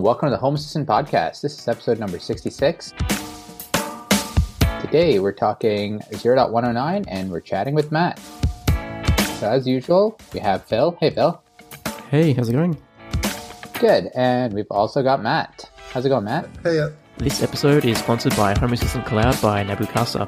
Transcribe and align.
and 0.00 0.06
welcome 0.06 0.28
to 0.28 0.30
the 0.30 0.38
Home 0.38 0.54
Assistant 0.54 0.88
Podcast. 0.88 1.42
This 1.42 1.58
is 1.58 1.68
episode 1.68 1.98
number 1.98 2.18
66. 2.18 2.94
Today 4.80 5.18
we're 5.18 5.30
talking 5.30 5.98
0.109 6.12 7.04
and 7.06 7.30
we're 7.30 7.42
chatting 7.42 7.74
with 7.74 7.92
Mat. 7.92 8.18
So, 9.38 9.50
as 9.50 9.66
usual, 9.66 10.18
we 10.32 10.40
have 10.40 10.64
Phil. 10.64 10.96
Hey, 11.00 11.10
Phil. 11.10 11.42
Hey, 12.08 12.32
how's 12.32 12.48
it 12.48 12.54
going? 12.54 12.80
Good. 13.78 14.10
And 14.14 14.54
we've 14.54 14.70
also 14.70 15.02
got 15.02 15.22
Mat. 15.22 15.68
How's 15.92 16.06
it 16.06 16.08
going, 16.08 16.24
Mat? 16.24 16.48
Hey, 16.62 16.78
uh, 16.78 16.88
This 17.18 17.42
episode 17.42 17.84
is 17.84 17.98
sponsored 17.98 18.34
by 18.36 18.58
Home 18.58 18.72
Assistant 18.72 19.04
Cloud 19.04 19.38
by 19.42 19.62
Nabu 19.64 19.84
Casa. 19.84 20.26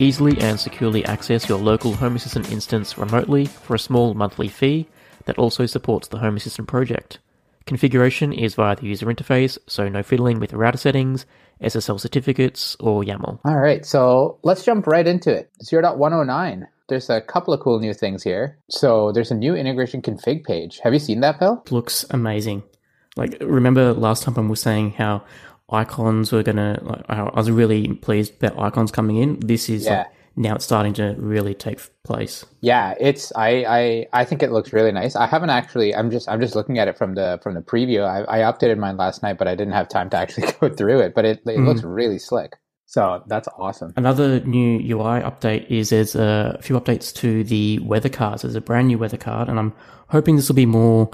Easily 0.00 0.36
and 0.40 0.58
securely 0.58 1.04
access 1.04 1.48
your 1.48 1.58
local 1.58 1.94
Home 1.94 2.16
Assistant 2.16 2.50
instance 2.50 2.98
remotely 2.98 3.44
for 3.44 3.76
a 3.76 3.78
small 3.78 4.14
monthly 4.14 4.48
fee 4.48 4.88
that 5.26 5.38
also 5.38 5.64
supports 5.64 6.08
the 6.08 6.18
Home 6.18 6.36
Assistant 6.36 6.66
project. 6.66 7.20
Configuration 7.66 8.32
is 8.32 8.54
via 8.54 8.76
the 8.76 8.86
user 8.86 9.06
interface, 9.06 9.58
so 9.66 9.88
no 9.88 10.02
fiddling 10.02 10.38
with 10.38 10.52
router 10.52 10.78
settings, 10.78 11.26
SSL 11.60 11.98
certificates, 11.98 12.76
or 12.78 13.02
YAML. 13.02 13.40
All 13.44 13.56
right, 13.58 13.84
so 13.84 14.38
let's 14.44 14.64
jump 14.64 14.86
right 14.86 15.06
into 15.06 15.34
it. 15.34 15.50
0.109. 15.64 16.68
There's 16.88 17.10
a 17.10 17.20
couple 17.20 17.52
of 17.52 17.58
cool 17.60 17.80
new 17.80 17.92
things 17.92 18.22
here. 18.22 18.56
So 18.70 19.10
there's 19.10 19.32
a 19.32 19.34
new 19.34 19.56
integration 19.56 20.00
config 20.00 20.44
page. 20.44 20.78
Have 20.84 20.92
you 20.92 21.00
seen 21.00 21.20
that, 21.20 21.40
Phil? 21.40 21.60
Looks 21.70 22.04
amazing. 22.10 22.62
Like, 23.16 23.36
remember 23.40 23.92
last 23.92 24.22
time 24.22 24.38
I 24.38 24.42
was 24.42 24.60
saying 24.60 24.92
how 24.92 25.24
icons 25.68 26.30
were 26.30 26.44
gonna, 26.44 26.78
like, 26.82 27.04
I 27.08 27.24
was 27.34 27.50
really 27.50 27.88
pleased 27.94 28.34
about 28.40 28.58
icons 28.60 28.92
coming 28.92 29.16
in. 29.16 29.40
This 29.40 29.68
is 29.68 29.86
Yeah. 29.86 29.98
like, 29.98 30.06
now 30.36 30.54
it's 30.54 30.64
starting 30.64 30.92
to 30.94 31.14
really 31.18 31.54
take 31.54 31.80
place. 32.04 32.44
Yeah, 32.60 32.94
it's 33.00 33.32
I, 33.34 33.64
I 33.64 34.06
I 34.12 34.24
think 34.24 34.42
it 34.42 34.52
looks 34.52 34.72
really 34.72 34.92
nice. 34.92 35.16
I 35.16 35.26
haven't 35.26 35.50
actually. 35.50 35.94
I'm 35.94 36.10
just 36.10 36.28
I'm 36.28 36.40
just 36.40 36.54
looking 36.54 36.78
at 36.78 36.88
it 36.88 36.98
from 36.98 37.14
the 37.14 37.40
from 37.42 37.54
the 37.54 37.62
preview. 37.62 38.04
I, 38.04 38.40
I 38.40 38.52
updated 38.52 38.78
mine 38.78 38.96
last 38.96 39.22
night, 39.22 39.38
but 39.38 39.48
I 39.48 39.54
didn't 39.54 39.72
have 39.72 39.88
time 39.88 40.10
to 40.10 40.16
actually 40.16 40.52
go 40.60 40.68
through 40.68 41.00
it. 41.00 41.14
But 41.14 41.24
it 41.24 41.40
it 41.46 41.58
looks 41.60 41.82
really 41.82 42.18
slick. 42.18 42.56
So 42.84 43.24
that's 43.26 43.48
awesome. 43.58 43.92
Another 43.96 44.40
new 44.40 44.78
UI 44.78 45.20
update 45.20 45.68
is 45.68 45.90
there's 45.90 46.14
a 46.14 46.58
few 46.62 46.78
updates 46.78 47.12
to 47.16 47.42
the 47.42 47.80
weather 47.80 48.08
cards. 48.08 48.42
There's 48.42 48.54
a 48.54 48.60
brand 48.60 48.86
new 48.88 48.98
weather 48.98 49.16
card, 49.16 49.48
and 49.48 49.58
I'm 49.58 49.72
hoping 50.08 50.36
this 50.36 50.48
will 50.48 50.54
be 50.54 50.66
more, 50.66 51.10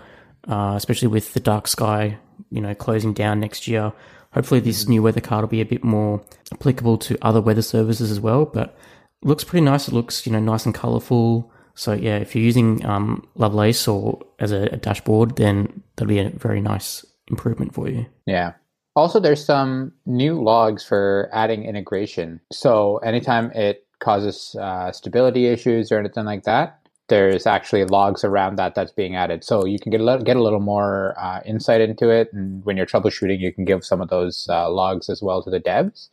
uh, 0.49 0.75
especially 0.77 1.09
with 1.09 1.33
the 1.33 1.41
dark 1.41 1.67
sky, 1.67 2.19
you 2.51 2.61
know, 2.61 2.75
closing 2.75 3.15
down 3.15 3.41
next 3.41 3.67
year. 3.67 3.93
Hopefully, 4.35 4.61
this 4.61 4.87
new 4.87 5.03
weather 5.03 5.21
card 5.21 5.43
will 5.43 5.49
be 5.49 5.63
a 5.63 5.67
bit 5.67 5.83
more 5.83 6.23
applicable 6.53 6.99
to 6.99 7.17
other 7.23 7.41
weather 7.41 7.63
services 7.63 8.11
as 8.11 8.21
well. 8.21 8.45
But 8.45 8.77
looks 9.23 9.45
pretty 9.45 9.65
nice. 9.65 9.89
It 9.89 9.95
looks, 9.95 10.27
you 10.27 10.33
know, 10.33 10.41
nice 10.41 10.67
and 10.67 10.75
colorful. 10.75 11.53
So 11.75 11.93
yeah, 11.93 12.17
if 12.17 12.35
you're 12.35 12.45
using 12.45 12.85
um, 12.85 13.27
Lovelace 13.35 13.89
or 13.89 14.21
as 14.39 14.53
a, 14.53 14.65
a 14.73 14.77
dashboard, 14.77 15.37
then 15.37 15.83
that'll 15.97 16.09
be 16.09 16.19
a 16.19 16.31
very 16.31 16.61
nice 16.61 17.05
improvement 17.29 17.75
for 17.75 17.89
you. 17.89 18.07
Yeah. 18.27 18.53
Also, 18.95 19.19
there's 19.19 19.45
some 19.45 19.93
new 20.05 20.43
logs 20.43 20.85
for 20.85 21.31
adding 21.33 21.65
integration. 21.65 22.41
So 22.53 22.99
anytime 22.99 23.51
it 23.53 23.87
causes 24.01 24.55
uh, 24.61 24.93
stability 24.93 25.47
issues 25.47 25.91
or 25.91 25.99
anything 25.99 26.27
like 26.27 26.43
that, 26.45 26.79
there's 27.09 27.47
actually 27.47 27.85
logs 27.85 28.23
around 28.23 28.57
that 28.57 28.75
that's 28.75 28.93
being 28.93 29.17
added. 29.17 29.45
So 29.45 29.65
you 29.65 29.79
can 29.79 29.91
get 29.91 30.01
a 30.01 30.05
little, 30.05 30.23
get 30.23 30.37
a 30.37 30.43
little 30.43 30.61
more 30.61 31.15
uh, 31.19 31.41
insight 31.47 31.81
into 31.81 32.11
it. 32.11 32.29
And 32.33 32.65
when 32.65 32.77
you're 32.77 32.87
troubleshooting, 32.87 33.41
you 33.41 33.53
can 33.53 33.65
give 33.65 33.85
some 33.85 34.01
of 34.01 34.09
those 34.09 34.47
uh, 34.51 34.71
logs 34.71 35.09
as 35.09 35.23
well 35.23 35.43
to 35.43 35.51
the 35.51 35.61
devs. 35.61 36.09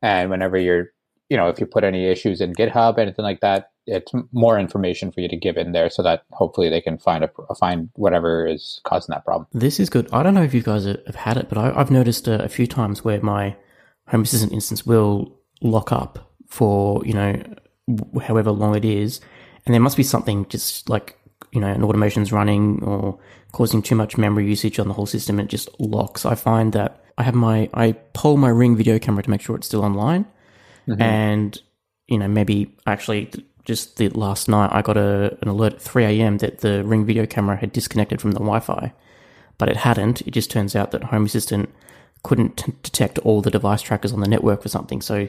And 0.00 0.30
whenever 0.30 0.56
you're, 0.56 0.92
you 1.32 1.38
know, 1.38 1.48
if 1.48 1.58
you 1.58 1.64
put 1.64 1.82
any 1.82 2.04
issues 2.08 2.42
in 2.42 2.52
GitHub, 2.52 2.98
anything 2.98 3.24
like 3.24 3.40
that, 3.40 3.70
it's 3.86 4.12
more 4.32 4.58
information 4.58 5.10
for 5.10 5.22
you 5.22 5.28
to 5.28 5.36
give 5.36 5.56
in 5.56 5.72
there 5.72 5.88
so 5.88 6.02
that 6.02 6.24
hopefully 6.30 6.68
they 6.68 6.82
can 6.82 6.98
find 6.98 7.24
a 7.24 7.54
find 7.54 7.88
whatever 7.94 8.46
is 8.46 8.82
causing 8.84 9.14
that 9.14 9.24
problem. 9.24 9.46
This 9.52 9.80
is 9.80 9.88
good. 9.88 10.12
I 10.12 10.22
don't 10.22 10.34
know 10.34 10.42
if 10.42 10.52
you 10.52 10.62
guys 10.62 10.84
have 10.84 11.14
had 11.14 11.38
it, 11.38 11.48
but 11.48 11.56
I, 11.56 11.72
I've 11.74 11.90
noticed 11.90 12.28
a, 12.28 12.44
a 12.44 12.50
few 12.50 12.66
times 12.66 13.02
where 13.02 13.18
my 13.22 13.56
Home 14.08 14.20
Assistant 14.20 14.52
instance 14.52 14.84
will 14.84 15.34
lock 15.62 15.90
up 15.90 16.34
for 16.48 17.02
you 17.06 17.14
know 17.14 17.42
however 18.20 18.50
long 18.50 18.76
it 18.76 18.84
is, 18.84 19.22
and 19.64 19.72
there 19.72 19.80
must 19.80 19.96
be 19.96 20.02
something 20.02 20.46
just 20.50 20.90
like 20.90 21.18
you 21.50 21.62
know 21.62 21.68
an 21.68 21.82
automation's 21.82 22.30
running 22.30 22.84
or 22.84 23.18
causing 23.52 23.80
too 23.80 23.94
much 23.94 24.18
memory 24.18 24.46
usage 24.46 24.78
on 24.78 24.86
the 24.86 24.94
whole 24.94 25.06
system, 25.06 25.40
it 25.40 25.48
just 25.48 25.70
locks. 25.80 26.26
I 26.26 26.34
find 26.34 26.74
that 26.74 27.02
I 27.16 27.22
have 27.22 27.34
my 27.34 27.70
I 27.72 27.92
poll 28.12 28.36
my 28.36 28.50
Ring 28.50 28.76
video 28.76 28.98
camera 28.98 29.22
to 29.22 29.30
make 29.30 29.40
sure 29.40 29.56
it's 29.56 29.66
still 29.66 29.82
online, 29.82 30.26
Mm-hmm. 30.88 31.00
and 31.00 31.62
you 32.08 32.18
know 32.18 32.26
maybe 32.26 32.74
actually 32.86 33.30
just 33.64 33.96
the 33.96 34.08
last 34.10 34.48
night 34.48 34.70
I 34.72 34.82
got 34.82 34.96
a, 34.96 35.38
an 35.40 35.48
alert 35.48 35.74
at 35.74 35.82
3 35.82 36.04
a.m. 36.04 36.38
that 36.38 36.58
the 36.58 36.84
Ring 36.84 37.04
video 37.04 37.26
camera 37.26 37.56
had 37.56 37.72
disconnected 37.72 38.20
from 38.20 38.32
the 38.32 38.40
Wi-Fi, 38.40 38.92
but 39.58 39.68
it 39.68 39.76
hadn't. 39.76 40.22
It 40.22 40.32
just 40.32 40.50
turns 40.50 40.74
out 40.74 40.90
that 40.90 41.04
Home 41.04 41.24
Assistant 41.24 41.70
couldn't 42.24 42.56
t- 42.56 42.72
detect 42.82 43.18
all 43.20 43.40
the 43.40 43.50
device 43.50 43.82
trackers 43.82 44.12
on 44.12 44.20
the 44.20 44.28
network 44.28 44.62
for 44.62 44.68
something. 44.68 45.00
So 45.00 45.28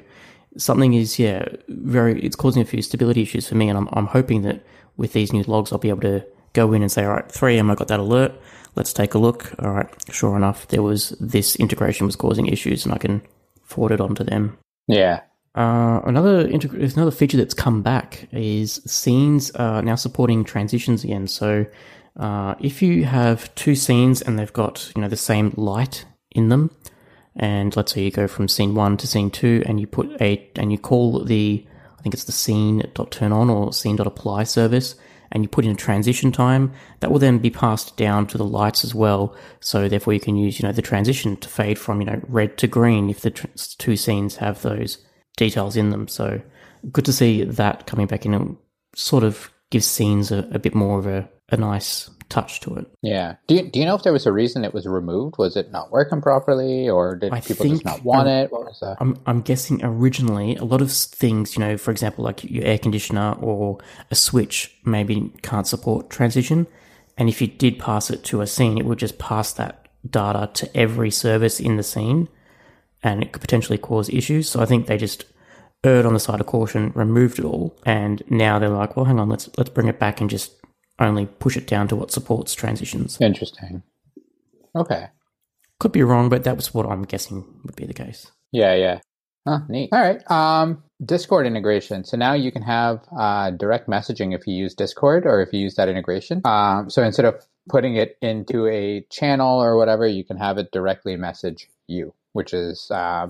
something 0.57 0.93
is 0.93 1.17
yeah 1.17 1.45
very 1.67 2.21
it's 2.21 2.35
causing 2.35 2.61
a 2.61 2.65
few 2.65 2.81
stability 2.81 3.21
issues 3.21 3.47
for 3.47 3.55
me, 3.55 3.69
and 3.69 3.77
I'm 3.77 3.89
I'm 3.93 4.07
hoping 4.07 4.41
that 4.43 4.63
with 4.97 5.13
these 5.13 5.33
new 5.33 5.43
logs 5.43 5.71
I'll 5.71 5.79
be 5.79 5.89
able 5.89 6.01
to 6.01 6.25
go 6.53 6.73
in 6.73 6.81
and 6.81 6.91
say 6.91 7.03
all 7.03 7.13
right 7.13 7.31
3 7.31 7.57
a.m. 7.57 7.69
I 7.71 7.75
got 7.75 7.87
that 7.89 7.99
alert. 7.99 8.33
Let's 8.75 8.93
take 8.93 9.13
a 9.13 9.19
look. 9.19 9.53
All 9.59 9.71
right, 9.71 9.89
sure 10.11 10.35
enough, 10.35 10.67
there 10.69 10.81
was 10.81 11.09
this 11.19 11.55
integration 11.57 12.07
was 12.07 12.15
causing 12.15 12.47
issues, 12.47 12.85
and 12.85 12.93
I 12.93 12.97
can 12.97 13.21
forward 13.63 13.91
it 13.91 14.01
on 14.01 14.15
to 14.15 14.23
them. 14.23 14.57
Yeah. 14.87 15.21
Uh, 15.55 16.01
another 16.05 16.47
another 16.47 17.11
feature 17.11 17.37
that's 17.37 17.53
come 17.53 17.83
back 17.83 18.27
is 18.31 18.81
scenes 18.85 19.51
are 19.51 19.83
now 19.83 19.95
supporting 19.95 20.43
transitions 20.43 21.03
again. 21.03 21.27
So 21.27 21.67
uh, 22.17 22.55
if 22.59 22.81
you 22.81 23.05
have 23.05 23.53
two 23.53 23.75
scenes 23.75 24.21
and 24.21 24.37
they've 24.37 24.53
got 24.53 24.91
you 24.95 25.01
know 25.01 25.07
the 25.07 25.17
same 25.17 25.53
light 25.55 26.05
in 26.31 26.49
them, 26.49 26.71
and 27.35 27.75
let's 27.75 27.93
say 27.93 28.03
you 28.03 28.11
go 28.11 28.27
from 28.27 28.47
scene 28.47 28.73
one 28.73 28.97
to 28.97 29.07
scene 29.07 29.29
two, 29.29 29.61
and 29.67 29.79
you 29.79 29.85
put 29.85 30.19
a 30.19 30.49
and 30.55 30.71
you 30.71 30.79
call 30.79 31.23
the 31.23 31.65
I 31.99 32.01
think 32.01 32.15
it's 32.15 32.25
the 32.25 32.31
scene 32.31 32.89
dot 32.95 33.11
turn 33.11 33.31
on 33.31 33.51
or 33.51 33.73
scene 33.73 33.95
dot 33.95 34.07
apply 34.07 34.45
service, 34.45 34.95
and 35.31 35.43
you 35.43 35.49
put 35.49 35.65
in 35.65 35.71
a 35.71 35.75
transition 35.75 36.31
time, 36.31 36.73
that 36.99 37.11
will 37.11 37.19
then 37.19 37.37
be 37.37 37.51
passed 37.51 37.95
down 37.95 38.25
to 38.27 38.39
the 38.39 38.43
lights 38.43 38.83
as 38.83 38.95
well. 38.95 39.35
So 39.59 39.87
therefore, 39.87 40.13
you 40.13 40.19
can 40.19 40.35
use 40.35 40.59
you 40.59 40.67
know 40.67 40.73
the 40.73 40.81
transition 40.81 41.37
to 41.37 41.47
fade 41.47 41.77
from 41.77 42.01
you 42.01 42.07
know 42.07 42.21
red 42.27 42.57
to 42.57 42.67
green 42.67 43.11
if 43.11 43.21
the 43.21 43.29
tr- 43.29 43.45
two 43.55 43.95
scenes 43.95 44.37
have 44.37 44.63
those 44.63 44.97
details 45.37 45.75
in 45.75 45.89
them. 45.89 46.07
So 46.07 46.41
good 46.91 47.05
to 47.05 47.13
see 47.13 47.43
that 47.43 47.87
coming 47.87 48.07
back 48.07 48.25
in 48.25 48.33
and 48.33 48.57
sort 48.95 49.23
of 49.23 49.51
gives 49.69 49.87
scenes 49.87 50.31
a, 50.31 50.47
a 50.51 50.59
bit 50.59 50.75
more 50.75 50.99
of 50.99 51.07
a, 51.07 51.27
a 51.49 51.57
nice 51.57 52.09
touch 52.29 52.59
to 52.61 52.75
it. 52.75 52.87
Yeah. 53.01 53.35
Do 53.47 53.55
you, 53.55 53.69
do 53.69 53.79
you 53.79 53.85
know 53.85 53.95
if 53.95 54.03
there 54.03 54.13
was 54.13 54.25
a 54.25 54.31
reason 54.31 54.63
it 54.63 54.73
was 54.73 54.87
removed? 54.87 55.35
Was 55.37 55.55
it 55.55 55.71
not 55.71 55.91
working 55.91 56.21
properly 56.21 56.89
or 56.89 57.15
did 57.15 57.31
I 57.31 57.41
people 57.41 57.67
just 57.67 57.83
think, 57.83 57.85
not 57.85 58.03
want 58.03 58.27
um, 58.27 58.33
it? 58.33 58.51
What 58.51 58.65
was 58.65 58.79
that? 58.81 58.97
I'm, 58.99 59.17
I'm 59.25 59.41
guessing 59.41 59.83
originally 59.83 60.55
a 60.55 60.63
lot 60.63 60.81
of 60.81 60.91
things, 60.91 61.55
you 61.55 61.59
know, 61.59 61.77
for 61.77 61.91
example, 61.91 62.23
like 62.23 62.43
your 62.43 62.65
air 62.65 62.79
conditioner 62.79 63.35
or 63.39 63.77
a 64.09 64.15
switch 64.15 64.75
maybe 64.83 65.31
can't 65.41 65.67
support 65.67 66.09
transition. 66.09 66.65
And 67.17 67.29
if 67.29 67.39
you 67.41 67.47
did 67.47 67.77
pass 67.77 68.09
it 68.09 68.23
to 68.25 68.41
a 68.41 68.47
scene, 68.47 68.77
it 68.77 68.85
would 68.85 68.99
just 68.99 69.19
pass 69.19 69.53
that 69.53 69.87
data 70.09 70.49
to 70.53 70.75
every 70.77 71.11
service 71.11 71.59
in 71.59 71.77
the 71.77 71.83
scene 71.83 72.27
and 73.03 73.21
it 73.21 73.31
could 73.31 73.41
potentially 73.41 73.77
cause 73.77 74.09
issues. 74.09 74.49
So 74.49 74.61
I 74.61 74.65
think 74.65 74.87
they 74.87 74.97
just 74.97 75.25
erred 75.83 76.05
on 76.05 76.13
the 76.13 76.19
side 76.19 76.39
of 76.39 76.47
caution, 76.47 76.91
removed 76.95 77.39
it 77.39 77.45
all, 77.45 77.75
and 77.85 78.23
now 78.29 78.57
they're 78.57 78.69
like, 78.69 78.95
well, 78.95 79.05
hang 79.05 79.19
on, 79.19 79.29
let's 79.29 79.49
let's 79.57 79.69
bring 79.69 79.87
it 79.87 79.99
back 79.99 80.21
and 80.21 80.29
just 80.29 80.53
only 80.99 81.25
push 81.25 81.57
it 81.57 81.67
down 81.67 81.87
to 81.89 81.95
what 81.95 82.11
supports 82.11 82.53
transitions. 82.53 83.19
Interesting. 83.19 83.83
Okay. 84.75 85.07
Could 85.79 85.91
be 85.91 86.03
wrong, 86.03 86.29
but 86.29 86.43
that 86.45 86.55
was 86.55 86.73
what 86.73 86.85
I'm 86.85 87.03
guessing 87.03 87.45
would 87.65 87.75
be 87.75 87.85
the 87.85 87.93
case. 87.93 88.31
Yeah, 88.51 88.75
yeah. 88.75 88.99
Huh, 89.45 89.59
neat. 89.67 89.89
All 89.91 89.99
right. 89.99 90.31
Um, 90.31 90.83
Discord 91.03 91.45
integration. 91.45 92.05
So 92.05 92.15
now 92.15 92.33
you 92.33 92.51
can 92.51 92.61
have 92.61 93.01
uh, 93.17 93.51
direct 93.51 93.89
messaging 93.89 94.33
if 94.33 94.47
you 94.47 94.55
use 94.55 94.73
Discord 94.73 95.25
or 95.25 95.41
if 95.41 95.51
you 95.51 95.59
use 95.59 95.75
that 95.75 95.89
integration. 95.89 96.41
Um, 96.45 96.89
so 96.89 97.03
instead 97.03 97.25
of 97.25 97.45
putting 97.67 97.97
it 97.97 98.17
into 98.21 98.67
a 98.67 99.05
channel 99.09 99.61
or 99.61 99.75
whatever, 99.77 100.07
you 100.07 100.23
can 100.23 100.37
have 100.37 100.57
it 100.57 100.71
directly 100.71 101.17
message 101.17 101.67
you, 101.87 102.13
which 102.33 102.53
is 102.53 102.89
uh, 102.91 103.27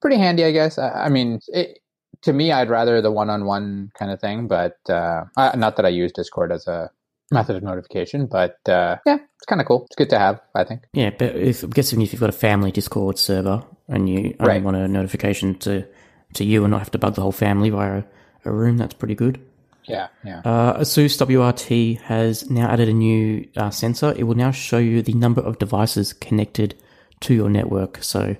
pretty 0.00 0.16
handy, 0.16 0.44
I 0.44 0.52
guess. 0.52 0.78
I, 0.78 1.06
I 1.06 1.08
mean, 1.08 1.40
it, 1.48 1.78
to 2.22 2.32
me, 2.32 2.52
I'd 2.52 2.70
rather 2.70 3.02
the 3.02 3.12
one-on-one 3.12 3.90
kind 3.98 4.10
of 4.10 4.20
thing, 4.20 4.46
but 4.48 4.78
uh, 4.88 5.24
not 5.36 5.76
that 5.76 5.84
I 5.84 5.90
use 5.90 6.12
Discord 6.12 6.52
as 6.52 6.66
a 6.66 6.90
method 7.30 7.56
of 7.56 7.62
notification, 7.62 8.26
but 8.26 8.56
uh, 8.68 8.96
yeah, 9.04 9.16
it's 9.36 9.46
kind 9.46 9.60
of 9.60 9.66
cool. 9.66 9.84
It's 9.86 9.96
good 9.96 10.10
to 10.10 10.18
have, 10.18 10.40
I 10.54 10.64
think. 10.64 10.84
Yeah, 10.92 11.10
but 11.10 11.34
if, 11.36 11.62
I'm 11.62 11.70
guessing 11.70 12.00
if 12.00 12.12
you've 12.12 12.20
got 12.20 12.28
a 12.28 12.32
family 12.32 12.70
Discord 12.70 13.18
server 13.18 13.64
and 13.88 14.08
you 14.08 14.34
only 14.40 14.54
Right. 14.54 14.62
want 14.62 14.76
a 14.76 14.88
notification 14.88 15.56
to, 15.60 15.86
to 16.34 16.44
you 16.44 16.64
and 16.64 16.70
not 16.70 16.78
have 16.78 16.90
to 16.92 16.98
bug 16.98 17.14
the 17.14 17.22
whole 17.22 17.32
family 17.32 17.70
via 17.70 17.98
a, 17.98 18.04
a 18.46 18.52
room, 18.52 18.76
that's 18.78 18.94
pretty 18.94 19.14
good. 19.14 19.40
Yeah, 19.86 20.08
yeah. 20.24 20.38
Uh, 20.46 20.78
Asus 20.80 21.18
WRT 21.18 22.00
has 22.02 22.48
now 22.48 22.70
added 22.70 22.88
a 22.88 22.92
new 22.94 23.46
uh, 23.54 23.68
sensor. 23.68 24.14
It 24.16 24.22
will 24.22 24.34
now 24.34 24.50
show 24.50 24.78
you 24.78 25.02
the 25.02 25.12
number 25.12 25.42
of 25.42 25.58
devices 25.58 26.14
connected 26.14 26.74
to 27.24 27.34
your 27.34 27.50
network. 27.50 28.02
So 28.02 28.36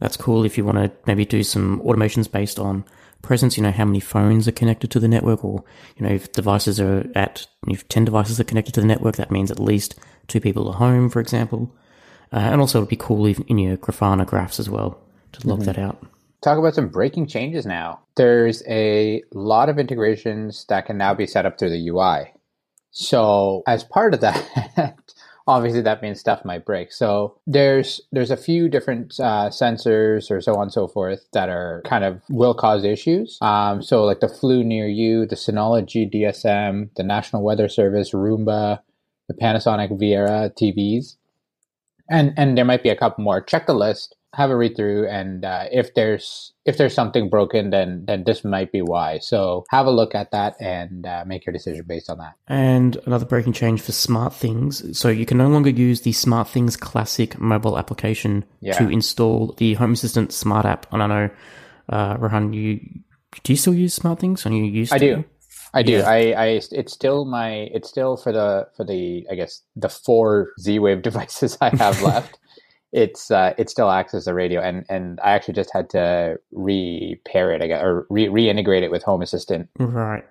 that's 0.00 0.16
cool 0.16 0.44
if 0.44 0.56
you 0.56 0.64
want 0.64 0.78
to 0.78 0.90
maybe 1.06 1.24
do 1.24 1.42
some 1.42 1.80
automations 1.80 2.30
based 2.30 2.58
on 2.58 2.84
presence, 3.22 3.56
you 3.56 3.62
know, 3.62 3.72
how 3.72 3.84
many 3.84 4.00
phones 4.00 4.46
are 4.46 4.52
connected 4.52 4.90
to 4.92 5.00
the 5.00 5.08
network, 5.08 5.44
or, 5.44 5.64
you 5.96 6.06
know, 6.06 6.12
if 6.12 6.32
devices 6.32 6.80
are 6.80 7.04
at, 7.14 7.46
if 7.66 7.88
10 7.88 8.04
devices 8.04 8.38
are 8.38 8.44
connected 8.44 8.74
to 8.74 8.80
the 8.80 8.86
network, 8.86 9.16
that 9.16 9.30
means 9.30 9.50
at 9.50 9.58
least 9.58 9.98
two 10.28 10.40
people 10.40 10.68
are 10.68 10.74
home, 10.74 11.10
for 11.10 11.20
example. 11.20 11.74
Uh, 12.32 12.38
and 12.38 12.60
also, 12.60 12.78
it'd 12.78 12.88
be 12.88 12.96
cool 12.96 13.26
if, 13.26 13.40
in 13.48 13.58
your 13.58 13.76
Grafana 13.76 14.26
graphs 14.26 14.60
as 14.60 14.70
well 14.70 15.00
to 15.32 15.46
log 15.46 15.60
mm-hmm. 15.60 15.66
that 15.66 15.78
out. 15.78 16.06
Talk 16.42 16.58
about 16.58 16.74
some 16.74 16.88
breaking 16.88 17.26
changes 17.26 17.66
now. 17.66 18.00
There's 18.14 18.62
a 18.68 19.22
lot 19.32 19.68
of 19.68 19.78
integrations 19.78 20.64
that 20.68 20.86
can 20.86 20.96
now 20.96 21.14
be 21.14 21.26
set 21.26 21.46
up 21.46 21.58
through 21.58 21.70
the 21.70 21.88
UI. 21.88 22.32
So, 22.90 23.62
as 23.66 23.82
part 23.82 24.14
of 24.14 24.20
that, 24.20 24.46
obviously 25.48 25.80
that 25.80 26.02
means 26.02 26.20
stuff 26.20 26.44
might 26.44 26.64
break. 26.64 26.92
So 26.92 27.40
there's 27.46 28.00
there's 28.12 28.30
a 28.30 28.36
few 28.36 28.68
different 28.68 29.18
uh, 29.18 29.48
sensors 29.48 30.30
or 30.30 30.40
so 30.40 30.54
on 30.54 30.64
and 30.64 30.72
so 30.72 30.86
forth 30.86 31.26
that 31.32 31.48
are 31.48 31.82
kind 31.84 32.04
of 32.04 32.20
will 32.28 32.54
cause 32.54 32.84
issues. 32.84 33.38
Um, 33.40 33.82
so 33.82 34.04
like 34.04 34.20
the 34.20 34.28
flu 34.28 34.62
near 34.62 34.86
you, 34.86 35.26
the 35.26 35.36
Synology 35.36 36.12
DSM, 36.12 36.90
the 36.94 37.02
National 37.02 37.42
Weather 37.42 37.68
Service, 37.68 38.12
Roomba, 38.12 38.80
the 39.26 39.34
Panasonic 39.34 39.90
Viera 39.98 40.52
TVs, 40.54 41.16
and 42.10 42.34
and 42.36 42.56
there 42.56 42.66
might 42.66 42.82
be 42.82 42.90
a 42.90 42.96
couple 42.96 43.24
more. 43.24 43.40
Check 43.40 43.66
the 43.66 43.74
list 43.74 44.14
have 44.34 44.50
a 44.50 44.56
read 44.56 44.76
through 44.76 45.08
and 45.08 45.44
uh, 45.44 45.64
if 45.72 45.94
there's 45.94 46.52
if 46.66 46.76
there's 46.76 46.92
something 46.92 47.30
broken 47.30 47.70
then 47.70 48.04
then 48.06 48.24
this 48.24 48.44
might 48.44 48.70
be 48.70 48.82
why. 48.82 49.18
So 49.18 49.64
have 49.70 49.86
a 49.86 49.90
look 49.90 50.14
at 50.14 50.32
that 50.32 50.54
and 50.60 51.06
uh, 51.06 51.24
make 51.26 51.46
your 51.46 51.52
decision 51.52 51.84
based 51.86 52.10
on 52.10 52.18
that. 52.18 52.34
And 52.46 52.96
another 53.06 53.24
breaking 53.24 53.54
change 53.54 53.80
for 53.80 53.92
SmartThings. 53.92 54.94
So 54.94 55.08
you 55.08 55.24
can 55.24 55.38
no 55.38 55.48
longer 55.48 55.70
use 55.70 56.02
the 56.02 56.12
SmartThings 56.12 56.78
classic 56.78 57.40
mobile 57.40 57.78
application 57.78 58.44
yeah. 58.60 58.74
to 58.74 58.88
install 58.88 59.54
the 59.56 59.74
home 59.74 59.94
assistant 59.94 60.32
smart 60.32 60.66
app. 60.66 60.86
And 60.92 61.02
i 61.02 61.06
know 61.06 61.30
uh, 61.88 62.16
Rohan, 62.18 62.52
you 62.52 62.80
do 63.44 63.52
you 63.52 63.56
still 63.56 63.74
use 63.74 63.98
SmartThings 63.98 64.44
and 64.44 64.56
you 64.56 64.64
use 64.64 64.92
i 64.92 64.98
do. 64.98 65.24
I 65.72 65.82
do. 65.82 65.92
Yeah. 65.92 66.08
I, 66.08 66.18
I, 66.32 66.46
it's 66.72 66.92
still 66.92 67.26
my, 67.26 67.50
it's 67.50 67.88
still 67.88 68.16
for 68.16 68.32
the, 68.32 68.68
for 68.76 68.84
the, 68.84 69.26
I 69.30 69.34
guess 69.34 69.62
the 69.76 69.90
four 69.90 70.52
Z 70.60 70.78
Wave 70.78 71.02
devices 71.08 71.58
I 71.60 71.74
have 71.76 72.00
left 72.02 72.38
it's 72.92 73.30
uh, 73.30 73.54
it 73.58 73.68
still 73.68 73.90
acts 73.90 74.14
as 74.14 74.26
a 74.26 74.34
radio, 74.34 74.60
and 74.60 74.84
and 74.88 75.20
I 75.20 75.32
actually 75.32 75.54
just 75.54 75.72
had 75.72 75.90
to 75.90 76.38
repair 76.52 77.52
it, 77.52 77.62
I 77.62 77.66
guess, 77.66 77.82
or 77.82 78.06
re- 78.10 78.28
reintegrate 78.28 78.82
it 78.82 78.90
with 78.90 79.02
Home 79.02 79.22
Assistant. 79.22 79.68
Right. 79.78 80.24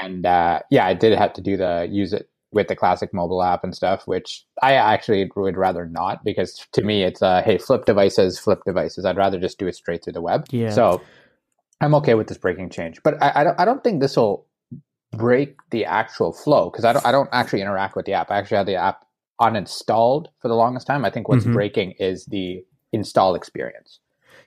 And 0.00 0.24
uh, 0.24 0.60
yeah, 0.70 0.86
I 0.86 0.94
did 0.94 1.16
have 1.18 1.32
to 1.34 1.40
do 1.40 1.56
the 1.56 1.88
use 1.90 2.12
it 2.12 2.28
with 2.52 2.68
the 2.68 2.76
classic 2.76 3.12
mobile 3.12 3.42
app 3.42 3.64
and 3.64 3.74
stuff, 3.74 4.06
which 4.06 4.46
I 4.62 4.74
actually 4.74 5.28
would 5.34 5.56
rather 5.56 5.86
not 5.86 6.24
because 6.24 6.66
to 6.72 6.82
me 6.82 7.02
it's 7.02 7.20
uh, 7.20 7.42
hey 7.44 7.58
flip 7.58 7.84
devices, 7.84 8.38
flip 8.38 8.60
devices. 8.64 9.04
I'd 9.04 9.16
rather 9.16 9.40
just 9.40 9.58
do 9.58 9.66
it 9.66 9.74
straight 9.74 10.04
through 10.04 10.12
the 10.12 10.22
web. 10.22 10.46
Yeah. 10.50 10.70
So 10.70 11.02
I'm 11.80 11.94
okay 11.96 12.14
with 12.14 12.28
this 12.28 12.38
breaking 12.38 12.70
change, 12.70 13.02
but 13.02 13.20
I, 13.22 13.40
I 13.40 13.44
don't 13.44 13.60
I 13.60 13.64
don't 13.64 13.82
think 13.82 14.00
this 14.00 14.16
will 14.16 14.46
break 15.12 15.56
the 15.70 15.84
actual 15.84 16.32
flow 16.32 16.70
because 16.70 16.84
I 16.84 16.92
don't 16.92 17.04
I 17.04 17.12
don't 17.12 17.28
actually 17.32 17.60
interact 17.60 17.96
with 17.96 18.06
the 18.06 18.12
app. 18.12 18.30
I 18.30 18.38
actually 18.38 18.58
have 18.58 18.66
the 18.66 18.76
app 18.76 19.04
uninstalled 19.40 20.26
for 20.40 20.48
the 20.48 20.54
longest 20.54 20.86
time. 20.86 21.04
I 21.04 21.10
think 21.10 21.28
what's 21.28 21.44
mm-hmm. 21.44 21.54
breaking 21.54 21.94
is 21.98 22.26
the 22.26 22.64
install 22.92 23.34
experience. 23.34 24.00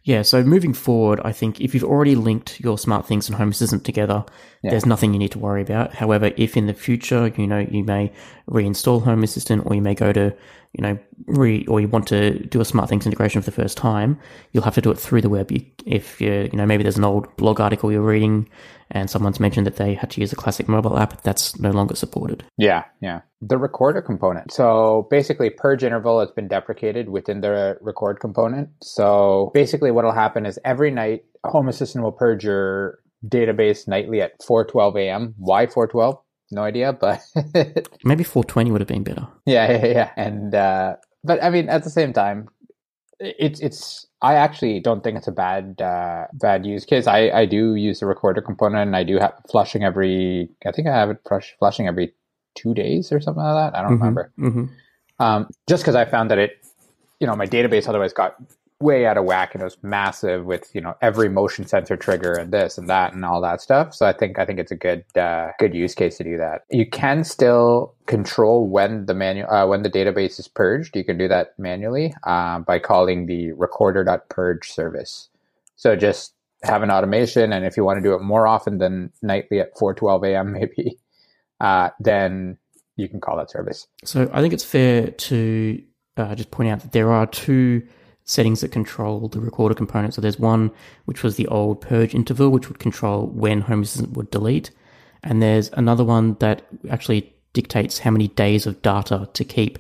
Yeah, 0.04 0.22
so 0.22 0.42
moving 0.42 0.74
forward, 0.74 1.20
I 1.26 1.34
think 1.34 1.60
if 1.60 1.74
you've 1.74 1.84
already 1.84 2.16
linked 2.16 2.62
your 2.62 2.78
SmartThings 2.78 3.28
and 3.28 3.36
home 3.36 3.50
assistant 3.50 3.84
together, 3.84 4.24
yeah. 4.64 4.72
there's 4.72 4.86
nothing 4.86 5.12
you 5.12 5.20
need 5.20 5.34
to 5.34 5.40
worry 5.40 5.62
about. 5.62 5.96
However, 5.96 6.32
if 6.38 6.56
in 6.56 6.66
the 6.66 6.74
future, 6.74 7.28
you 7.36 7.46
know, 7.46 7.60
you 7.70 7.84
may 7.84 8.14
reinstall 8.50 9.04
home 9.04 9.24
assistant 9.24 9.64
or 9.66 9.76
you 9.76 9.82
may 9.82 9.96
go 9.96 10.14
to, 10.14 10.34
you 10.74 10.82
know, 10.82 10.98
re, 11.26 11.66
or 11.68 11.80
you 11.80 11.88
want 11.88 12.08
to 12.08 12.40
do 12.48 12.62
a 12.62 12.64
SmartThings 12.64 13.06
integration 13.06 13.42
for 13.42 13.50
the 13.50 13.62
first 13.62 13.78
time, 13.78 14.20
you'll 14.52 14.64
have 14.64 14.76
to 14.76 14.82
do 14.82 14.92
it 14.92 15.00
through 15.00 15.22
the 15.22 15.30
web. 15.30 15.52
You, 15.52 15.66
if 15.86 16.22
you, 16.22 16.50
you 16.52 16.58
know, 16.58 16.66
maybe 16.66 16.84
there's 16.84 16.98
an 16.98 17.04
old 17.04 17.36
blog 17.38 17.60
article 17.60 17.92
you're 17.92 18.02
reading 18.02 18.48
and 18.92 19.10
someone's 19.10 19.40
mentioned 19.40 19.68
that 19.68 19.76
they 19.76 19.94
had 19.94 20.12
to 20.12 20.22
use 20.22 20.32
a 20.32 20.36
classic 20.36 20.68
mobile 20.68 20.98
app, 20.98 21.22
that's 21.22 21.60
no 21.60 21.72
longer 21.72 21.96
supported. 21.96 22.46
Yeah, 22.58 22.86
yeah. 23.02 23.22
The 23.42 23.58
recorder 23.58 24.02
component. 24.02 24.54
So 24.54 25.08
basically, 25.12 25.50
purge 25.50 25.84
interval 25.84 26.20
has 26.22 26.32
been 26.32 26.48
deprecated 26.48 27.10
within 27.10 27.42
the 27.42 27.78
record 27.82 28.20
component. 28.20 28.70
So 28.82 29.52
basically, 29.54 29.92
what 29.92 30.06
will 30.06 30.14
happen 30.14 30.46
is 30.46 30.58
every 30.64 30.92
night, 30.92 31.26
Home 31.44 31.68
Assistant 31.68 32.04
will 32.04 32.14
purge 32.14 32.46
your 32.46 33.00
database 33.26 33.88
nightly 33.88 34.22
at 34.22 34.40
4:12 34.40 35.00
a.m. 35.02 35.36
Why 35.38 35.66
4:12? 35.66 36.20
No 36.52 36.64
idea, 36.64 36.94
but 36.94 37.22
maybe 38.04 38.24
4:20 38.24 38.72
would 38.72 38.82
have 38.82 38.88
been 38.88 39.04
better. 39.04 39.28
Yeah, 39.46 39.72
yeah, 39.72 39.86
yeah. 39.86 40.12
And 40.16 40.56
uh, 40.56 40.96
but 41.24 41.44
I 41.44 41.50
mean, 41.50 41.68
at 41.70 41.84
the 41.84 41.90
same 41.90 42.14
time, 42.14 42.50
it's 43.20 43.60
it's 43.60 44.08
I 44.22 44.36
actually 44.36 44.80
don't 44.80 45.04
think 45.04 45.18
it's 45.18 45.28
a 45.28 45.32
bad 45.32 45.82
uh, 45.82 46.28
bad 46.34 46.66
use 46.66 46.86
case. 46.86 47.08
I, 47.08 47.30
I 47.30 47.46
do 47.46 47.76
use 47.76 48.00
the 48.00 48.06
recorder 48.06 48.42
component 48.42 48.88
and 48.88 48.96
I 48.96 49.04
do 49.04 49.18
have 49.20 49.34
flushing 49.50 49.84
every 49.84 50.50
I 50.66 50.72
think 50.72 50.88
I 50.88 50.96
have 50.96 51.10
it 51.10 51.20
flush, 51.28 51.56
flushing 51.60 51.88
every 51.88 52.14
two 52.56 52.74
days 52.74 53.12
or 53.12 53.20
something 53.20 53.44
like 53.44 53.74
that. 53.74 53.78
I 53.78 53.82
don't 53.82 53.94
mm-hmm, 53.94 54.04
remember. 54.04 54.32
Mm-hmm. 54.40 54.66
Um, 55.20 55.50
just 55.68 55.84
because 55.84 55.96
I 55.96 56.06
found 56.06 56.32
that 56.32 56.38
it, 56.38 56.66
you 57.20 57.28
know, 57.28 57.36
my 57.36 57.46
database 57.46 57.88
otherwise 57.88 58.14
got 58.14 58.36
way 58.80 59.08
out 59.08 59.18
of 59.18 59.26
whack 59.26 59.56
and 59.56 59.62
it 59.62 59.66
was 59.66 59.78
massive 59.82 60.46
with 60.46 60.70
you 60.76 60.82
know 60.82 60.96
every 61.02 61.30
motion 61.30 61.66
sensor 61.66 61.98
trigger 61.98 62.34
and 62.34 62.54
this 62.54 62.78
and 62.78 62.88
that 62.88 63.14
and 63.14 63.26
all 63.26 63.42
that 63.42 63.60
stuff. 63.60 63.94
So 63.94 64.06
i 64.06 64.14
think 64.14 64.38
i 64.38 64.46
think 64.46 64.60
it's 64.60 64.72
a 64.72 64.76
good 64.76 65.04
uh, 65.18 65.50
good 65.58 65.74
use 65.74 65.96
case 65.96 66.18
to 66.18 66.24
do 66.24 66.38
that. 66.38 66.64
You 66.70 66.88
can 66.88 67.24
still 67.24 67.96
control 68.06 68.68
when 68.68 69.08
the 69.08 69.16
manual 69.16 69.50
uh, 69.50 69.66
when 69.66 69.82
the 69.82 69.90
database 69.90 70.40
is 70.40 70.48
purged. 70.48 70.96
You 70.96 71.04
can 71.04 71.18
do 71.18 71.28
that 71.28 71.58
manually 71.58 72.14
uh, 72.24 72.60
by 72.60 72.78
calling 72.80 73.26
the 73.26 73.52
recorder.purge 73.54 74.70
service. 74.70 75.30
So 75.76 75.96
just 75.96 76.34
have 76.64 76.84
an 76.84 76.92
automation 76.92 77.54
and 77.54 77.66
if 77.66 77.78
you 77.78 77.84
want 77.84 77.98
to 77.98 78.04
do 78.04 78.14
it 78.14 78.22
more 78.22 78.48
often 78.48 78.78
than 78.78 79.12
nightly 79.24 79.60
at 79.60 79.76
4:12 79.76 80.28
a.m. 80.30 80.52
maybe 80.60 80.98
uh, 81.60 81.90
then 82.00 82.58
you 82.96 83.10
can 83.10 83.20
call 83.20 83.38
that 83.38 83.50
service. 83.50 83.88
So 84.04 84.30
i 84.32 84.42
think 84.42 84.54
it's 84.54 84.64
fair 84.64 85.10
to 85.10 85.84
uh, 86.16 86.36
just 86.36 86.52
point 86.52 86.70
out 86.70 86.82
that 86.82 86.92
there 86.92 87.12
are 87.12 87.26
two 87.26 87.82
settings 88.28 88.60
that 88.62 88.72
control 88.72 89.30
the 89.30 89.40
recorder 89.40 89.74
component. 89.74 90.14
So 90.14 90.22
there's 90.22 90.38
one 90.38 90.70
which 91.06 91.24
was 91.24 91.38
the 91.38 91.48
old 91.48 91.82
purge 91.82 92.14
interval, 92.14 92.50
which 92.50 92.68
would 92.68 92.78
control 92.78 93.28
when 93.28 93.62
Home 93.62 93.82
Assistant 93.82 94.16
would 94.16 94.30
delete. 94.30 94.70
And 95.24 95.42
there's 95.42 95.70
another 95.74 96.04
one 96.04 96.36
that 96.40 96.62
actually 96.90 97.34
dictates 97.54 98.00
how 98.00 98.12
many 98.12 98.28
days 98.28 98.68
of 98.68 98.82
data 98.82 99.30
to 99.34 99.44
keep 99.44 99.80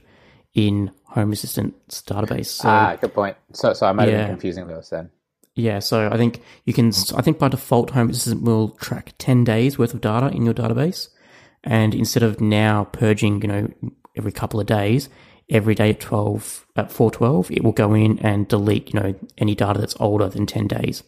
in 0.53 0.91
Home 1.09 1.31
Assistant's 1.31 2.01
database. 2.01 2.47
So, 2.47 2.69
ah, 2.69 2.95
good 2.95 3.13
point. 3.13 3.37
So, 3.54 3.73
so 3.73 3.85
I 3.85 3.92
might 3.92 4.07
yeah, 4.07 4.18
have 4.18 4.27
been 4.27 4.35
confusing 4.35 4.68
those 4.68 4.89
then. 4.89 5.11
Yeah, 5.56 5.80
so 5.80 6.09
I 6.11 6.18
think 6.18 6.42
you 6.66 6.73
can. 6.73 6.92
I 7.16 7.21
think 7.21 7.39
by 7.39 7.49
default, 7.49 7.89
Home 7.92 8.09
Assistant 8.09 8.44
will 8.44 8.69
track 8.71 9.13
ten 9.18 9.44
days 9.44 9.77
worth 9.77 9.94
of 9.94 10.01
data 10.01 10.27
in 10.27 10.45
your 10.45 10.54
database, 10.54 11.09
and 11.63 11.95
instead 11.95 12.23
of 12.23 12.39
now 12.39 12.85
purging, 12.85 13.42
you 13.42 13.47
know, 13.47 13.68
every 14.16 14.31
couple 14.31 14.59
of 14.59 14.68
days, 14.68 15.09
every 15.49 15.75
day 15.75 15.92
at 15.92 15.99
12 15.99 16.66
at 16.75 16.92
412 16.92 17.51
it 17.51 17.63
will 17.63 17.71
go 17.71 17.94
in 17.94 18.19
and 18.19 18.47
delete 18.47 18.94
you 18.94 18.99
know 18.99 19.16
any 19.37 19.56
data 19.56 19.80
that's 19.80 19.95
older 19.99 20.27
than 20.27 20.45
10 20.45 20.68
days 20.68 21.04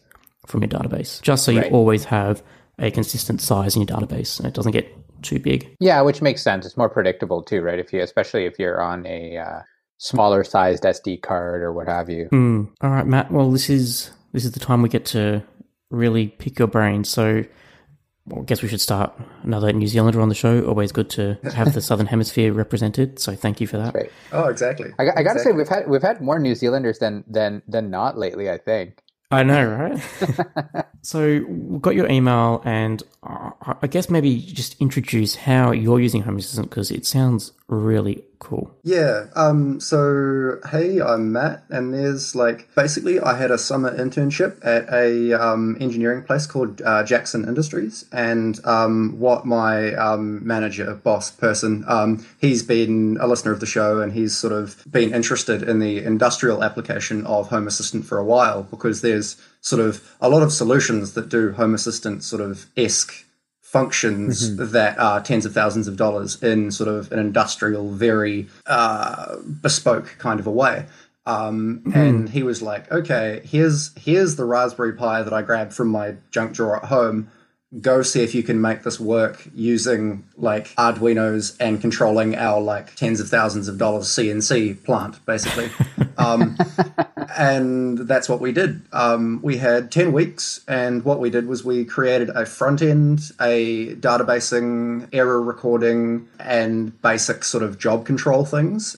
from 0.46 0.62
your 0.62 0.68
database. 0.68 1.20
Just 1.22 1.44
so 1.44 1.54
right. 1.54 1.66
you 1.66 1.72
always 1.72 2.04
have 2.04 2.42
a 2.78 2.90
consistent 2.90 3.40
size 3.40 3.76
in 3.76 3.82
your 3.82 3.98
database 3.98 4.38
and 4.38 4.48
it 4.48 4.54
doesn't 4.54 4.72
get 4.72 4.88
too 5.22 5.38
big. 5.38 5.76
Yeah 5.80 6.00
which 6.00 6.22
makes 6.22 6.42
sense. 6.42 6.64
It's 6.64 6.76
more 6.76 6.88
predictable 6.88 7.42
too 7.42 7.60
right? 7.60 7.78
If 7.78 7.92
you 7.92 8.02
especially 8.02 8.46
if 8.46 8.58
you're 8.58 8.80
on 8.80 9.06
a 9.06 9.36
uh, 9.36 9.60
smaller 9.98 10.42
sized 10.44 10.84
sd 10.84 11.20
card 11.20 11.62
or 11.62 11.72
what 11.72 11.86
have 11.86 12.08
you. 12.08 12.28
Mm. 12.32 12.70
all 12.80 12.90
right 12.90 13.06
matt. 13.06 13.30
Well 13.30 13.50
this 13.50 13.68
is 13.68 14.10
this 14.32 14.44
is 14.44 14.52
the 14.52 14.60
time 14.60 14.80
we 14.80 14.88
get 14.88 15.04
to 15.06 15.42
really 15.90 16.28
pick 16.28 16.58
your 16.58 16.68
brain. 16.68 17.04
So 17.04 17.44
well, 18.30 18.42
I 18.42 18.44
guess 18.44 18.62
we 18.62 18.68
should 18.68 18.80
start 18.80 19.12
another 19.42 19.72
New 19.72 19.86
Zealander 19.86 20.20
on 20.20 20.28
the 20.28 20.34
show. 20.34 20.64
Always 20.64 20.92
good 20.92 21.10
to 21.10 21.38
have 21.54 21.74
the 21.74 21.80
Southern 21.88 22.06
Hemisphere 22.06 22.52
represented. 22.52 23.18
So 23.18 23.34
thank 23.34 23.60
you 23.60 23.66
for 23.66 23.76
that. 23.76 23.94
Right. 23.94 24.10
Oh, 24.32 24.48
exactly. 24.48 24.90
I, 24.98 25.02
I 25.02 25.06
got 25.06 25.14
to 25.14 25.20
exactly. 25.20 25.42
say 25.44 25.56
we've 25.56 25.68
had 25.68 25.88
we've 25.88 26.02
had 26.02 26.20
more 26.20 26.38
New 26.38 26.54
Zealanders 26.54 26.98
than 26.98 27.24
than 27.26 27.62
than 27.66 27.90
not 27.90 28.16
lately. 28.16 28.48
I 28.48 28.58
think. 28.58 29.02
I 29.32 29.44
know, 29.44 29.64
right? 29.64 30.86
so 31.02 31.44
we've 31.46 31.80
got 31.80 31.94
your 31.94 32.10
email, 32.10 32.62
and 32.64 33.00
I 33.22 33.86
guess 33.86 34.10
maybe 34.10 34.40
just 34.40 34.80
introduce 34.80 35.36
how 35.36 35.70
you're 35.70 36.00
using 36.00 36.22
Home 36.22 36.36
Assistant 36.36 36.68
because 36.68 36.90
it 36.90 37.06
sounds 37.06 37.52
really 37.70 38.24
cool. 38.40 38.70
Yeah. 38.82 39.26
Um, 39.36 39.80
so, 39.80 40.58
hey, 40.70 41.00
I'm 41.00 41.32
Mat, 41.32 41.62
and 41.70 41.94
there's 41.94 42.34
like 42.34 42.68
basically 42.74 43.20
I 43.20 43.36
had 43.36 43.50
a 43.50 43.58
summer 43.58 43.96
internship 43.96 44.58
at 44.64 44.92
a 44.92 45.32
um, 45.32 45.76
engineering 45.80 46.24
place 46.24 46.46
called 46.46 46.82
uh, 46.82 47.04
Jackson 47.04 47.46
Industries, 47.46 48.04
and 48.12 48.58
um, 48.66 49.18
what 49.18 49.46
my 49.46 49.94
um, 49.94 50.46
manager, 50.46 50.94
boss, 50.94 51.30
person, 51.30 51.84
um, 51.86 52.26
he's 52.40 52.62
been 52.62 53.16
a 53.20 53.26
listener 53.26 53.52
of 53.52 53.60
the 53.60 53.66
show, 53.66 54.00
and 54.00 54.12
he's 54.12 54.36
sort 54.36 54.52
of 54.52 54.84
been 54.90 55.14
interested 55.14 55.62
in 55.62 55.78
the 55.78 55.98
industrial 55.98 56.64
application 56.64 57.24
of 57.26 57.48
Home 57.48 57.68
Assistant 57.68 58.04
for 58.04 58.18
a 58.18 58.24
while 58.24 58.64
because 58.64 59.00
there's 59.00 59.36
sort 59.60 59.80
of 59.80 60.16
a 60.20 60.28
lot 60.28 60.42
of 60.42 60.52
solutions 60.52 61.12
that 61.12 61.28
do 61.28 61.52
Home 61.52 61.74
Assistant 61.74 62.24
sort 62.24 62.42
of 62.42 62.66
esque 62.76 63.24
functions 63.70 64.50
mm-hmm. 64.50 64.72
that 64.72 64.98
are 64.98 65.20
tens 65.20 65.46
of 65.46 65.54
thousands 65.54 65.86
of 65.86 65.96
dollars 65.96 66.42
in 66.42 66.72
sort 66.72 66.88
of 66.88 67.12
an 67.12 67.20
industrial, 67.20 67.92
very 67.92 68.48
uh, 68.66 69.36
bespoke 69.62 70.16
kind 70.18 70.40
of 70.40 70.46
a 70.48 70.50
way. 70.50 70.86
Um, 71.24 71.78
mm-hmm. 71.78 71.96
And 71.96 72.28
he 72.28 72.42
was 72.42 72.62
like, 72.62 72.90
"Okay, 72.90 73.42
here's 73.44 73.96
here's 73.96 74.34
the 74.34 74.44
Raspberry 74.44 74.94
Pi 74.94 75.22
that 75.22 75.32
I 75.32 75.42
grabbed 75.42 75.72
from 75.72 75.88
my 75.88 76.16
junk 76.32 76.54
drawer 76.54 76.78
at 76.78 76.86
home. 76.86 77.30
go 77.80 78.02
see 78.02 78.24
if 78.24 78.34
you 78.34 78.42
can 78.42 78.60
make 78.60 78.82
this 78.82 78.98
work 78.98 79.46
using 79.54 80.24
like 80.36 80.74
Arduinos 80.74 81.56
and 81.60 81.80
controlling 81.80 82.34
our 82.34 82.60
like 82.60 82.96
tens 82.96 83.20
of 83.20 83.28
thousands 83.28 83.68
of 83.68 83.78
dollars 83.78 84.08
CNC 84.08 84.82
plant, 84.82 85.24
basically. 85.24 85.70
um, 86.18 86.58
and 87.36 87.98
that's 87.98 88.28
what 88.28 88.40
we 88.40 88.52
did. 88.52 88.82
Um, 88.92 89.40
we 89.42 89.56
had 89.58 89.90
10 89.90 90.12
weeks, 90.12 90.60
and 90.68 91.04
what 91.04 91.20
we 91.20 91.30
did 91.30 91.46
was 91.46 91.64
we 91.64 91.84
created 91.84 92.30
a 92.30 92.46
front 92.46 92.82
end, 92.82 93.30
a 93.40 93.94
databasing, 93.96 95.08
error 95.12 95.40
recording, 95.42 96.28
and 96.38 97.00
basic 97.02 97.44
sort 97.44 97.62
of 97.62 97.78
job 97.78 98.04
control 98.06 98.44
things. 98.44 98.96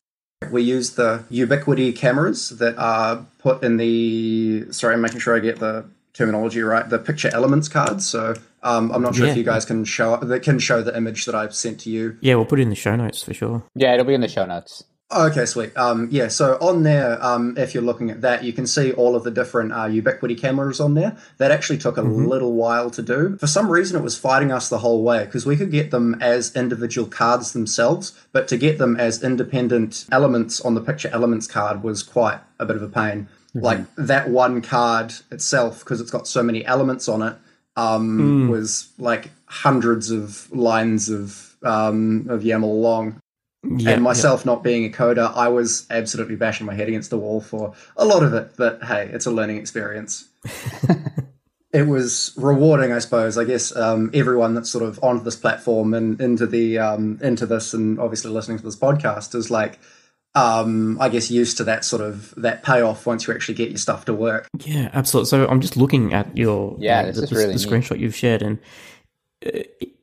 We 0.50 0.62
used 0.62 0.96
the 0.96 1.24
Ubiquiti 1.30 1.94
cameras 1.94 2.50
that 2.50 2.76
are 2.76 3.24
put 3.38 3.62
in 3.62 3.76
the. 3.76 4.66
Sorry, 4.72 4.94
I'm 4.94 5.00
making 5.00 5.20
sure 5.20 5.36
I 5.36 5.38
get 5.38 5.60
the 5.60 5.84
terminology 6.14 6.60
right. 6.62 6.88
The 6.88 6.98
picture 6.98 7.30
elements 7.32 7.68
cards. 7.68 8.06
So 8.06 8.34
um, 8.64 8.90
I'm 8.90 9.02
not 9.02 9.14
sure 9.14 9.26
Yeah. 9.26 9.32
if 9.32 9.38
you 9.38 9.44
guys 9.44 9.64
can 9.64 9.84
show 9.84 10.16
that 10.16 10.42
can 10.42 10.58
show 10.58 10.82
the 10.82 10.96
image 10.96 11.26
that 11.26 11.34
I've 11.36 11.54
sent 11.54 11.80
to 11.80 11.90
you. 11.90 12.16
Yeah, 12.20 12.34
we'll 12.34 12.44
put 12.44 12.58
it 12.58 12.62
in 12.62 12.70
the 12.70 12.74
show 12.74 12.96
notes 12.96 13.22
for 13.22 13.32
sure. 13.32 13.62
Yeah, 13.76 13.94
it'll 13.94 14.04
be 14.04 14.14
in 14.14 14.20
the 14.20 14.28
show 14.28 14.44
notes. 14.44 14.82
Okay, 15.14 15.44
sweet. 15.44 15.76
Um, 15.76 16.08
yeah, 16.10 16.28
so 16.28 16.56
on 16.60 16.84
there, 16.84 17.22
um, 17.22 17.54
if 17.58 17.74
you're 17.74 17.82
looking 17.82 18.10
at 18.10 18.22
that, 18.22 18.44
you 18.44 18.52
can 18.52 18.66
see 18.66 18.92
all 18.92 19.14
of 19.14 19.24
the 19.24 19.30
different 19.30 19.72
uh, 19.72 19.86
Ubiquiti 19.86 20.38
cameras 20.38 20.80
on 20.80 20.94
there. 20.94 21.16
That 21.38 21.50
actually 21.50 21.78
took 21.78 21.98
a 21.98 22.02
little 22.02 22.54
while 22.54 22.90
to 22.90 23.02
do. 23.02 23.36
For 23.36 23.46
some 23.46 23.70
reason, 23.70 23.98
it 23.98 24.02
was 24.02 24.16
fighting 24.16 24.50
us 24.50 24.68
the 24.68 24.78
whole 24.78 25.02
way 25.02 25.24
because 25.24 25.44
we 25.44 25.56
could 25.56 25.70
get 25.70 25.90
them 25.90 26.16
as 26.20 26.54
individual 26.56 27.06
cards 27.06 27.52
themselves, 27.52 28.18
but 28.32 28.48
to 28.48 28.56
get 28.56 28.78
them 28.78 28.96
as 28.96 29.22
independent 29.22 30.06
elements 30.10 30.60
on 30.60 30.74
the 30.74 30.80
picture 30.80 31.10
elements 31.12 31.46
card 31.46 31.82
was 31.82 32.02
quite 32.02 32.40
a 32.58 32.64
bit 32.64 32.76
of 32.76 32.82
a 32.82 32.88
pain. 32.88 33.28
Like 33.54 33.80
that 33.96 34.30
one 34.30 34.62
card 34.62 35.12
itself, 35.30 35.80
because 35.80 36.00
it's 36.00 36.10
got 36.10 36.26
so 36.26 36.42
many 36.42 36.64
elements 36.64 37.06
on 37.06 37.20
it, 37.20 37.36
um, 37.76 38.48
was 38.48 38.88
like 38.98 39.30
hundreds 39.44 40.10
of 40.10 40.50
lines 40.52 41.10
of 41.10 41.56
um, 41.62 42.26
of 42.30 42.42
YAML 42.42 42.80
long 42.80 43.20
Yeah, 43.64 43.90
and 43.90 44.02
myself 44.02 44.44
not 44.44 44.64
being 44.64 44.84
a 44.84 44.88
coder, 44.88 45.32
I 45.34 45.48
was 45.48 45.86
absolutely 45.88 46.34
bashing 46.36 46.66
my 46.66 46.74
head 46.74 46.88
against 46.88 47.10
the 47.10 47.18
wall 47.18 47.40
for 47.40 47.74
a 47.96 48.04
lot 48.04 48.22
of 48.24 48.34
it. 48.34 48.54
But 48.56 48.82
hey, 48.82 49.08
it's 49.12 49.26
a 49.26 49.30
learning 49.30 49.58
experience. 49.58 50.28
it 51.72 51.86
was 51.86 52.34
rewarding, 52.36 52.92
I 52.92 52.98
suppose. 52.98 53.38
I 53.38 53.44
guess 53.44 53.74
um, 53.76 54.10
everyone 54.12 54.54
that's 54.54 54.68
sort 54.70 54.84
of 54.84 54.98
onto 55.02 55.24
this 55.24 55.36
platform 55.36 55.94
and 55.94 56.20
into 56.20 56.46
the 56.46 56.78
um, 56.78 57.18
into 57.22 57.46
this, 57.46 57.72
and 57.72 57.98
obviously 58.00 58.30
listening 58.30 58.58
to 58.58 58.64
this 58.64 58.76
podcast 58.76 59.34
is 59.34 59.50
like, 59.50 59.78
um, 60.34 61.00
I 61.00 61.08
guess, 61.08 61.30
used 61.30 61.56
to 61.58 61.64
that 61.64 61.84
sort 61.84 62.02
of 62.02 62.34
that 62.36 62.62
payoff 62.64 63.06
once 63.06 63.26
you 63.26 63.32
actually 63.34 63.54
get 63.54 63.70
your 63.70 63.78
stuff 63.78 64.04
to 64.06 64.14
work. 64.14 64.48
Yeah, 64.58 64.90
absolutely. 64.92 65.28
So 65.28 65.46
I'm 65.46 65.60
just 65.60 65.76
looking 65.76 66.12
at 66.12 66.36
your 66.36 66.76
Yeah, 66.80 67.00
uh, 67.02 67.06
this 67.06 67.16
the, 67.16 67.22
is 67.22 67.32
really 67.32 67.56
the 67.56 67.58
neat. 67.58 67.68
screenshot 67.68 67.98
you've 68.00 68.16
shared, 68.16 68.42
and 68.42 68.58
uh, 69.46 69.60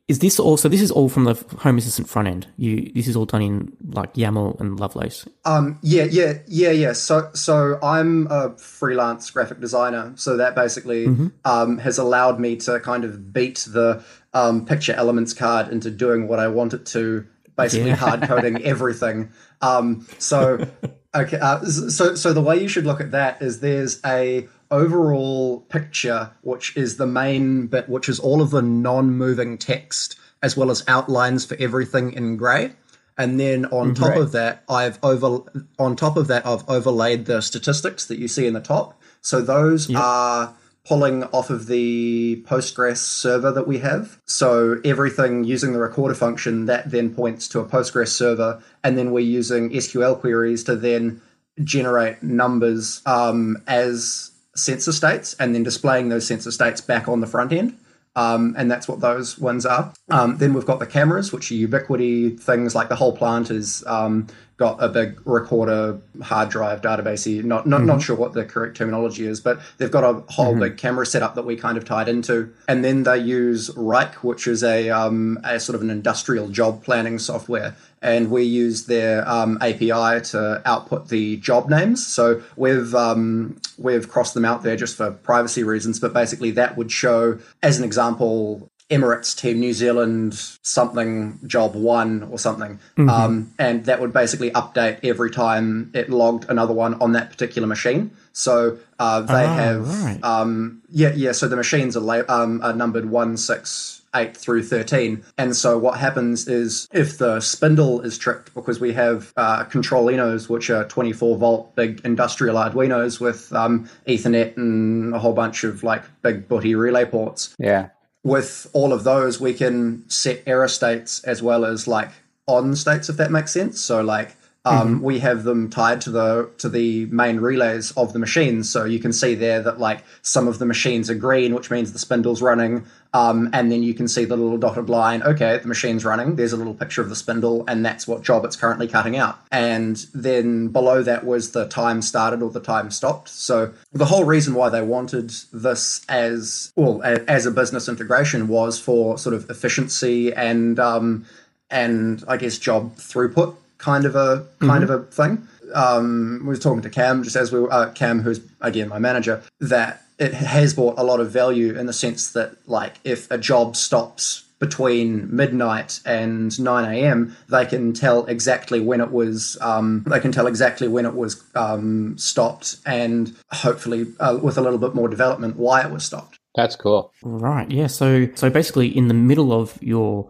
is 0.09 0.19
this 0.19 0.39
also 0.39 0.67
this 0.67 0.81
is 0.81 0.89
all 0.89 1.07
from 1.07 1.25
the 1.25 1.35
Home 1.59 1.77
Assistant 1.77 2.09
front 2.09 2.27
end? 2.27 2.47
You 2.57 2.91
this 2.95 3.07
is 3.07 3.15
all 3.15 3.25
done 3.25 3.43
in 3.43 3.77
like 3.91 4.15
YAML 4.15 4.59
and 4.59 4.79
Lovelace. 4.79 5.27
Um, 5.45 5.77
yeah, 5.83 6.05
yeah, 6.05 6.39
yeah, 6.47 6.71
yeah. 6.71 6.93
So, 6.93 7.29
so 7.33 7.77
I'm 7.83 8.27
a 8.31 8.57
freelance 8.57 9.29
graphic 9.29 9.59
designer. 9.59 10.11
So 10.15 10.35
that 10.37 10.55
basically 10.55 11.05
um, 11.45 11.77
has 11.77 11.99
allowed 11.99 12.39
me 12.39 12.55
to 12.57 12.79
kind 12.79 13.05
of 13.05 13.31
beat 13.31 13.67
the 13.71 14.03
um, 14.33 14.65
picture 14.65 14.93
elements 14.93 15.33
card 15.33 15.69
into 15.71 15.91
doing 15.91 16.27
what 16.27 16.39
I 16.39 16.47
want 16.47 16.73
it 16.73 16.87
to, 16.87 17.27
basically 17.55 17.89
Yeah. 17.89 17.95
hard 17.95 18.23
coding 18.23 18.63
everything. 18.63 19.29
Um, 19.61 20.07
so, 20.17 20.67
okay, 21.13 21.37
uh, 21.39 21.63
so 21.65 22.15
so 22.15 22.33
the 22.33 22.41
way 22.41 22.59
you 22.59 22.67
should 22.67 22.85
look 22.87 22.99
at 22.99 23.11
that 23.11 23.43
is 23.43 23.59
there's 23.59 23.99
a 24.03 24.47
overall 24.71 25.61
picture 25.61 26.31
which 26.41 26.75
is 26.77 26.97
the 26.97 27.07
main 27.07 27.67
bit, 27.67 27.89
which 27.89 28.09
is 28.09 28.19
all 28.19 28.41
of 28.41 28.51
the 28.51 28.61
non-moving 28.61 29.57
text 29.57 30.19
as 30.41 30.55
well 30.55 30.71
as 30.71 30.83
outlines 30.87 31.45
for 31.45 31.55
everything 31.59 32.13
in 32.13 32.37
grey. 32.37 32.71
And 33.17 33.37
then 33.37 33.65
on 33.65 33.93
top 33.93 34.15
of 34.15 34.31
that, 34.31 34.63
I've 34.69 34.97
over 35.03 35.43
on 35.77 35.97
top 35.97 36.15
of 36.15 36.27
that, 36.27 36.45
I've 36.45 36.67
overlaid 36.69 37.25
the 37.25 37.41
statistics 37.41 38.05
that 38.05 38.17
you 38.17 38.29
see 38.29 38.47
in 38.47 38.53
the 38.53 38.61
top. 38.61 38.99
So 39.19 39.41
those 39.41 39.93
are 39.93 40.55
pulling 40.85 41.23
off 41.25 41.49
of 41.49 41.67
the 41.67 42.41
Postgres 42.47 42.97
server 42.97 43.51
that 43.51 43.67
we 43.67 43.79
have. 43.79 44.21
So 44.25 44.79
everything 44.85 45.43
using 45.43 45.73
the 45.73 45.79
recorder 45.79 46.15
function 46.15 46.65
that 46.67 46.91
then 46.91 47.13
points 47.13 47.49
to 47.49 47.59
a 47.59 47.65
Postgres 47.65 48.07
server, 48.07 48.63
and 48.85 48.97
then 48.97 49.11
we're 49.11 49.19
using 49.19 49.69
SQL 49.69 50.17
queries 50.17 50.63
to 50.63 50.77
then 50.77 51.21
generate 51.63 52.23
numbers 52.23 53.01
um, 53.05 53.61
as 53.67 54.31
sensor 54.55 54.91
states, 54.91 55.35
and 55.39 55.53
then 55.53 55.63
displaying 55.63 56.09
those 56.09 56.25
sensor 56.27 56.51
states 56.51 56.81
back 56.81 57.07
on 57.07 57.21
the 57.21 57.27
front 57.27 57.51
end. 57.51 57.77
Um, 58.15 58.55
and 58.57 58.69
that's 58.69 58.87
what 58.87 58.99
those 58.99 59.37
ones 59.37 59.65
are. 59.65 59.93
Um, 60.09 60.37
then 60.37 60.53
we've 60.53 60.65
got 60.65 60.79
the 60.79 60.87
cameras, 60.87 61.31
which 61.31 61.51
are 61.51 61.55
Ubiquiti 61.55 62.39
things. 62.39 62.75
Like 62.75 62.89
the 62.89 62.95
whole 62.95 63.15
plant 63.15 63.51
is 63.51 63.83
um, 63.87 64.27
got 64.59 64.83
a 64.83 64.89
big 64.89 65.19
recorder 65.25 65.99
hard 66.21 66.49
drive 66.49 66.81
database. 66.81 67.43
Not 67.43 67.65
not 67.65 67.83
not 67.85 68.01
sure 68.01 68.15
what 68.15 68.33
the 68.33 68.43
correct 68.43 68.75
terminology 68.77 69.25
is, 69.25 69.39
but 69.39 69.59
they've 69.77 69.89
got 69.89 70.03
a 70.03 70.21
whole 70.31 70.55
big 70.59 70.77
camera 70.77 71.05
setup 71.05 71.33
that 71.35 71.45
we 71.45 71.55
kind 71.55 71.77
of 71.77 71.85
tied 71.85 72.09
into. 72.09 72.53
And 72.67 72.83
then 72.83 73.03
they 73.03 73.17
use 73.17 73.69
Wrike, 73.71 74.15
which 74.15 74.45
is 74.45 74.63
a 74.63 74.89
um, 74.89 75.39
a 75.43 75.59
sort 75.59 75.75
of 75.75 75.81
an 75.81 75.89
industrial 75.89 76.49
job 76.49 76.83
planning 76.83 77.17
software. 77.17 77.75
And 78.01 78.31
we 78.31 78.43
use 78.43 78.85
their 78.85 79.27
um, 79.27 79.57
API 79.61 80.21
to 80.31 80.61
output 80.65 81.09
the 81.09 81.37
job 81.37 81.69
names. 81.69 82.05
So 82.05 82.41
we've 82.55 82.93
um, 82.93 83.59
we've 83.77 84.09
crossed 84.09 84.33
them 84.33 84.45
out 84.45 84.63
there 84.63 84.75
just 84.75 84.97
for 84.97 85.11
privacy 85.11 85.63
reasons. 85.63 85.99
But 85.99 86.13
basically, 86.13 86.51
that 86.51 86.77
would 86.77 86.91
show, 86.91 87.39
as 87.63 87.77
an 87.77 87.85
example, 87.85 88.69
Emirates 88.89 89.35
Team 89.37 89.59
New 89.59 89.73
Zealand 89.73 90.33
something 90.63 91.39
job 91.45 91.75
one 91.75 92.23
or 92.31 92.39
something, 92.39 92.79
um, 92.97 93.53
and 93.59 93.85
that 93.85 94.01
would 94.01 94.11
basically 94.13 94.49
update 94.51 94.99
every 95.03 95.29
time 95.31 95.91
it 95.93 96.09
logged 96.09 96.45
another 96.49 96.73
one 96.73 96.95
on 97.01 97.11
that 97.13 97.29
particular 97.29 97.67
machine. 97.67 98.11
So 98.33 98.77
uh, 98.99 99.21
they 99.21 99.45
Ah, 99.45 99.53
have, 99.55 100.03
right. 100.03 100.19
um, 100.23 100.81
yeah, 100.89 101.11
yeah. 101.15 101.33
So 101.33 101.47
the 101.47 101.55
machines 101.55 101.95
are, 101.97 101.99
la- 102.01 102.23
um, 102.29 102.61
are 102.63 102.73
numbered 102.73 103.09
one, 103.09 103.37
six, 103.37 104.01
eight 104.15 104.35
through 104.35 104.63
thirteen, 104.63 105.23
and 105.37 105.55
so 105.55 105.77
what 105.77 105.99
happens 105.99 106.47
is 106.47 106.87
if 106.91 107.17
the 107.19 107.39
spindle 107.41 108.01
is 108.01 108.17
tripped 108.17 108.53
because 108.55 108.79
we 108.79 108.93
have 108.93 109.33
uh, 109.37 109.65
Controllinos, 109.65 110.49
which 110.49 110.69
are 110.71 110.85
twenty-four 110.85 111.37
volt 111.37 111.75
big 111.75 112.01
industrial 112.03 112.55
Arduinos 112.55 113.19
with 113.19 113.51
um, 113.53 113.87
Ethernet 114.07 114.57
and 114.57 115.13
a 115.13 115.19
whole 115.19 115.33
bunch 115.33 115.63
of 115.63 115.83
like 115.83 116.03
big 116.23 116.47
booty 116.47 116.73
relay 116.75 117.05
ports 117.05 117.53
Yeah. 117.59 117.89
With 118.23 118.69
all 118.73 118.93
of 118.93 119.03
those, 119.03 119.39
we 119.39 119.53
can 119.53 120.07
set 120.09 120.43
error 120.45 120.67
states 120.67 121.23
as 121.23 121.41
well 121.41 121.65
as 121.65 121.87
like 121.87 122.11
on 122.47 122.75
states, 122.75 123.09
if 123.09 123.17
that 123.17 123.31
makes 123.31 123.51
sense. 123.51 123.79
So 123.79 124.01
like 124.01 124.35
um, 124.69 125.01
we 125.01 125.19
have 125.19 125.43
them 125.43 125.69
tied 125.69 126.01
to 126.01 126.11
the 126.11 126.49
to 126.59 126.69
the 126.69 127.05
main 127.07 127.39
relays 127.39 127.91
of 127.91 128.13
the 128.13 128.19
machines. 128.19 128.69
So 128.69 128.85
you 128.85 128.99
can 128.99 129.11
see 129.13 129.35
there 129.35 129.61
that 129.63 129.79
like 129.79 130.03
some 130.21 130.47
of 130.47 130.59
the 130.59 130.65
machines 130.65 131.09
are 131.09 131.15
green, 131.15 131.53
which 131.55 131.71
means 131.71 131.91
the 131.93 131.99
spindle's 131.99 132.41
running. 132.41 132.85
Um, 133.11 133.49
and 133.53 133.71
then 133.71 133.81
you 133.81 133.95
can 133.95 134.07
see 134.07 134.25
the 134.25 134.37
little 134.37 134.59
dotted 134.59 134.87
line. 134.87 135.23
Okay, 135.23 135.57
the 135.57 135.67
machine's 135.67 136.05
running. 136.05 136.35
There's 136.35 136.53
a 136.53 136.57
little 136.57 136.75
picture 136.75 137.01
of 137.01 137.09
the 137.09 137.15
spindle, 137.15 137.63
and 137.67 137.83
that's 137.83 138.07
what 138.07 138.21
job 138.21 138.45
it's 138.45 138.55
currently 138.55 138.87
cutting 138.87 139.17
out. 139.17 139.39
And 139.51 140.05
then 140.13 140.67
below 140.67 141.01
that 141.01 141.25
was 141.25 141.51
the 141.51 141.67
time 141.67 142.03
started 142.03 142.43
or 142.43 142.51
the 142.51 142.59
time 142.59 142.91
stopped. 142.91 143.29
So 143.29 143.73
the 143.93 144.05
whole 144.05 144.25
reason 144.25 144.53
why 144.53 144.69
they 144.69 144.83
wanted 144.83 145.31
this 145.51 146.05
as 146.07 146.71
well 146.75 147.01
a- 147.03 147.27
as 147.27 147.47
a 147.47 147.51
business 147.51 147.89
integration 147.89 148.47
was 148.47 148.79
for 148.79 149.17
sort 149.17 149.33
of 149.33 149.49
efficiency 149.49 150.31
and 150.31 150.79
um, 150.79 151.25
and 151.71 152.23
I 152.27 152.37
guess 152.37 152.57
job 152.59 152.95
throughput 152.95 153.55
kind 153.79 154.05
of 154.05 154.15
a 154.15 154.45
kind 154.59 154.83
of 154.83 154.89
a 154.91 154.99
thing. 154.99 155.47
Um, 155.73 156.41
we 156.43 156.49
were 156.49 156.57
talking 156.57 156.81
to 156.81 156.89
Cam 156.89 157.23
just 157.23 157.35
as 157.35 157.51
we 157.51 157.59
were 157.59 157.73
uh, 157.73 157.91
Cam, 157.91 158.21
who's 158.21 158.41
again 158.61 158.87
my 158.87 158.99
manager, 158.99 159.41
that 159.59 160.03
it 160.19 160.33
has 160.33 160.73
brought 160.75 160.99
a 160.99 161.03
lot 161.03 161.19
of 161.19 161.31
value 161.31 161.75
in 161.77 161.87
the 161.87 161.93
sense 161.93 162.31
that 162.33 162.55
like 162.67 162.99
if 163.03 163.29
a 163.31 163.37
job 163.37 163.75
stops 163.75 164.45
between 164.59 165.33
midnight 165.33 166.01
and 166.05 166.59
9 166.59 166.93
a.m 166.93 167.33
they 167.47 167.65
can 167.65 167.93
tell 167.93 168.25
exactly 168.25 168.81
when 168.81 168.99
it 168.99 169.09
was 169.09 169.57
um, 169.61 170.03
they 170.05 170.19
can 170.19 170.33
tell 170.33 170.47
exactly 170.47 170.89
when 170.89 171.05
it 171.05 171.13
was 171.13 171.41
um, 171.55 172.17
stopped 172.17 172.75
and 172.85 173.33
hopefully 173.51 174.05
uh, 174.19 174.37
with 174.41 174.57
a 174.57 174.61
little 174.61 174.77
bit 174.77 174.93
more 174.93 175.07
development 175.07 175.55
why 175.55 175.81
it 175.81 175.89
was 175.89 176.03
stopped 176.03 176.39
That's 176.55 176.75
cool. 176.75 177.13
Right. 177.23 177.69
Yeah. 177.69 177.87
So 177.87 178.27
so 178.35 178.49
basically, 178.49 178.87
in 178.87 179.07
the 179.07 179.13
middle 179.13 179.53
of 179.53 179.81
your 179.81 180.29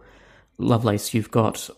Lovelace, 0.58 1.14
you've 1.14 1.30
got 1.30 1.70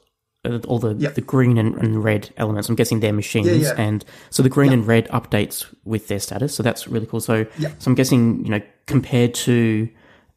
Uh, 0.44 0.58
all 0.66 0.80
the 0.80 0.94
Yep. 0.94 1.14
the 1.14 1.20
green 1.20 1.56
and, 1.56 1.76
and 1.76 2.02
red 2.02 2.30
elements. 2.36 2.68
I'm 2.68 2.74
guessing 2.74 2.98
they're 2.98 3.12
machines, 3.12 3.46
Yeah, 3.46 3.54
yeah. 3.54 3.74
and 3.80 4.04
so 4.30 4.42
the 4.42 4.48
green 4.48 4.72
and 4.72 4.84
red 4.84 5.06
updates 5.10 5.72
with 5.84 6.08
their 6.08 6.18
status. 6.18 6.52
So 6.52 6.64
that's 6.64 6.88
really 6.88 7.06
cool. 7.06 7.20
So 7.20 7.46
Yep. 7.60 7.72
so 7.78 7.88
I'm 7.90 7.94
guessing 7.94 8.44
you 8.44 8.50
know 8.50 8.60
compared 8.86 9.34
to 9.34 9.88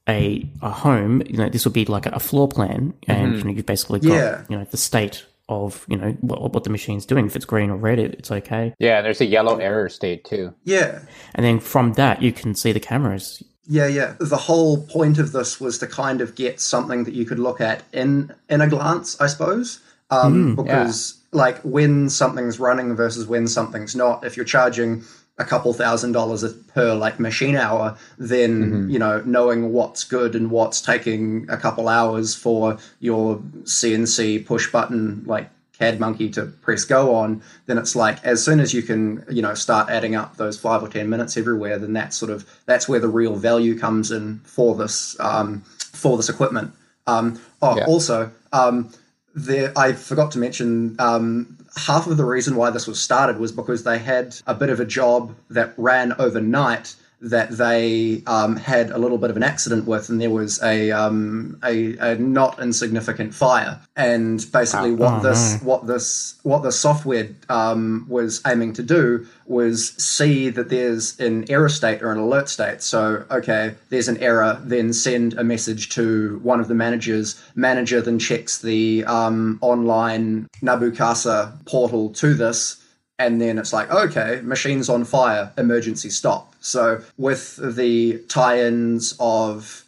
a 0.07 0.47
a 0.61 0.69
home, 0.69 1.23
you 1.27 1.37
know, 1.37 1.49
this 1.49 1.65
would 1.65 1.73
be 1.73 1.85
like 1.85 2.05
a 2.05 2.19
floor 2.19 2.47
plan, 2.47 2.93
and 3.07 3.29
mm-hmm. 3.29 3.37
you 3.39 3.43
know 3.45 3.51
you've 3.57 3.65
basically 3.65 3.99
got 3.99 4.13
Yeah. 4.13 4.43
you 4.47 4.57
know 4.59 4.65
the 4.69 4.77
state 4.77 5.25
of 5.49 5.85
you 5.89 5.97
know 5.97 6.11
what, 6.21 6.53
what 6.53 6.63
the 6.65 6.69
machine's 6.69 7.07
doing. 7.07 7.25
If 7.25 7.35
it's 7.35 7.45
green 7.45 7.71
or 7.71 7.75
red, 7.75 7.97
it, 7.97 8.13
it's 8.13 8.29
okay. 8.31 8.75
Yeah, 8.77 9.01
there's 9.01 9.21
a 9.21 9.25
yellow 9.25 9.57
error 9.57 9.89
state 9.89 10.23
too. 10.23 10.53
yeah 10.65 10.99
And 11.33 11.43
then 11.43 11.59
from 11.59 11.93
that, 11.93 12.21
you 12.21 12.31
can 12.31 12.53
see 12.53 12.71
the 12.71 12.79
cameras. 12.79 13.43
Yeah, 13.67 13.87
yeah. 13.87 14.13
The 14.19 14.37
whole 14.37 14.83
point 14.85 15.17
of 15.17 15.31
this 15.31 15.59
was 15.59 15.79
to 15.79 15.87
kind 15.87 16.21
of 16.21 16.35
get 16.35 16.59
something 16.59 17.05
that 17.05 17.15
you 17.15 17.25
could 17.25 17.39
look 17.39 17.59
at 17.59 17.81
in 17.91 18.31
in 18.49 18.61
a 18.61 18.67
glance, 18.67 19.19
I 19.19 19.25
suppose. 19.25 19.79
Um, 20.11 20.55
because 20.55 21.19
like 21.31 21.59
when 21.61 22.09
something's 22.09 22.59
running 22.59 22.95
versus 22.95 23.27
when 23.27 23.47
something's 23.47 23.95
not, 23.95 24.23
if 24.25 24.37
you're 24.37 24.45
charging 24.45 25.03
a 25.37 25.43
couple 25.43 25.73
thousand 25.73 26.13
dollars 26.13 26.43
per 26.73 26.93
like 26.93 27.19
machine 27.19 27.55
hour, 27.55 27.97
then 28.17 28.89
you 28.89 28.99
know 28.99 29.21
knowing 29.25 29.73
what's 29.73 30.03
good 30.03 30.35
and 30.35 30.49
what's 30.51 30.79
taking 30.81 31.45
a 31.49 31.57
couple 31.57 31.89
hours 31.89 32.35
for 32.35 32.77
your 32.99 33.37
CNC 33.63 34.45
push 34.45 34.71
button 34.71 35.23
like 35.25 35.49
CAD 35.77 35.99
monkey 35.99 36.29
to 36.29 36.45
press 36.45 36.85
go 36.85 37.13
on, 37.13 37.41
then 37.65 37.77
it's 37.77 37.95
like 37.97 38.23
as 38.23 38.43
soon 38.43 38.61
as 38.61 38.73
you 38.73 38.81
can, 38.81 39.25
you 39.29 39.41
know, 39.41 39.53
start 39.53 39.89
adding 39.89 40.15
up 40.15 40.37
those 40.37 40.57
five 40.57 40.81
or 40.81 40.87
ten 40.87 41.09
minutes 41.09 41.35
everywhere, 41.35 41.77
then 41.77 41.91
that's 41.93 42.15
sort 42.15 42.31
of 42.31 42.49
that's 42.65 42.87
where 42.87 42.99
the 42.99 43.09
real 43.09 43.35
value 43.35 43.77
comes 43.77 44.11
in 44.11 44.39
for 44.45 44.75
this 44.75 45.19
um, 45.19 45.61
for 45.79 46.15
this 46.15 46.29
equipment. 46.29 46.71
Um, 47.07 47.39
oh, 47.61 47.75
Yeah. 47.75 47.85
also, 47.85 48.31
um, 48.53 48.89
there 49.35 49.73
I 49.77 49.93
forgot 49.93 50.31
to 50.31 50.39
mention 50.39 50.95
um, 50.97 51.57
half 51.75 52.07
of 52.07 52.17
the 52.17 52.25
reason 52.25 52.55
why 52.55 52.69
this 52.69 52.87
was 52.87 53.01
started 53.01 53.37
was 53.37 53.51
because 53.51 53.83
they 53.83 53.99
had 53.99 54.39
a 54.47 54.55
bit 54.55 54.69
of 54.69 54.79
a 54.79 54.85
job 54.85 55.35
that 55.49 55.73
ran 55.77 56.13
overnight 56.17 56.95
that 57.21 57.51
they 57.51 58.21
um, 58.27 58.55
had 58.55 58.91
a 58.91 58.97
little 58.97 59.17
bit 59.17 59.29
of 59.29 59.37
an 59.37 59.43
accident 59.43 59.85
with, 59.85 60.09
and 60.09 60.21
there 60.21 60.29
was 60.29 60.61
a 60.61 60.91
um, 60.91 61.59
a, 61.63 61.97
a 61.97 62.15
not 62.15 62.59
insignificant 62.61 63.33
fire. 63.33 63.79
And 63.95 64.45
basically, 64.51 64.91
what 64.91 65.15
Oh, 65.15 65.19
this 65.19 65.61
what 65.61 65.87
this 65.87 66.35
what 66.43 66.63
the 66.63 66.71
software 66.71 67.29
um, 67.49 68.05
was 68.09 68.41
aiming 68.45 68.73
to 68.73 68.83
do 68.83 69.25
was 69.45 69.89
see 69.91 70.49
that 70.49 70.69
there's 70.69 71.19
an 71.19 71.49
error 71.49 71.69
state 71.69 72.01
or 72.01 72.11
an 72.11 72.17
alert 72.17 72.49
state. 72.49 72.81
So, 72.81 73.25
okay, 73.29 73.75
there's 73.89 74.07
an 74.07 74.17
error, 74.17 74.59
then 74.63 74.91
send 74.91 75.35
a 75.35 75.43
message 75.43 75.89
to 75.89 76.39
one 76.41 76.59
of 76.59 76.67
the 76.67 76.73
managers. 76.73 77.41
Manager 77.55 78.01
then 78.01 78.19
checks 78.19 78.57
the 78.57 79.05
um, 79.05 79.59
online 79.61 80.47
Nabu 80.61 80.93
Casa 80.93 81.57
portal 81.65 82.09
to 82.13 82.33
this 82.33 82.81
and 83.19 83.41
then 83.41 83.57
it's 83.57 83.73
like 83.73 83.89
okay 83.91 84.41
machines 84.43 84.89
on 84.89 85.03
fire 85.03 85.51
emergency 85.57 86.09
stop 86.09 86.53
so 86.59 87.01
with 87.17 87.57
the 87.75 88.19
tie-ins 88.27 89.15
of 89.19 89.83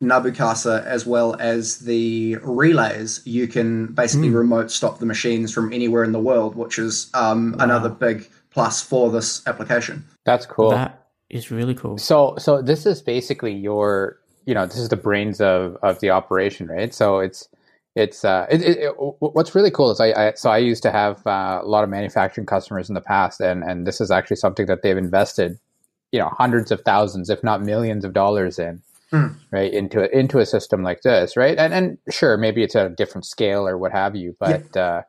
Nabu 0.00 0.32
Casa 0.32 0.82
as 0.84 1.06
well 1.06 1.36
as 1.38 1.78
the 1.80 2.36
relays 2.42 3.20
you 3.24 3.46
can 3.46 3.86
basically 3.86 4.30
remote 4.30 4.70
stop 4.70 4.98
the 4.98 5.06
machines 5.06 5.52
from 5.52 5.72
anywhere 5.72 6.02
in 6.02 6.12
the 6.12 6.18
world 6.18 6.56
which 6.56 6.78
is 6.78 7.08
um, 7.14 7.54
another 7.60 7.88
big 7.88 8.28
plus 8.50 8.82
for 8.82 9.10
this 9.10 9.46
application 9.46 10.04
That's 10.24 10.46
cool. 10.46 10.70
That 10.70 11.06
is 11.30 11.50
really 11.50 11.74
cool. 11.74 11.98
So, 11.98 12.36
so 12.38 12.62
this 12.62 12.86
is 12.86 13.02
basically 13.02 13.52
your, 13.52 14.18
you 14.44 14.54
know, 14.54 14.66
this 14.66 14.76
is 14.76 14.88
the 14.88 14.96
brains 14.96 15.40
of 15.40 15.76
of 15.82 15.98
the 16.00 16.10
operation, 16.10 16.68
right? 16.68 16.92
So 16.94 17.18
it's 17.18 17.48
it's 17.94 18.24
uh, 18.24 18.46
it, 18.50 18.62
it, 18.62 18.78
it- 18.78 18.94
what's 19.20 19.54
really 19.54 19.70
cool 19.70 19.90
is 19.90 20.00
I, 20.00 20.12
I 20.12 20.32
so 20.34 20.50
I 20.50 20.58
used 20.58 20.82
to 20.84 20.90
have 20.90 21.26
uh, 21.26 21.60
a 21.62 21.66
lot 21.66 21.84
of 21.84 21.90
manufacturing 21.90 22.46
customers 22.46 22.88
in 22.88 22.94
the 22.94 23.00
past, 23.00 23.40
and 23.40 23.62
and 23.62 23.86
this 23.86 24.00
is 24.00 24.10
actually 24.10 24.36
something 24.36 24.66
that 24.66 24.82
they've 24.82 24.96
invested, 24.96 25.58
you 26.10 26.18
know, 26.20 26.28
hundreds 26.30 26.70
of 26.70 26.80
thousands, 26.82 27.30
if 27.30 27.42
not 27.44 27.62
millions 27.62 28.04
of 28.04 28.12
dollars 28.12 28.58
in, 28.58 28.82
Hmm. 29.10 29.28
right, 29.50 29.72
into 29.72 30.00
a, 30.02 30.08
into 30.18 30.38
a 30.38 30.46
system 30.46 30.82
like 30.82 31.02
this, 31.02 31.36
right? 31.36 31.58
And 31.58 31.74
and 31.74 31.98
sure, 32.10 32.36
maybe 32.38 32.62
it's 32.62 32.76
at 32.76 32.86
a 32.86 32.94
different 32.94 33.26
scale 33.26 33.66
or 33.68 33.76
what 33.78 33.92
have 33.92 34.16
you, 34.16 34.36
but. 34.38 34.76
Uh, 34.76 35.02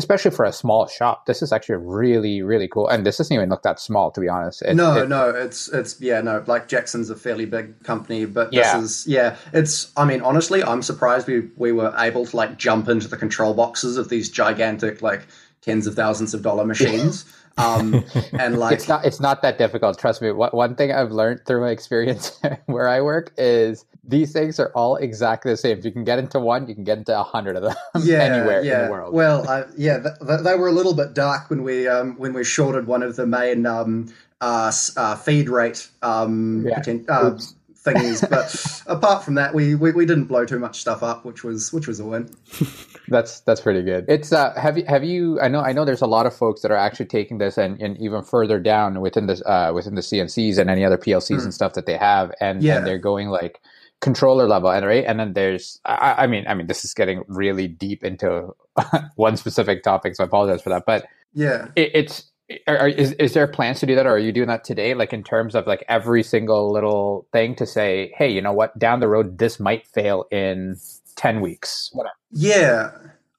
Especially 0.00 0.30
for 0.30 0.44
a 0.44 0.52
small 0.52 0.86
shop, 0.88 1.26
this 1.26 1.42
is 1.42 1.52
actually 1.52 1.76
really, 1.76 2.42
really 2.42 2.66
cool. 2.68 2.88
And 2.88 3.04
this 3.06 3.18
doesn't 3.18 3.34
even 3.34 3.48
look 3.50 3.62
that 3.62 3.78
small, 3.78 4.10
to 4.12 4.20
be 4.20 4.28
honest. 4.28 4.62
It- 4.62 4.74
no 4.74 5.02
it- 5.02 5.08
no 5.08 5.28
it's 5.30 5.68
it's 5.68 6.00
yeah 6.00 6.20
no 6.20 6.42
like 6.46 6.68
jackson's 6.68 7.10
a 7.10 7.16
fairly 7.16 7.44
big 7.44 7.82
company 7.84 8.24
but 8.24 8.52
Yeah. 8.52 8.80
this 8.80 8.90
is 8.90 9.06
yeah 9.06 9.36
it's 9.52 9.92
i 9.96 10.04
mean 10.04 10.20
honestly 10.22 10.62
i'm 10.62 10.82
surprised 10.82 11.26
we 11.26 11.48
we 11.56 11.70
were 11.72 11.92
able 11.98 12.24
to 12.26 12.36
like 12.36 12.56
jump 12.56 12.88
into 12.88 13.08
the 13.08 13.16
control 13.16 13.52
boxes 13.54 13.96
of 13.96 14.08
these 14.08 14.28
gigantic 14.30 15.02
like 15.02 15.22
tens 15.62 15.86
of 15.86 15.94
thousands 15.94 16.32
of 16.34 16.42
dollar 16.42 16.64
machines 16.64 17.24
um 17.58 18.04
and 18.32 18.58
like 18.58 18.72
it's 18.74 18.88
not 18.88 19.04
it's 19.04 19.20
not 19.20 19.42
that 19.42 19.58
difficult 19.58 19.98
trust 19.98 20.22
me 20.22 20.30
one, 20.32 20.50
one 20.52 20.74
thing 20.74 20.92
i've 20.92 21.10
learned 21.12 21.40
through 21.46 21.60
my 21.60 21.70
experience 21.70 22.40
where 22.66 22.88
i 22.88 23.00
work 23.00 23.32
is 23.36 23.84
these 24.02 24.32
things 24.32 24.58
are 24.58 24.70
all 24.74 24.96
exactly 24.96 25.50
the 25.52 25.56
same 25.56 25.78
if 25.78 25.84
you 25.84 25.92
can 25.92 26.04
get 26.04 26.18
into 26.18 26.40
one 26.40 26.66
you 26.68 26.74
can 26.74 26.84
get 26.84 26.98
into 26.98 27.18
a 27.18 27.22
hundred 27.22 27.56
of 27.56 27.62
them 27.62 27.74
anywhere 27.94 28.60
in 28.60 28.84
the 28.86 28.90
world 28.90 29.12
Well, 29.14 29.48
I, 29.48 29.64
yeah, 29.76 29.98
th- 30.00 30.14
th- 30.26 30.40
they 30.40 30.54
were 30.56 30.68
a 30.68 30.72
little 30.72 30.94
bit 30.94 31.12
dark 31.14 31.50
when 31.50 31.62
we 31.62 31.86
um, 31.86 32.16
when 32.16 32.32
we 32.32 32.42
shorted 32.44 32.86
one 32.86 33.02
of 33.02 33.16
the 33.16 33.26
main 33.26 33.66
um, 33.66 34.12
uh, 34.40 34.72
uh, 34.96 35.16
feed 35.16 35.48
rate 35.50 35.88
um, 36.02 36.64
Yeah. 36.66 36.78
poten- 36.80 37.04
uh, 37.08 37.36
thingies. 37.84 38.28
But 38.28 38.82
apart 38.94 39.22
from 39.24 39.34
that, 39.34 39.54
we, 39.54 39.74
we 39.74 39.92
we 39.92 40.06
didn't 40.06 40.24
blow 40.24 40.44
too 40.46 40.58
much 40.58 40.80
stuff 40.80 41.02
up, 41.02 41.24
which 41.26 41.44
was 41.44 41.72
which 41.72 41.86
was 41.86 42.00
a 42.00 42.04
win. 42.06 42.30
that's 43.08 43.40
that's 43.40 43.60
pretty 43.60 43.82
good 43.82 44.04
it's 44.06 44.32
uh 44.32 44.54
have 44.54 44.78
you 44.78 44.84
have 44.86 45.02
you 45.02 45.40
i 45.40 45.48
know 45.48 45.60
i 45.62 45.72
know 45.72 45.84
there's 45.84 46.02
a 46.02 46.06
lot 46.06 46.26
of 46.26 46.34
folks 46.36 46.60
that 46.62 46.70
are 46.70 46.76
actually 46.76 47.06
taking 47.06 47.38
this 47.38 47.58
and, 47.58 47.80
and 47.82 47.98
even 47.98 48.22
further 48.22 48.60
down 48.60 49.00
within 49.00 49.26
this 49.26 49.42
uh 49.46 49.72
within 49.74 49.96
the 49.96 50.00
cncs 50.00 50.58
and 50.58 50.70
any 50.70 50.84
other 50.84 50.96
plcs 50.98 51.42
and 51.42 51.52
stuff 51.52 51.72
that 51.72 51.86
they 51.86 51.96
have 51.96 52.30
and, 52.40 52.62
Yeah. 52.62 52.76
and 52.76 52.86
they're 52.86 52.98
going 52.98 53.28
like 53.28 53.60
controller 54.00 54.46
level 54.48 54.70
and 54.70 54.86
right 54.86 55.04
and 55.06 55.20
then 55.20 55.32
there's 55.34 55.78
I, 55.84 56.14
I 56.18 56.26
mean 56.26 56.46
i 56.48 56.54
mean 56.54 56.66
this 56.66 56.84
is 56.84 56.94
getting 56.94 57.22
really 57.28 57.68
deep 57.68 58.02
into 58.02 58.48
one 59.16 59.36
specific 59.36 59.82
topic 59.82 60.16
so 60.16 60.24
i 60.24 60.26
apologize 60.26 60.62
for 60.62 60.70
that 60.70 60.84
but 60.86 61.04
Yeah. 61.34 61.68
it, 61.76 61.90
it's 61.94 62.30
are, 62.66 62.78
are- 62.78 62.88
is, 62.88 63.12
is 63.12 63.34
there 63.34 63.46
plans 63.46 63.78
to 63.80 63.86
do 63.86 63.94
that 63.94 64.06
or 64.06 64.10
are 64.14 64.18
you 64.18 64.32
doing 64.32 64.48
that 64.48 64.64
today 64.64 64.94
like 64.94 65.12
in 65.12 65.22
terms 65.22 65.54
of 65.54 65.66
like 65.66 65.84
every 65.88 66.22
single 66.22 66.72
little 66.72 67.26
thing 67.32 67.54
to 67.56 67.66
say 67.66 68.12
hey 68.16 68.28
you 68.30 68.40
know 68.40 68.52
what 68.52 68.76
down 68.78 69.00
the 69.00 69.08
road 69.08 69.38
this 69.38 69.60
might 69.60 69.86
fail 69.86 70.24
in 70.30 70.76
10 71.16 71.40
weeks 71.42 71.90
whatever 71.92 72.14
Yeah. 72.32 72.90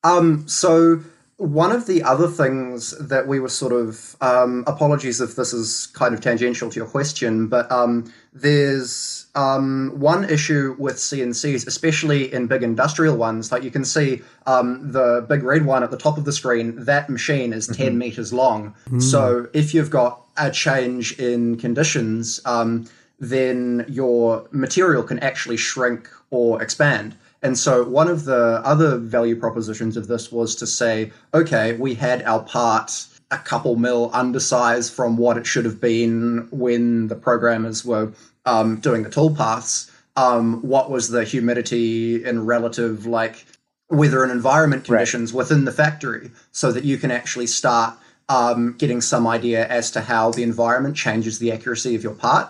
Um, 0.03 0.47
so 0.47 1.01
one 1.41 1.71
of 1.71 1.87
the 1.87 2.03
other 2.03 2.27
things 2.27 2.91
that 2.99 3.25
we 3.27 3.39
were 3.39 3.49
sort 3.49 3.73
of 3.73 4.15
um, 4.21 4.63
apologies 4.67 5.19
if 5.19 5.35
this 5.35 5.53
is 5.53 5.87
kind 5.87 6.13
of 6.13 6.21
tangential 6.21 6.69
to 6.69 6.75
your 6.75 6.85
question, 6.87 7.47
but 7.47 7.69
um, 7.71 8.13
there's 8.31 9.25
um, 9.33 9.91
one 9.95 10.23
issue 10.29 10.75
with 10.77 10.97
CNCs, 10.97 11.65
especially 11.65 12.31
in 12.31 12.45
big 12.45 12.61
industrial 12.61 13.17
ones. 13.17 13.51
Like 13.51 13.63
you 13.63 13.71
can 13.71 13.83
see 13.83 14.21
um, 14.45 14.91
the 14.91 15.25
big 15.27 15.41
red 15.41 15.65
one 15.65 15.81
at 15.81 15.89
the 15.89 15.97
top 15.97 16.19
of 16.19 16.25
the 16.25 16.31
screen. 16.31 16.75
That 16.85 17.09
machine 17.09 17.53
is 17.53 17.65
ten 17.65 17.97
meters 17.97 18.31
long. 18.31 18.75
So 18.99 19.47
if 19.51 19.73
you've 19.73 19.89
got 19.89 20.21
a 20.37 20.51
change 20.51 21.19
in 21.19 21.57
conditions, 21.57 22.39
um, 22.45 22.87
then 23.19 23.83
your 23.87 24.47
material 24.51 25.01
can 25.01 25.17
actually 25.19 25.57
shrink 25.57 26.07
or 26.29 26.61
expand. 26.61 27.15
And 27.43 27.57
so, 27.57 27.83
one 27.83 28.07
of 28.07 28.25
the 28.25 28.61
other 28.63 28.97
value 28.97 29.35
propositions 29.35 29.97
of 29.97 30.07
this 30.07 30.31
was 30.31 30.55
to 30.57 30.67
say, 30.67 31.11
okay, 31.33 31.73
we 31.73 31.95
had 31.95 32.21
our 32.23 32.43
part 32.43 33.07
a 33.31 33.37
couple 33.37 33.75
mil 33.77 34.11
undersized 34.13 34.93
from 34.93 35.17
what 35.17 35.37
it 35.37 35.47
should 35.47 35.65
have 35.65 35.79
been 35.79 36.47
when 36.51 37.07
the 37.07 37.15
programmers 37.15 37.83
were 37.83 38.11
um, 38.45 38.79
doing 38.79 39.03
the 39.03 39.09
toolpaths. 39.09 39.89
Um, 40.17 40.61
what 40.61 40.91
was 40.91 41.09
the 41.09 41.23
humidity 41.23 42.23
in 42.23 42.45
relative, 42.45 43.05
like, 43.05 43.45
weather 43.89 44.23
and 44.23 44.31
environment 44.31 44.85
conditions 44.85 45.33
within 45.33 45.65
the 45.65 45.71
factory 45.71 46.31
so 46.51 46.71
that 46.71 46.83
you 46.83 46.97
can 46.97 47.11
actually 47.11 47.47
start 47.47 47.95
um, 48.29 48.75
getting 48.77 49.01
some 49.01 49.27
idea 49.27 49.67
as 49.67 49.91
to 49.91 50.01
how 50.01 50.31
the 50.31 50.43
environment 50.43 50.95
changes 50.95 51.39
the 51.39 51.51
accuracy 51.51 51.95
of 51.95 52.03
your 52.03 52.13
part 52.13 52.49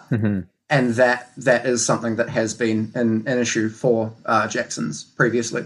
and 0.72 0.96
that 0.96 1.32
that 1.38 1.66
is 1.66 1.86
something 1.86 2.16
that 2.16 2.30
has 2.30 2.54
been 2.56 2.92
an, 2.96 3.28
an 3.28 3.38
issue 3.38 3.70
for 3.70 4.12
uh, 4.26 4.48
Jackson's 4.48 5.04
previously. 5.04 5.66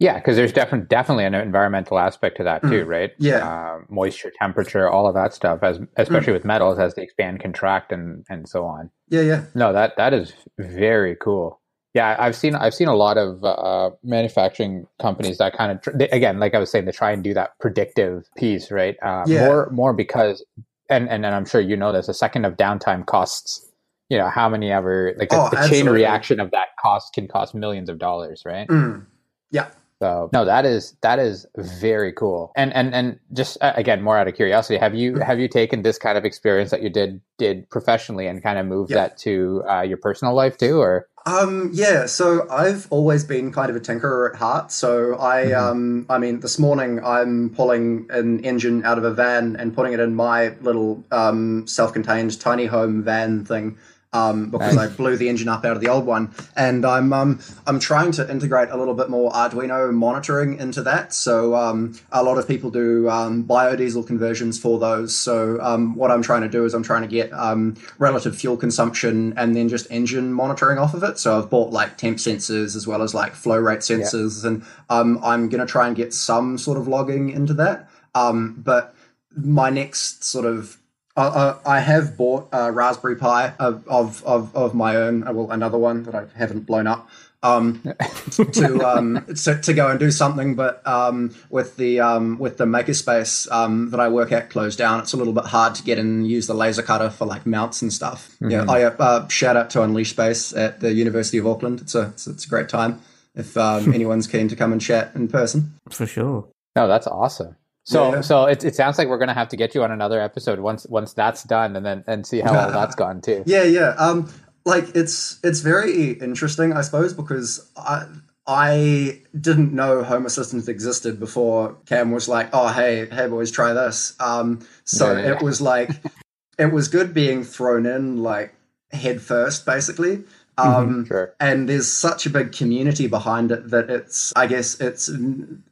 Yeah, 0.00 0.14
because 0.14 0.34
there's 0.36 0.52
definitely 0.52 0.86
definitely 0.88 1.26
an 1.26 1.34
environmental 1.34 1.98
aspect 1.98 2.38
to 2.38 2.44
that 2.44 2.62
too, 2.62 2.84
right? 2.84 3.12
Yeah. 3.18 3.46
uh, 3.46 3.80
moisture, 3.90 4.32
temperature, 4.36 4.88
all 4.88 5.06
of 5.06 5.14
that 5.14 5.34
stuff, 5.34 5.62
as 5.62 5.78
especially 5.96 6.32
with 6.32 6.44
metals 6.44 6.78
as 6.78 6.94
they 6.94 7.02
expand, 7.02 7.40
contract, 7.40 7.92
and 7.92 8.24
and 8.30 8.48
so 8.48 8.64
on. 8.64 8.90
Yeah, 9.10 9.20
yeah. 9.20 9.44
No, 9.54 9.72
that 9.74 9.96
that 9.98 10.14
is 10.14 10.32
very 10.58 11.16
cool. 11.16 11.60
Yeah, 11.92 12.16
I've 12.18 12.34
seen 12.34 12.54
I've 12.54 12.72
seen 12.72 12.88
a 12.88 12.94
lot 12.94 13.18
of 13.18 13.44
uh, 13.44 13.90
manufacturing 14.02 14.86
companies 15.02 15.36
that 15.38 15.52
kind 15.52 15.72
of 15.72 15.82
tr- 15.82 15.90
they, 15.94 16.08
again, 16.08 16.40
like 16.40 16.54
I 16.54 16.58
was 16.58 16.70
saying, 16.70 16.86
they 16.86 16.92
try 16.92 17.10
and 17.12 17.22
do 17.22 17.34
that 17.34 17.58
predictive 17.60 18.26
piece, 18.36 18.70
right? 18.70 18.96
Uh, 19.02 19.24
Yeah. 19.26 19.44
More 19.46 19.68
more 19.70 19.92
because, 19.92 20.42
and, 20.88 21.10
and 21.10 21.26
and 21.26 21.34
I'm 21.34 21.44
sure 21.44 21.60
you 21.60 21.76
know 21.76 21.92
this, 21.92 22.08
a 22.08 22.14
second 22.14 22.46
of 22.46 22.56
downtime 22.56 23.04
costs 23.04 23.66
you 24.08 24.18
know 24.18 24.28
how 24.28 24.48
many 24.48 24.72
ever 24.72 25.14
like 25.18 25.28
the, 25.28 25.36
Oh, 25.40 25.48
the 25.50 25.68
chain 25.68 25.88
reaction 25.88 26.40
of 26.40 26.50
that 26.50 26.68
cost 26.82 27.12
can 27.12 27.28
cost 27.28 27.54
millions 27.54 27.88
of 27.90 27.98
dollars, 27.98 28.42
right? 28.46 28.66
Mm. 28.66 29.06
Yeah. 29.52 29.68
So 30.02 30.30
no, 30.32 30.44
that 30.46 30.64
is 30.64 30.96
that 31.02 31.18
is 31.18 31.46
very 31.56 32.12
cool. 32.12 32.52
And 32.56 32.72
and 32.72 32.94
and 32.94 33.18
just 33.34 33.58
uh, 33.60 33.74
again, 33.76 34.00
more 34.02 34.16
out 34.16 34.28
of 34.28 34.34
curiosity, 34.34 34.78
have 34.78 34.94
you 34.94 35.12
Mm. 35.12 35.22
have 35.24 35.38
you 35.38 35.46
taken 35.48 35.82
this 35.82 35.98
kind 35.98 36.16
of 36.16 36.24
experience 36.24 36.70
that 36.70 36.82
you 36.82 36.88
did 36.88 37.20
did 37.38 37.68
professionally 37.68 38.26
and 38.26 38.42
kind 38.42 38.58
of 38.58 38.66
moved 38.66 38.90
Yeah. 38.90 38.96
that 38.98 39.18
to 39.18 39.62
uh, 39.68 39.82
your 39.82 39.98
personal 39.98 40.34
life 40.34 40.56
too, 40.56 40.80
or 40.80 41.06
Um, 41.26 41.68
yeah, 41.74 42.06
so 42.06 42.46
I've 42.50 42.86
always 42.88 43.24
been 43.24 43.52
kind 43.52 43.68
of 43.68 43.76
a 43.76 43.80
tinkerer 43.80 44.30
at 44.32 44.36
heart. 44.36 44.72
So 44.72 45.16
I, 45.20 45.48
Mhm. 45.48 45.60
um, 45.60 46.06
I 46.08 46.16
mean, 46.16 46.40
this 46.40 46.58
morning 46.58 46.98
I'm 47.04 47.50
pulling 47.50 48.06
an 48.08 48.40
engine 48.42 48.82
out 48.86 48.96
of 48.96 49.04
a 49.04 49.10
van 49.12 49.54
and 49.56 49.74
putting 49.74 49.92
it 49.92 50.00
in 50.00 50.14
my 50.14 50.54
little 50.62 51.04
um, 51.12 51.66
self-contained 51.66 52.40
tiny 52.40 52.64
home 52.64 53.02
van 53.02 53.44
thing. 53.44 53.76
Um, 54.12 54.50
because 54.50 54.74
Nice. 54.74 54.90
I 54.90 54.96
blew 54.96 55.16
the 55.16 55.28
engine 55.28 55.48
up 55.48 55.64
out 55.64 55.76
of 55.76 55.80
the 55.80 55.88
old 55.88 56.04
one, 56.04 56.34
and 56.56 56.84
I'm 56.84 57.12
um, 57.12 57.38
I'm 57.64 57.78
trying 57.78 58.10
to 58.12 58.28
integrate 58.28 58.70
a 58.70 58.76
little 58.76 58.94
bit 58.94 59.08
more 59.08 59.30
Arduino 59.30 59.92
monitoring 59.94 60.58
into 60.58 60.82
that. 60.82 61.14
So 61.14 61.54
um, 61.54 61.96
a 62.10 62.24
lot 62.24 62.36
of 62.36 62.48
people 62.48 62.72
do 62.72 63.08
um, 63.08 63.44
biodiesel 63.44 64.04
conversions 64.08 64.58
for 64.58 64.80
those. 64.80 65.14
So 65.14 65.60
um, 65.60 65.94
what 65.94 66.10
I'm 66.10 66.22
trying 66.22 66.42
to 66.42 66.48
do 66.48 66.64
is 66.64 66.74
I'm 66.74 66.82
trying 66.82 67.02
to 67.02 67.08
get 67.08 67.32
um, 67.32 67.76
relative 67.98 68.36
fuel 68.36 68.56
consumption 68.56 69.32
and 69.36 69.54
then 69.54 69.68
just 69.68 69.86
engine 69.92 70.32
monitoring 70.32 70.78
off 70.78 70.92
of 70.92 71.04
it. 71.04 71.16
So 71.20 71.38
I've 71.38 71.48
bought 71.48 71.70
like 71.70 71.96
temp 71.96 72.18
sensors 72.18 72.74
as 72.74 72.88
well 72.88 73.02
as 73.02 73.14
like 73.14 73.34
flow 73.34 73.58
rate 73.58 73.78
sensors, 73.78 74.44
and 74.44 74.64
um, 74.88 75.20
I'm 75.22 75.48
going 75.48 75.64
to 75.64 75.70
try 75.70 75.86
and 75.86 75.94
get 75.94 76.12
some 76.12 76.58
sort 76.58 76.78
of 76.78 76.88
logging 76.88 77.30
into 77.30 77.54
that. 77.54 77.88
Um, 78.16 78.56
but 78.58 78.92
my 79.36 79.70
next 79.70 80.24
sort 80.24 80.46
of 80.46 80.79
I, 81.16 81.26
I 81.26 81.76
I 81.76 81.80
have 81.80 82.16
bought 82.16 82.48
a 82.52 82.70
Raspberry 82.72 83.16
Pi 83.16 83.52
of, 83.58 83.86
of, 83.88 84.24
of, 84.24 84.54
of 84.54 84.74
my 84.74 84.96
own, 84.96 85.26
uh, 85.26 85.32
well, 85.32 85.50
another 85.50 85.78
one 85.78 86.04
that 86.04 86.14
I 86.14 86.26
haven't 86.36 86.60
blown 86.60 86.86
up, 86.86 87.08
um, 87.42 87.82
to, 88.30 88.80
um, 88.86 89.24
to 89.34 89.60
to 89.60 89.72
go 89.72 89.88
and 89.88 89.98
do 89.98 90.10
something. 90.10 90.54
But 90.54 90.86
um, 90.86 91.34
with 91.48 91.76
the 91.76 92.00
um, 92.00 92.38
with 92.38 92.58
the 92.58 92.64
makerspace 92.64 93.50
um, 93.50 93.90
that 93.90 94.00
I 94.00 94.08
work 94.08 94.32
at 94.32 94.50
closed 94.50 94.78
down, 94.78 95.00
it's 95.00 95.12
a 95.12 95.16
little 95.16 95.32
bit 95.32 95.44
hard 95.44 95.74
to 95.76 95.82
get 95.82 95.98
in 95.98 96.06
and 96.06 96.28
use 96.28 96.46
the 96.46 96.54
laser 96.54 96.82
cutter 96.82 97.10
for 97.10 97.26
like 97.26 97.46
mounts 97.46 97.82
and 97.82 97.92
stuff. 97.92 98.36
Yeah, 98.40 98.64
I 98.68 98.84
uh, 98.84 99.28
shout 99.28 99.56
out 99.56 99.70
to 99.70 99.82
Unleash 99.82 100.10
Space 100.10 100.52
at 100.52 100.80
the 100.80 100.92
University 100.92 101.38
of 101.38 101.46
Auckland. 101.46 101.80
It's 101.80 101.94
a 101.94 102.08
it's, 102.08 102.26
it's 102.26 102.46
a 102.46 102.48
great 102.48 102.68
time 102.68 103.00
if 103.34 103.56
um, 103.56 103.92
anyone's 103.94 104.26
keen 104.26 104.48
to 104.48 104.56
come 104.56 104.72
and 104.72 104.80
chat 104.80 105.12
in 105.14 105.28
person. 105.28 105.74
For 105.90 106.06
sure. 106.06 106.48
no? 106.76 106.88
That's 106.88 107.06
awesome. 107.06 107.56
So 107.84 108.14
Yeah. 108.14 108.20
so 108.20 108.44
it, 108.46 108.62
it 108.64 108.74
sounds 108.76 108.98
like 108.98 109.08
we're 109.08 109.18
gonna 109.18 109.34
have 109.34 109.48
to 109.48 109.56
get 109.56 109.74
you 109.74 109.82
on 109.82 109.90
another 109.90 110.20
episode 110.20 110.60
once 110.60 110.86
once 110.88 111.12
that's 111.12 111.42
done, 111.44 111.76
and 111.76 111.84
then 111.84 112.04
and 112.06 112.26
see 112.26 112.40
how 112.40 112.54
all 112.56 112.70
that's 112.70 112.94
gone 113.04 113.20
too. 113.20 113.42
Yeah, 113.46 113.62
yeah. 113.64 113.94
Um, 113.98 114.30
like 114.64 114.94
it's 114.94 115.38
it's 115.42 115.60
very 115.60 116.12
interesting, 116.12 116.72
I 116.72 116.82
suppose, 116.82 117.12
because 117.14 117.70
I 117.76 118.06
I 118.46 119.22
didn't 119.40 119.72
know 119.72 120.02
Home 120.02 120.26
Assistant 120.26 120.68
existed 120.68 121.18
before 121.18 121.76
Cam 121.86 122.10
was 122.10 122.28
like, 122.28 122.50
"Oh, 122.52 122.68
hey, 122.68 123.06
hey, 123.10 123.26
boys, 123.28 123.50
try 123.50 123.72
this." 123.72 124.14
Um, 124.20 124.60
so 124.84 125.12
Yeah, 125.12 125.18
yeah, 125.20 125.32
it 125.36 125.42
was 125.42 125.60
like 125.60 125.90
it 126.58 126.72
was 126.72 126.88
good 126.88 127.14
being 127.14 127.44
thrown 127.44 127.86
in 127.86 128.22
like 128.22 128.54
head 128.92 129.22
first, 129.22 129.64
basically. 129.64 130.24
Um, 130.58 131.06
Sure. 131.06 131.32
and 131.40 131.66
there's 131.70 131.90
such 131.90 132.26
a 132.26 132.30
big 132.30 132.52
community 132.52 133.06
behind 133.06 133.50
it 133.50 133.70
that 133.70 133.88
it's 133.88 134.30
i 134.36 134.46
guess 134.46 134.78
it's 134.78 135.08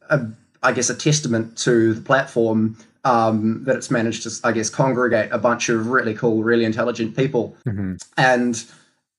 a, 0.08 0.26
i 0.68 0.72
guess 0.72 0.90
a 0.90 0.94
testament 0.94 1.56
to 1.56 1.94
the 1.94 2.00
platform 2.00 2.76
um, 3.04 3.64
that 3.64 3.76
it's 3.76 3.90
managed 3.90 4.22
to 4.24 4.30
i 4.44 4.52
guess 4.52 4.68
congregate 4.68 5.30
a 5.32 5.38
bunch 5.38 5.68
of 5.68 5.88
really 5.88 6.14
cool 6.14 6.42
really 6.42 6.64
intelligent 6.64 7.16
people. 7.16 7.56
Hmm 7.64 7.94
and 8.16 8.64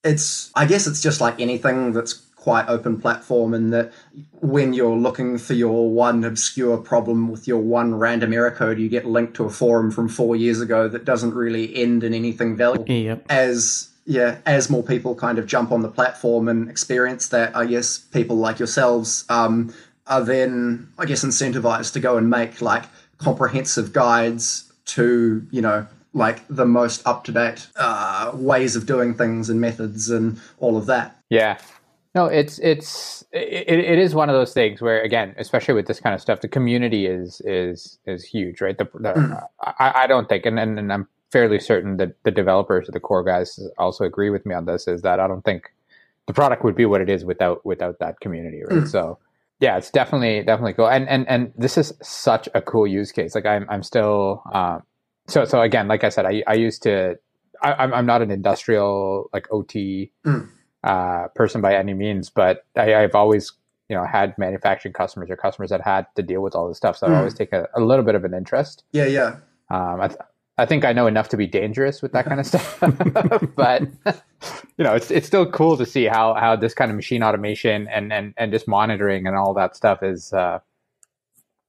it's 0.02 0.50
i 0.54 0.64
guess 0.64 0.86
it's 0.86 1.02
just 1.02 1.20
like 1.20 1.38
anything 1.40 1.92
that's 1.92 2.14
quite 2.36 2.66
open 2.68 2.98
platform 2.98 3.52
in 3.52 3.68
that 3.68 3.92
when 4.40 4.72
you're 4.72 4.96
looking 4.96 5.36
for 5.36 5.52
your 5.52 5.90
one 5.90 6.24
obscure 6.24 6.78
problem 6.78 7.28
with 7.30 7.46
your 7.46 7.60
one 7.60 7.94
random 7.94 8.32
error 8.32 8.50
code 8.50 8.78
you 8.78 8.88
get 8.88 9.04
linked 9.04 9.34
to 9.34 9.44
a 9.44 9.50
forum 9.50 9.90
from 9.90 10.08
four 10.08 10.34
years 10.34 10.58
ago 10.60 10.88
that 10.88 11.04
doesn't 11.04 11.34
really 11.34 11.74
end 11.76 12.02
in 12.02 12.14
anything 12.14 12.56
valuable. 12.56 12.90
Yep. 12.90 13.26
as 13.28 13.90
yeah, 14.06 14.38
as 14.44 14.68
more 14.68 14.82
people 14.82 15.14
kind 15.14 15.38
of 15.38 15.46
jump 15.46 15.70
on 15.70 15.82
the 15.82 15.88
platform 15.88 16.48
and 16.48 16.68
experience 16.68 17.28
that, 17.28 17.54
I 17.54 17.66
guess 17.66 17.98
people 17.98 18.36
like 18.36 18.58
yourselves 18.58 19.24
um, 19.28 19.72
are 20.10 20.22
then, 20.22 20.88
I 20.98 21.06
guess, 21.06 21.24
incentivized 21.24 21.94
to 21.94 22.00
go 22.00 22.18
and 22.18 22.28
make 22.28 22.60
like 22.60 22.84
comprehensive 23.18 23.92
guides 23.92 24.70
to, 24.86 25.46
you 25.50 25.62
know, 25.62 25.86
like 26.12 26.42
the 26.48 26.66
most 26.66 27.06
up 27.06 27.24
to 27.24 27.32
date 27.32 27.68
uh, 27.76 28.32
ways 28.34 28.74
of 28.76 28.84
doing 28.84 29.14
things 29.14 29.48
and 29.48 29.60
methods 29.60 30.10
and 30.10 30.40
all 30.58 30.76
of 30.76 30.86
that. 30.86 31.16
Yeah. 31.30 31.58
No, 32.12 32.26
it's 32.26 32.58
it's 32.58 33.24
it, 33.30 33.68
it 33.68 33.98
is 34.00 34.16
one 34.16 34.28
of 34.28 34.34
those 34.34 34.52
things 34.52 34.82
where 34.82 35.00
again, 35.00 35.32
especially 35.38 35.74
with 35.74 35.86
this 35.86 36.00
kind 36.00 36.12
of 36.12 36.20
stuff, 36.20 36.40
the 36.40 36.48
community 36.48 37.06
is 37.06 37.40
is 37.44 38.00
is 38.04 38.24
huge, 38.24 38.60
right? 38.60 38.76
The, 38.76 38.84
the 38.94 39.12
Mm. 39.12 39.46
I, 39.60 39.92
I 39.94 40.06
don't 40.08 40.28
think, 40.28 40.44
and, 40.44 40.58
and 40.58 40.76
and 40.76 40.92
I'm 40.92 41.06
fairly 41.30 41.60
certain 41.60 41.98
that 41.98 42.20
the 42.24 42.32
developers 42.32 42.88
or 42.88 42.92
the 42.92 42.98
core 42.98 43.22
guys 43.22 43.60
also 43.78 44.02
agree 44.02 44.30
with 44.30 44.44
me 44.44 44.56
on 44.56 44.64
this. 44.64 44.88
Is 44.88 45.02
that 45.02 45.20
I 45.20 45.28
don't 45.28 45.44
think 45.44 45.72
the 46.26 46.32
product 46.32 46.64
would 46.64 46.74
be 46.74 46.84
what 46.84 47.00
it 47.00 47.08
is 47.08 47.24
without 47.24 47.64
without 47.64 48.00
that 48.00 48.18
community, 48.18 48.62
right? 48.68 48.82
Mm. 48.82 48.88
So 48.88 49.18
yeah, 49.60 49.76
it's 49.76 49.90
definitely 49.90 50.42
definitely 50.42 50.72
cool, 50.72 50.88
and 50.88 51.08
and 51.08 51.28
and 51.28 51.52
this 51.56 51.76
is 51.78 51.92
such 52.02 52.48
a 52.54 52.62
cool 52.62 52.86
use 52.86 53.12
case. 53.12 53.34
Like 53.34 53.46
I'm 53.46 53.66
I'm 53.68 53.82
still 53.82 54.42
um, 54.52 54.82
so 55.28 55.44
so 55.44 55.60
again, 55.60 55.86
like 55.86 56.02
I 56.02 56.08
said, 56.08 56.26
I 56.26 56.42
I 56.46 56.54
used 56.54 56.82
to 56.84 57.16
I, 57.62 57.74
I'm 57.74 57.92
I'm 57.94 58.06
not 58.06 58.22
an 58.22 58.30
industrial 58.30 59.28
like 59.32 59.46
OT 59.52 60.10
Mm. 60.26 60.48
uh, 60.82 61.28
person 61.34 61.60
by 61.60 61.74
any 61.76 61.92
means, 61.94 62.30
but 62.30 62.64
I, 62.76 62.94
I've 62.94 63.14
always 63.14 63.52
you 63.88 63.96
know 63.96 64.04
had 64.04 64.36
manufacturing 64.38 64.94
customers 64.94 65.28
or 65.30 65.36
customers 65.36 65.70
that 65.70 65.82
had 65.82 66.06
to 66.16 66.22
deal 66.22 66.40
with 66.40 66.54
all 66.54 66.68
this 66.68 66.78
stuff, 66.78 66.96
so 66.96 67.06
I 67.06 67.10
Mm. 67.10 67.16
always 67.18 67.34
take 67.34 67.52
a, 67.52 67.68
a 67.74 67.80
little 67.80 68.04
bit 68.04 68.14
of 68.14 68.24
an 68.24 68.32
interest. 68.34 68.84
Yeah, 68.92 69.06
yeah. 69.06 69.36
Um, 69.70 70.00
I, 70.00 70.10
I 70.60 70.66
think 70.66 70.84
I 70.84 70.92
know 70.92 71.06
enough 71.06 71.30
to 71.30 71.36
be 71.38 71.46
dangerous 71.46 72.02
with 72.02 72.12
that 72.12 72.26
kind 72.26 72.38
of 72.38 72.46
stuff, 72.46 72.78
but 73.56 73.82
you 74.76 74.84
know, 74.84 74.94
it's 74.94 75.10
it's 75.10 75.26
still 75.26 75.50
cool 75.50 75.76
to 75.78 75.86
see 75.86 76.04
how 76.04 76.34
how 76.34 76.54
this 76.54 76.74
kind 76.74 76.90
of 76.90 76.96
machine 76.96 77.22
automation 77.22 77.88
and 77.88 78.12
and 78.12 78.34
and 78.36 78.52
just 78.52 78.68
monitoring 78.68 79.26
and 79.26 79.36
all 79.36 79.54
that 79.54 79.74
stuff 79.74 80.02
is, 80.02 80.32
uh, 80.34 80.58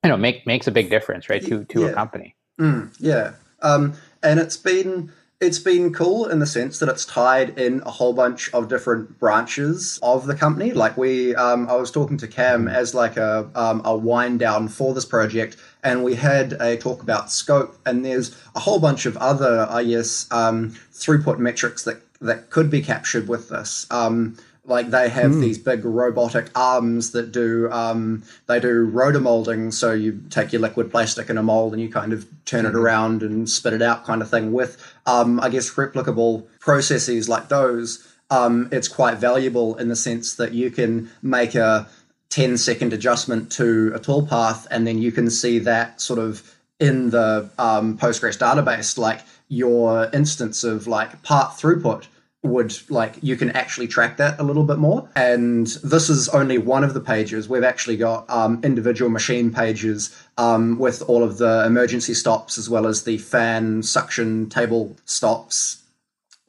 you 0.04 0.10
know, 0.10 0.16
make 0.16 0.46
makes 0.46 0.66
a 0.66 0.70
big 0.70 0.90
difference, 0.90 1.30
right, 1.30 1.42
to 1.46 1.64
to 1.64 1.86
a 1.86 1.92
company. 1.92 2.36
Mm, 2.60 2.94
yeah, 3.00 3.32
um, 3.62 3.94
and 4.22 4.38
it's 4.38 4.58
been 4.58 5.10
it's 5.40 5.58
been 5.58 5.92
cool 5.92 6.26
in 6.26 6.38
the 6.38 6.46
sense 6.46 6.78
that 6.78 6.88
it's 6.88 7.04
tied 7.04 7.58
in 7.58 7.82
a 7.84 7.90
whole 7.90 8.12
bunch 8.12 8.52
of 8.54 8.68
different 8.68 9.18
branches 9.18 9.98
of 10.00 10.26
the 10.26 10.36
company. 10.36 10.72
Like 10.72 10.96
we, 10.96 11.34
um, 11.34 11.68
I 11.68 11.74
was 11.74 11.90
talking 11.90 12.16
to 12.18 12.28
Cam 12.28 12.68
as 12.68 12.94
like 12.94 13.16
a 13.16 13.50
um, 13.54 13.80
a 13.84 13.96
wind 13.96 14.38
down 14.38 14.68
for 14.68 14.94
this 14.94 15.04
project, 15.04 15.56
and 15.82 16.04
we 16.04 16.14
had 16.14 16.54
a 16.54 16.76
talk 16.76 17.02
about 17.02 17.30
scope. 17.30 17.76
And 17.84 18.04
there's 18.04 18.36
a 18.54 18.60
whole 18.60 18.78
bunch 18.78 19.06
of 19.06 19.16
other, 19.16 19.66
I 19.68 19.84
guess, 19.84 20.26
um, 20.30 20.70
throughput 20.92 21.38
metrics 21.38 21.84
that 21.84 22.02
that 22.20 22.50
could 22.50 22.70
be 22.70 22.80
captured 22.80 23.28
with 23.28 23.48
this. 23.48 23.86
Um, 23.90 24.36
like 24.64 24.90
they 24.90 25.08
have 25.08 25.34
these 25.40 25.58
big 25.58 25.84
robotic 25.84 26.48
arms 26.54 27.10
that 27.12 27.32
do 27.32 27.68
um, 27.72 28.22
they 28.46 28.60
do 28.60 28.84
rotor 28.84 29.20
molding 29.20 29.72
so 29.72 29.92
you 29.92 30.22
take 30.30 30.52
your 30.52 30.62
liquid 30.62 30.90
plastic 30.90 31.28
in 31.28 31.36
a 31.36 31.42
mold 31.42 31.72
and 31.72 31.82
you 31.82 31.90
kind 31.90 32.12
of 32.12 32.26
turn 32.44 32.64
it 32.64 32.74
around 32.74 33.22
and 33.22 33.50
spit 33.50 33.72
it 33.72 33.82
out 33.82 34.04
kind 34.04 34.22
of 34.22 34.30
thing 34.30 34.52
with 34.52 34.80
um, 35.06 35.40
i 35.40 35.48
guess 35.48 35.70
replicable 35.74 36.46
processes 36.60 37.28
like 37.28 37.48
those 37.48 38.06
um, 38.30 38.70
it's 38.72 38.88
quite 38.88 39.18
valuable 39.18 39.76
in 39.76 39.88
the 39.88 39.96
sense 39.96 40.36
that 40.36 40.52
you 40.52 40.70
can 40.70 41.10
make 41.20 41.54
a 41.54 41.86
10 42.32 42.56
second 42.56 42.94
adjustment 42.94 43.52
to 43.52 43.92
a 43.94 43.98
toolpath 43.98 44.66
and 44.70 44.86
then 44.86 45.02
you 45.02 45.12
can 45.12 45.28
see 45.28 45.58
that 45.58 46.00
sort 46.00 46.18
of 46.18 46.56
in 46.80 47.10
the 47.10 47.48
um, 47.58 47.98
postgres 47.98 48.38
database 48.38 48.96
like 48.96 49.20
your 49.48 50.08
instance 50.14 50.64
of 50.64 50.86
like 50.86 51.22
part 51.22 51.52
throughput 51.52 52.06
would 52.42 52.74
like 52.90 53.16
you 53.20 53.36
can 53.36 53.50
actually 53.50 53.86
track 53.86 54.16
that 54.16 54.40
a 54.40 54.42
little 54.42 54.64
bit 54.64 54.78
more. 54.78 55.08
And 55.14 55.66
this 55.84 56.08
is 56.10 56.28
only 56.30 56.58
one 56.58 56.82
of 56.82 56.94
the 56.94 57.00
pages. 57.00 57.48
We've 57.48 57.62
actually 57.62 57.98
got 57.98 58.28
um, 58.28 58.60
individual 58.64 59.10
machine 59.10 59.52
pages 59.52 60.16
um, 60.38 60.78
with 60.78 61.02
all 61.02 61.22
of 61.22 61.38
the 61.38 61.64
emergency 61.66 62.14
stops 62.14 62.58
as 62.58 62.68
well 62.68 62.86
as 62.86 63.04
the 63.04 63.18
fan 63.18 63.82
suction 63.82 64.48
table 64.48 64.96
stops 65.04 65.81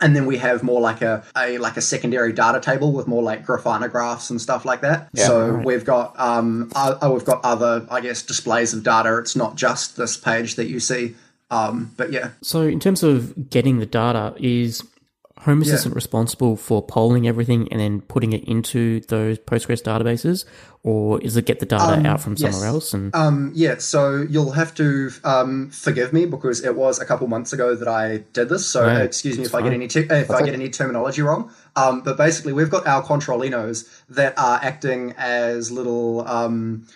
and 0.03 0.15
then 0.15 0.25
we 0.25 0.37
have 0.37 0.61
more 0.63 0.81
like 0.81 1.01
a, 1.01 1.23
a 1.37 1.57
like 1.57 1.77
a 1.77 1.81
secondary 1.81 2.33
data 2.33 2.59
table 2.59 2.91
with 2.91 3.07
more 3.07 3.23
like 3.23 3.45
Grafana 3.45 3.89
graphs 3.89 4.29
and 4.29 4.39
stuff 4.41 4.65
like 4.65 4.81
that. 4.81 5.09
Yeah. 5.13 5.27
so 5.27 5.47
Right. 5.49 5.65
we've 5.65 5.85
got 5.85 6.13
um 6.19 6.71
uh, 6.75 7.09
we've 7.11 7.25
got 7.25 7.39
other 7.43 7.85
I 7.89 8.01
guess 8.01 8.21
displays 8.21 8.73
of 8.73 8.83
data. 8.83 9.17
It's 9.17 9.35
not 9.35 9.55
just 9.55 9.97
this 9.97 10.17
page 10.17 10.55
that 10.55 10.65
you 10.67 10.79
see. 10.79 11.15
Um, 11.51 11.91
but 11.97 12.11
yeah, 12.11 12.29
So, 12.41 12.61
in 12.63 12.79
terms 12.79 13.03
of 13.03 13.49
getting 13.51 13.77
the 13.77 13.85
data, 13.85 14.33
is 14.39 14.81
Home 15.39 15.61
Assistant 15.61 15.93
responsible 15.95 16.55
for 16.55 16.81
polling 16.81 17.27
everything 17.27 17.67
and 17.71 17.79
then 17.81 18.01
putting 18.01 18.31
it 18.31 18.43
into 18.45 19.01
those 19.01 19.39
Postgres 19.39 19.81
databases, 19.81 20.45
or 20.83 21.19
is 21.21 21.35
it 21.35 21.45
get 21.45 21.59
the 21.59 21.65
data 21.65 22.07
out 22.07 22.21
from 22.21 22.37
somewhere 22.37 22.61
yes. 22.61 22.73
else? 22.73 22.93
And 22.93 23.13
Um, 23.13 23.51
yeah, 23.53 23.75
so 23.79 24.25
you'll 24.29 24.51
have 24.51 24.73
to 24.75 25.11
um, 25.25 25.69
forgive 25.71 26.13
me 26.13 26.25
because 26.25 26.63
it 26.63 26.75
was 26.75 26.99
a 26.99 27.05
couple 27.05 27.27
months 27.27 27.51
ago 27.51 27.75
that 27.75 27.87
I 27.87 28.17
did 28.31 28.47
this. 28.47 28.65
So 28.65 28.87
excuse 28.87 29.37
me 29.37 29.43
that's 29.43 29.49
if 29.49 29.55
I 29.55 29.61
get 29.63 29.73
any 29.73 29.87
te- 29.87 30.07
if 30.09 30.31
I 30.31 30.43
get 30.43 30.53
any 30.53 30.69
terminology 30.69 31.21
wrong. 31.21 31.51
Um, 31.75 32.01
but 32.01 32.15
basically, 32.15 32.53
we've 32.53 32.69
got 32.69 32.87
our 32.87 33.03
Controllinos 33.03 33.89
that 34.09 34.37
are 34.37 34.59
acting 34.63 35.13
as 35.17 35.71
little. 35.71 36.25
Um, 36.27 36.87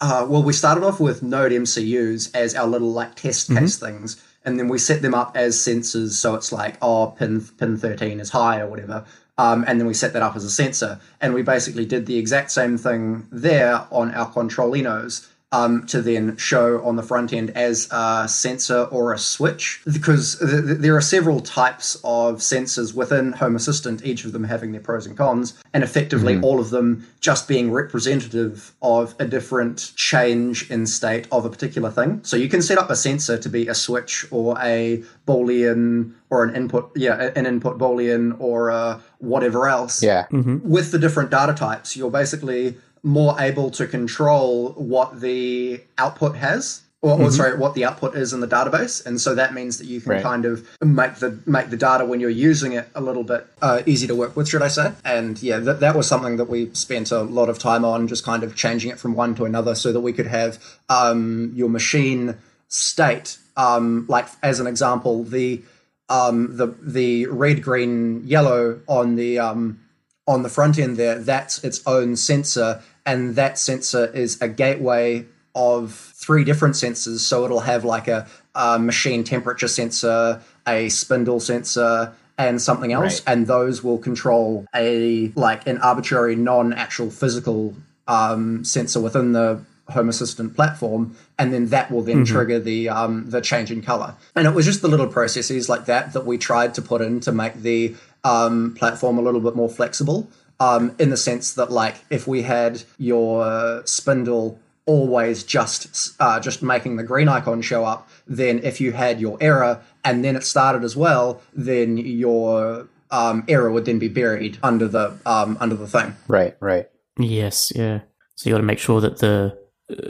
uh, 0.00 0.24
well, 0.26 0.42
we 0.42 0.54
started 0.54 0.84
off 0.84 0.98
with 1.00 1.20
NodeMCUs 1.20 2.34
as 2.34 2.54
our 2.54 2.66
little 2.66 2.92
like 2.92 3.14
test 3.16 3.50
Mm-hmm. 3.50 3.58
case 3.58 3.76
things, 3.76 4.22
and 4.44 4.58
then 4.58 4.68
we 4.68 4.78
set 4.78 5.02
them 5.02 5.14
up 5.14 5.36
as 5.36 5.56
sensors. 5.56 6.12
So 6.12 6.34
it's 6.34 6.52
like, 6.52 6.76
oh, 6.82 7.14
pin 7.18 7.40
pin 7.58 7.76
thirteen 7.76 8.20
is 8.20 8.30
high 8.30 8.60
or 8.60 8.68
whatever. 8.68 9.04
Um, 9.38 9.64
and 9.66 9.80
then 9.80 9.86
we 9.86 9.94
set 9.94 10.12
that 10.12 10.22
up 10.22 10.36
as 10.36 10.44
a 10.44 10.50
sensor, 10.50 11.00
and 11.20 11.32
we 11.32 11.42
basically 11.42 11.86
did 11.86 12.06
the 12.06 12.18
exact 12.18 12.50
same 12.50 12.76
thing 12.76 13.26
there 13.32 13.86
on 13.90 14.14
our 14.14 14.30
Controllinos 14.30 15.28
um, 15.52 15.84
to 15.86 16.00
then 16.00 16.36
show 16.36 16.80
on 16.84 16.94
the 16.96 17.02
front 17.02 17.32
end 17.32 17.50
as 17.50 17.88
a 17.90 18.28
sensor 18.28 18.84
or 18.84 19.12
a 19.12 19.18
switch, 19.18 19.82
because 19.92 20.38
th- 20.38 20.64
th- 20.64 20.78
there 20.78 20.96
are 20.96 21.00
several 21.00 21.40
types 21.40 21.96
of 22.04 22.36
sensors 22.36 22.94
within 22.94 23.32
Home 23.32 23.56
Assistant, 23.56 24.04
each 24.04 24.24
of 24.24 24.32
them 24.32 24.44
having 24.44 24.70
their 24.72 24.80
pros 24.80 25.06
and 25.06 25.16
cons, 25.16 25.60
and 25.74 25.82
effectively 25.82 26.38
all 26.40 26.60
of 26.60 26.70
them 26.70 27.04
just 27.18 27.48
being 27.48 27.70
representative 27.72 28.72
of 28.80 29.14
a 29.18 29.26
different 29.26 29.92
change 29.96 30.70
in 30.70 30.86
state 30.86 31.26
of 31.32 31.44
a 31.44 31.50
particular 31.50 31.90
thing. 31.90 32.20
So 32.22 32.36
you 32.36 32.48
can 32.48 32.62
set 32.62 32.78
up 32.78 32.88
a 32.90 32.96
sensor 32.96 33.36
to 33.38 33.48
be 33.48 33.66
a 33.66 33.74
switch 33.74 34.24
or 34.30 34.56
a 34.60 35.02
boolean 35.26 36.12
or 36.30 36.44
an 36.44 36.54
input, 36.54 36.92
yeah, 36.94 37.30
an 37.34 37.44
input 37.46 37.76
boolean 37.76 38.36
or 38.40 38.70
uh, 38.70 39.00
whatever 39.18 39.68
else 39.68 40.00
Yeah. 40.00 40.26
with 40.30 40.92
the 40.92 40.98
different 40.98 41.30
data 41.30 41.54
types, 41.54 41.96
you're 41.96 42.10
basically 42.10 42.76
more 43.02 43.34
able 43.40 43.70
to 43.72 43.86
control 43.86 44.70
what 44.72 45.20
the 45.20 45.80
output 45.98 46.36
has. 46.36 46.82
Or, 47.02 47.18
or 47.18 47.30
sorry, 47.30 47.56
what 47.56 47.72
the 47.72 47.86
output 47.86 48.14
is 48.14 48.34
in 48.34 48.40
the 48.40 48.46
database, 48.46 49.06
and 49.06 49.18
so 49.18 49.34
that 49.34 49.54
means 49.54 49.78
that 49.78 49.86
you 49.86 50.02
can 50.02 50.10
Right. 50.10 50.22
kind 50.22 50.44
of 50.44 50.68
make 50.82 51.14
the 51.14 51.38
make 51.46 51.70
the 51.70 51.76
data 51.78 52.04
when 52.04 52.20
you're 52.20 52.28
using 52.28 52.74
it 52.74 52.90
a 52.94 53.00
little 53.00 53.24
bit 53.24 53.46
uh, 53.62 53.80
easy 53.86 54.06
to 54.06 54.14
work 54.14 54.36
with, 54.36 54.46
should 54.50 54.60
I 54.60 54.68
say? 54.68 54.92
And 55.02 55.42
yeah, 55.42 55.60
that, 55.60 55.80
that 55.80 55.96
was 55.96 56.06
something 56.06 56.36
that 56.36 56.50
we 56.50 56.68
spent 56.74 57.10
a 57.10 57.22
lot 57.22 57.48
of 57.48 57.58
time 57.58 57.86
on, 57.86 58.06
just 58.06 58.22
kind 58.22 58.42
of 58.42 58.54
changing 58.54 58.90
it 58.90 58.98
from 58.98 59.14
one 59.14 59.34
to 59.36 59.46
another, 59.46 59.74
so 59.74 59.92
that 59.92 60.00
we 60.00 60.12
could 60.12 60.26
have 60.26 60.62
um, 60.90 61.52
your 61.54 61.70
machine 61.70 62.36
state, 62.68 63.38
um, 63.56 64.04
like 64.06 64.26
as 64.42 64.60
an 64.60 64.66
example, 64.66 65.24
the 65.24 65.62
um, 66.10 66.54
the 66.58 66.66
the 66.82 67.24
red, 67.28 67.62
green, 67.62 68.26
yellow 68.26 68.78
on 68.86 69.16
the 69.16 69.38
um, 69.38 69.80
on 70.26 70.42
the 70.42 70.50
front 70.50 70.78
end 70.78 70.98
there, 70.98 71.18
that's 71.18 71.64
its 71.64 71.80
own 71.86 72.14
sensor, 72.14 72.82
and 73.10 73.34
that 73.36 73.58
sensor 73.58 74.04
is 74.06 74.40
a 74.40 74.48
gateway 74.48 75.26
of 75.54 75.92
three 76.24 76.44
different 76.44 76.74
sensors. 76.76 77.18
So 77.30 77.44
it'll 77.44 77.60
have 77.74 77.84
like 77.84 78.06
a, 78.08 78.26
a 78.54 78.78
machine 78.78 79.24
temperature 79.24 79.68
sensor, 79.68 80.40
a 80.66 80.88
spindle 80.88 81.40
sensor, 81.40 82.12
and 82.38 82.62
something 82.62 82.92
else, 82.92 83.20
Right. 83.20 83.32
and 83.32 83.46
those 83.46 83.82
will 83.84 83.98
control 83.98 84.64
a 84.74 85.32
like 85.34 85.66
an 85.66 85.78
arbitrary, 85.78 86.36
non-actual 86.36 87.10
physical 87.10 87.74
um, 88.08 88.64
sensor 88.64 89.00
within 89.00 89.32
the 89.32 89.60
Home 89.96 90.08
Assistant 90.08 90.54
platform, 90.54 91.16
and 91.38 91.52
then 91.52 91.66
that 91.74 91.90
will 91.90 92.02
then 92.02 92.24
trigger 92.24 92.58
the 92.60 92.88
um, 92.88 93.28
the 93.28 93.40
change 93.40 93.72
in 93.72 93.82
color. 93.82 94.14
And 94.36 94.46
it 94.46 94.54
was 94.54 94.64
just 94.64 94.82
the 94.82 94.88
little 94.88 95.08
processes 95.08 95.68
like 95.68 95.84
that 95.86 96.12
that 96.14 96.24
we 96.24 96.38
tried 96.38 96.74
to 96.74 96.82
put 96.82 97.00
in 97.02 97.18
to 97.20 97.32
make 97.32 97.54
the 97.54 97.96
um, 98.22 98.74
platform 98.78 99.18
a 99.18 99.22
little 99.22 99.40
bit 99.40 99.56
more 99.56 99.68
flexible. 99.68 100.28
Um, 100.60 100.94
in 100.98 101.08
the 101.08 101.16
sense 101.16 101.54
that, 101.54 101.72
like, 101.72 101.96
if 102.10 102.26
we 102.28 102.42
had 102.42 102.82
your 102.98 103.82
spindle 103.86 104.58
always 104.86 105.44
just 105.44 106.14
uh, 106.20 106.40
just 106.40 106.62
making 106.62 106.96
the 106.96 107.02
green 107.02 107.28
icon 107.28 107.62
show 107.62 107.84
up, 107.84 108.08
then 108.26 108.60
if 108.62 108.80
you 108.80 108.92
had 108.92 109.20
your 109.20 109.38
error 109.40 109.80
and 110.04 110.24
then 110.24 110.36
it 110.36 110.44
started 110.44 110.84
as 110.84 110.96
well, 110.96 111.40
then 111.54 111.96
your 111.96 112.88
um, 113.10 113.44
error 113.48 113.70
would 113.70 113.84
then 113.84 113.98
be 113.98 114.08
buried 114.08 114.58
under 114.62 114.88
the 114.88 115.16
um, 115.26 115.56
under 115.60 115.76
the 115.76 115.86
thing. 115.86 116.16
Right. 116.28 116.56
Right. 116.60 116.88
yes, 117.18 117.72
yeah. 117.74 118.00
So 118.34 118.48
you 118.48 118.54
got 118.54 118.60
to 118.60 118.66
make 118.66 118.78
sure 118.78 119.00
that 119.00 119.18
the 119.18 119.59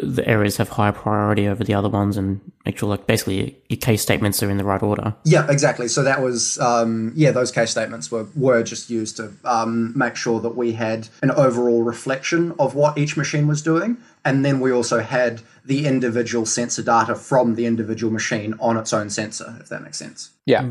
the 0.03 0.23
errors 0.27 0.57
have 0.59 0.69
higher 0.69 0.93
priority 0.93 1.49
over 1.49 1.65
the 1.65 1.75
other 1.75 1.89
ones, 1.89 2.17
and 2.17 2.41
make 2.67 2.79
sure 2.79 2.89
like 2.89 3.07
basically 3.07 3.57
your 3.69 3.79
case 3.79 4.03
statements 4.03 4.43
are 4.43 4.51
in 4.51 4.59
the 4.59 4.65
right 4.65 4.83
order. 4.83 5.15
Yeah, 5.25 5.47
exactly. 5.51 5.89
So 5.89 6.03
that 6.03 6.23
was 6.23 6.59
um, 6.61 7.13
yeah, 7.15 7.31
those 7.31 7.51
case 7.51 7.71
statements 7.71 8.11
were 8.11 8.27
were 8.35 8.63
just 8.63 8.91
used 8.91 9.17
to 9.17 9.33
um, 9.45 9.97
make 9.97 10.17
sure 10.17 10.41
that 10.41 10.57
we 10.57 10.73
had 10.73 11.09
an 11.23 11.31
overall 11.31 11.83
reflection 11.83 12.53
of 12.59 12.75
what 12.75 12.99
each 12.99 13.17
machine 13.17 13.47
was 13.49 13.63
doing, 13.63 13.97
and 14.25 14.45
then 14.45 14.61
we 14.61 14.71
also 14.73 15.01
had 15.01 15.41
the 15.65 15.87
individual 15.87 16.47
sensor 16.47 16.83
data 16.83 17.15
from 17.15 17.55
the 17.55 17.67
individual 17.67 18.13
machine 18.13 18.55
on 18.61 18.77
its 18.77 18.93
own 18.93 19.09
sensor, 19.11 19.57
if 19.61 19.69
that 19.69 19.83
makes 19.83 19.99
sense. 19.99 20.31
Yeah. 20.47 20.67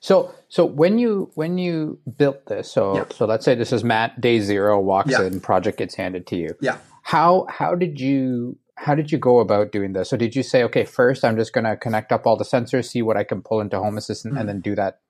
So 0.00 0.34
so 0.48 0.64
when 0.64 0.98
you 0.98 1.30
when 1.34 1.58
you 1.58 1.98
built 2.16 2.46
this, 2.46 2.70
so 2.70 2.96
Yeah. 2.96 3.04
so 3.10 3.26
let's 3.26 3.44
say 3.44 3.54
this 3.54 3.72
is 3.72 3.84
Mat 3.84 4.20
day 4.20 4.40
zero 4.40 4.80
walks 4.80 5.10
Yeah. 5.12 5.22
in, 5.24 5.40
project 5.40 5.78
gets 5.78 5.94
handed 5.94 6.26
to 6.28 6.36
you. 6.36 6.50
Yeah. 6.60 6.78
How 7.08 7.46
how 7.48 7.74
did 7.74 7.98
you 7.98 8.58
how 8.76 8.94
did 8.94 9.10
you 9.10 9.16
go 9.16 9.38
about 9.38 9.72
doing 9.72 9.94
this? 9.94 10.10
So 10.10 10.16
did 10.18 10.36
you 10.36 10.42
say, 10.42 10.62
okay, 10.64 10.84
first 10.84 11.24
I'm 11.24 11.36
just 11.36 11.54
gonna 11.54 11.74
connect 11.74 12.12
up 12.12 12.26
all 12.26 12.36
the 12.36 12.44
sensors, 12.44 12.84
see 12.90 13.00
what 13.00 13.16
I 13.16 13.24
can 13.24 13.40
pull 13.40 13.62
into 13.62 13.78
Home 13.78 13.96
Assistant, 13.96 14.34
Mm. 14.34 14.40
and 14.40 14.48
then 14.50 14.60
do 14.60 14.74
that 14.74 15.00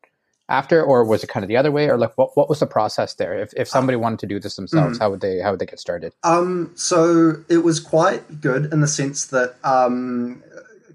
after, 0.49 0.81
or 0.81 1.05
was 1.05 1.25
it 1.25 1.27
kind 1.27 1.43
of 1.43 1.49
the 1.49 1.57
other 1.57 1.73
way, 1.73 1.89
or 1.91 1.99
like 1.99 2.13
what 2.17 2.37
what 2.37 2.49
was 2.49 2.61
the 2.61 2.69
process 2.69 3.15
there? 3.15 3.37
If 3.37 3.53
if 3.57 3.67
somebody 3.67 3.97
wanted 3.97 4.21
to 4.21 4.27
do 4.29 4.39
this 4.39 4.55
themselves, 4.55 4.97
Mm. 4.97 5.01
how 5.01 5.11
would 5.11 5.21
they 5.23 5.41
how 5.41 5.51
would 5.51 5.59
they 5.59 5.67
get 5.67 5.81
started? 5.81 6.13
Um, 6.23 6.71
so 6.77 7.43
it 7.49 7.65
was 7.65 7.81
quite 7.81 8.41
good 8.41 8.73
in 8.73 8.81
the 8.81 8.87
sense 8.87 9.27
that 9.35 9.57
um, 9.65 10.41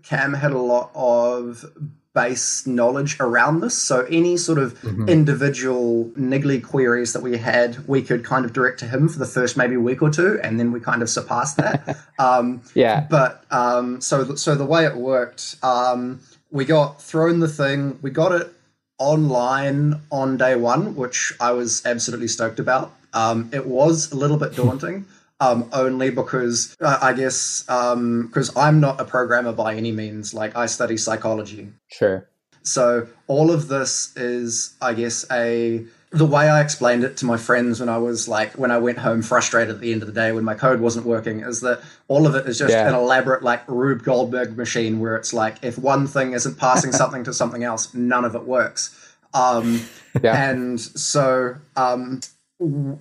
Cam 0.04 0.34
had 0.34 0.54
a 0.54 0.58
lot 0.74 0.90
of 0.96 1.66
base 2.14 2.68
knowledge 2.68 3.18
around 3.20 3.62
this. 3.62 3.78
So 3.78 4.02
any 4.10 4.38
sort 4.38 4.60
of 4.60 4.78
individual 5.10 6.06
niggly 6.18 6.64
queries 6.64 7.14
that 7.14 7.24
we 7.24 7.38
had, 7.38 7.88
we 7.88 8.02
could 8.02 8.24
kind 8.24 8.46
of 8.46 8.54
direct 8.54 8.80
to 8.80 8.88
him 8.88 9.10
for 9.10 9.18
the 9.20 9.26
first 9.26 9.58
maybe 9.58 9.78
week 9.78 10.02
or 10.02 10.10
two, 10.10 10.40
and 10.44 10.60
then 10.60 10.72
we 10.72 10.80
kind 10.80 11.02
of 11.02 11.10
surpassed 11.10 11.58
that. 11.58 11.98
um, 12.20 12.62
Yeah. 12.76 13.08
but 13.10 13.44
um, 13.52 14.00
so 14.02 14.36
so 14.36 14.56
the 14.56 14.66
way 14.66 14.86
it 14.86 14.96
worked, 14.96 15.56
um, 15.64 16.20
we 16.52 16.66
got 16.66 17.02
thrown 17.02 17.40
the 17.40 17.48
thing, 17.48 17.98
we 18.02 18.12
got 18.12 18.32
it 18.32 18.54
online 19.00 20.02
on 20.12 20.38
day 20.38 20.56
one, 20.56 20.96
which 20.96 21.34
I 21.40 21.52
was 21.52 21.84
absolutely 21.86 22.28
stoked 22.28 22.60
about. 22.60 22.94
Um, 23.14 23.50
it 23.52 23.66
was 23.66 24.12
a 24.12 24.16
little 24.16 24.38
bit 24.38 24.56
daunting. 24.56 25.06
Um, 25.44 25.70
only 25.74 26.10
because 26.10 26.76
uh, 26.80 27.00
I 27.02 27.14
guess 27.14 27.64
because 27.64 28.56
I'm 28.56 28.80
not 28.80 29.02
a 29.02 29.06
programmer 29.06 29.52
by 29.52 29.76
any 29.76 29.92
means. 29.92 30.34
Like 30.34 30.56
I 30.56 30.66
study 30.68 30.98
psychology, 30.98 31.68
Sure. 31.92 32.28
so 32.62 33.08
all 33.28 33.52
of 33.52 33.68
this 33.68 34.16
is, 34.16 34.76
I 34.82 34.94
guess, 34.94 35.26
a 35.32 35.84
the 36.12 36.26
way 36.26 36.48
I 36.48 36.62
explained 36.62 37.04
it 37.04 37.18
to 37.18 37.26
my 37.26 37.38
friends 37.38 37.80
when 37.80 37.90
I 37.90 37.98
was 37.98 38.28
like 38.28 38.54
when 38.54 38.70
I 38.72 38.78
went 38.78 39.00
home 39.00 39.22
frustrated 39.24 39.74
at 39.76 39.82
the 39.82 39.92
end 39.92 40.04
of 40.04 40.08
the 40.08 40.14
day 40.14 40.32
when 40.32 40.44
my 40.44 40.54
code 40.54 40.80
wasn't 40.80 41.08
working 41.08 41.40
is 41.40 41.62
that 41.62 41.82
all 42.08 42.28
of 42.28 42.36
it 42.36 42.46
is 42.48 42.60
just 42.60 42.72
Yeah. 42.72 42.88
an 42.88 42.94
elaborate 42.94 43.42
like 43.42 43.64
Rube 43.68 44.04
Goldberg 44.04 44.56
machine 44.56 45.00
where 45.00 45.16
it's 45.18 45.34
like 45.34 45.56
if 45.64 45.78
one 45.80 46.06
thing 46.06 46.34
isn't 46.34 46.58
passing 46.60 46.92
something 47.02 47.24
to 47.24 47.34
something 47.34 47.64
else, 47.64 47.94
none 47.96 48.26
of 48.26 48.36
it 48.36 48.44
works. 48.44 48.96
Um, 49.34 49.82
Yeah. 50.22 50.50
and 50.52 50.80
so 50.80 51.56
um, 51.76 52.22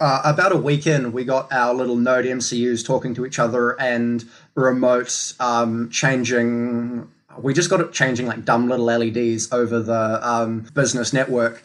uh, 0.01 0.23
about 0.25 0.53
a 0.53 0.57
week 0.57 0.87
in, 0.87 1.13
we 1.13 1.25
got 1.25 1.53
our 1.53 1.75
little 1.75 1.97
NodeMCUs 1.97 2.85
talking 2.87 3.15
to 3.15 3.27
each 3.27 3.39
other 3.39 3.81
and 3.81 4.25
remote 4.55 5.35
um, 5.41 5.91
changing. 5.91 7.09
We 7.39 7.55
just 7.55 7.71
got 7.71 7.81
it 7.81 7.93
changing 7.93 8.27
like 8.27 8.45
dumb 8.45 8.69
little 8.69 8.87
LEDs 8.87 9.53
over 9.53 9.81
the 9.81 10.21
um, 10.29 10.67
business 10.75 11.13
network. 11.13 11.63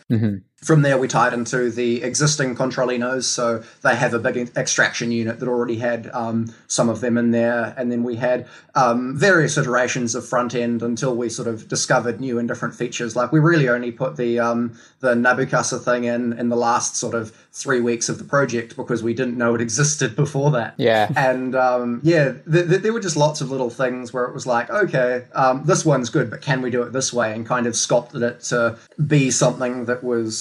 From 0.64 0.82
there, 0.82 0.98
we 0.98 1.08
tied 1.08 1.34
into 1.34 1.70
the 1.70 2.02
existing 2.02 2.56
Controllinos, 2.56 3.26
so 3.26 3.64
they 3.84 3.96
have 3.96 4.16
a 4.16 4.20
big 4.20 4.50
extraction 4.58 5.12
unit 5.12 5.40
that 5.40 5.48
already 5.48 5.78
had 5.78 6.10
um, 6.14 6.52
some 6.68 6.90
of 6.90 7.00
them 7.00 7.16
in 7.16 7.30
there, 7.30 7.76
and 7.78 7.92
then 7.92 8.04
we 8.04 8.16
had 8.16 8.48
um, 8.74 9.16
various 9.16 9.56
iterations 9.56 10.16
of 10.16 10.28
front 10.28 10.56
end 10.56 10.82
until 10.82 11.16
we 11.16 11.30
sort 11.30 11.48
of 11.48 11.68
discovered 11.68 12.20
new 12.20 12.40
and 12.40 12.48
different 12.48 12.74
features. 12.74 13.16
Like 13.16 13.32
we 13.32 13.40
really 13.40 13.70
only 13.70 13.92
put 13.92 14.18
the 14.18 14.40
um, 14.40 14.76
the 15.00 15.14
Nabu 15.14 15.46
Casa 15.46 15.78
thing 15.78 16.06
in 16.06 16.34
in 16.34 16.50
the 16.50 16.56
last 16.56 16.96
sort 16.96 17.14
of 17.14 17.36
three 17.52 17.80
weeks 17.80 18.10
of 18.10 18.18
the 18.18 18.24
project 18.24 18.76
because 18.76 19.02
we 19.04 19.14
didn't 19.14 19.38
know 19.38 19.56
it 19.56 19.62
existed 19.62 20.16
before 20.16 20.52
that. 20.52 20.74
Yeah. 20.78 21.12
And 21.16 21.56
um, 21.56 22.00
yeah, 22.04 22.34
th- 22.52 22.68
th- 22.68 22.82
there 22.82 22.94
were 22.94 23.00
just 23.00 23.18
lots 23.18 23.42
of 23.42 23.50
little 23.50 23.72
things 23.72 24.14
where 24.14 24.26
it 24.26 24.34
was 24.34 24.46
like, 24.46 24.70
okay, 24.70 25.26
um, 25.34 25.64
this 25.66 25.84
one's 25.84 26.10
good, 26.10 26.30
but 26.30 26.42
can 26.42 26.62
we 26.62 26.70
do 26.70 26.84
it 26.84 26.94
this 26.94 27.12
way? 27.12 27.34
And 27.34 27.46
kind 27.46 27.66
of 27.66 27.76
sculpted 27.76 28.22
it 28.22 28.42
to 28.42 28.78
be 29.08 29.32
something 29.32 29.86
that 29.86 30.04
was 30.04 30.38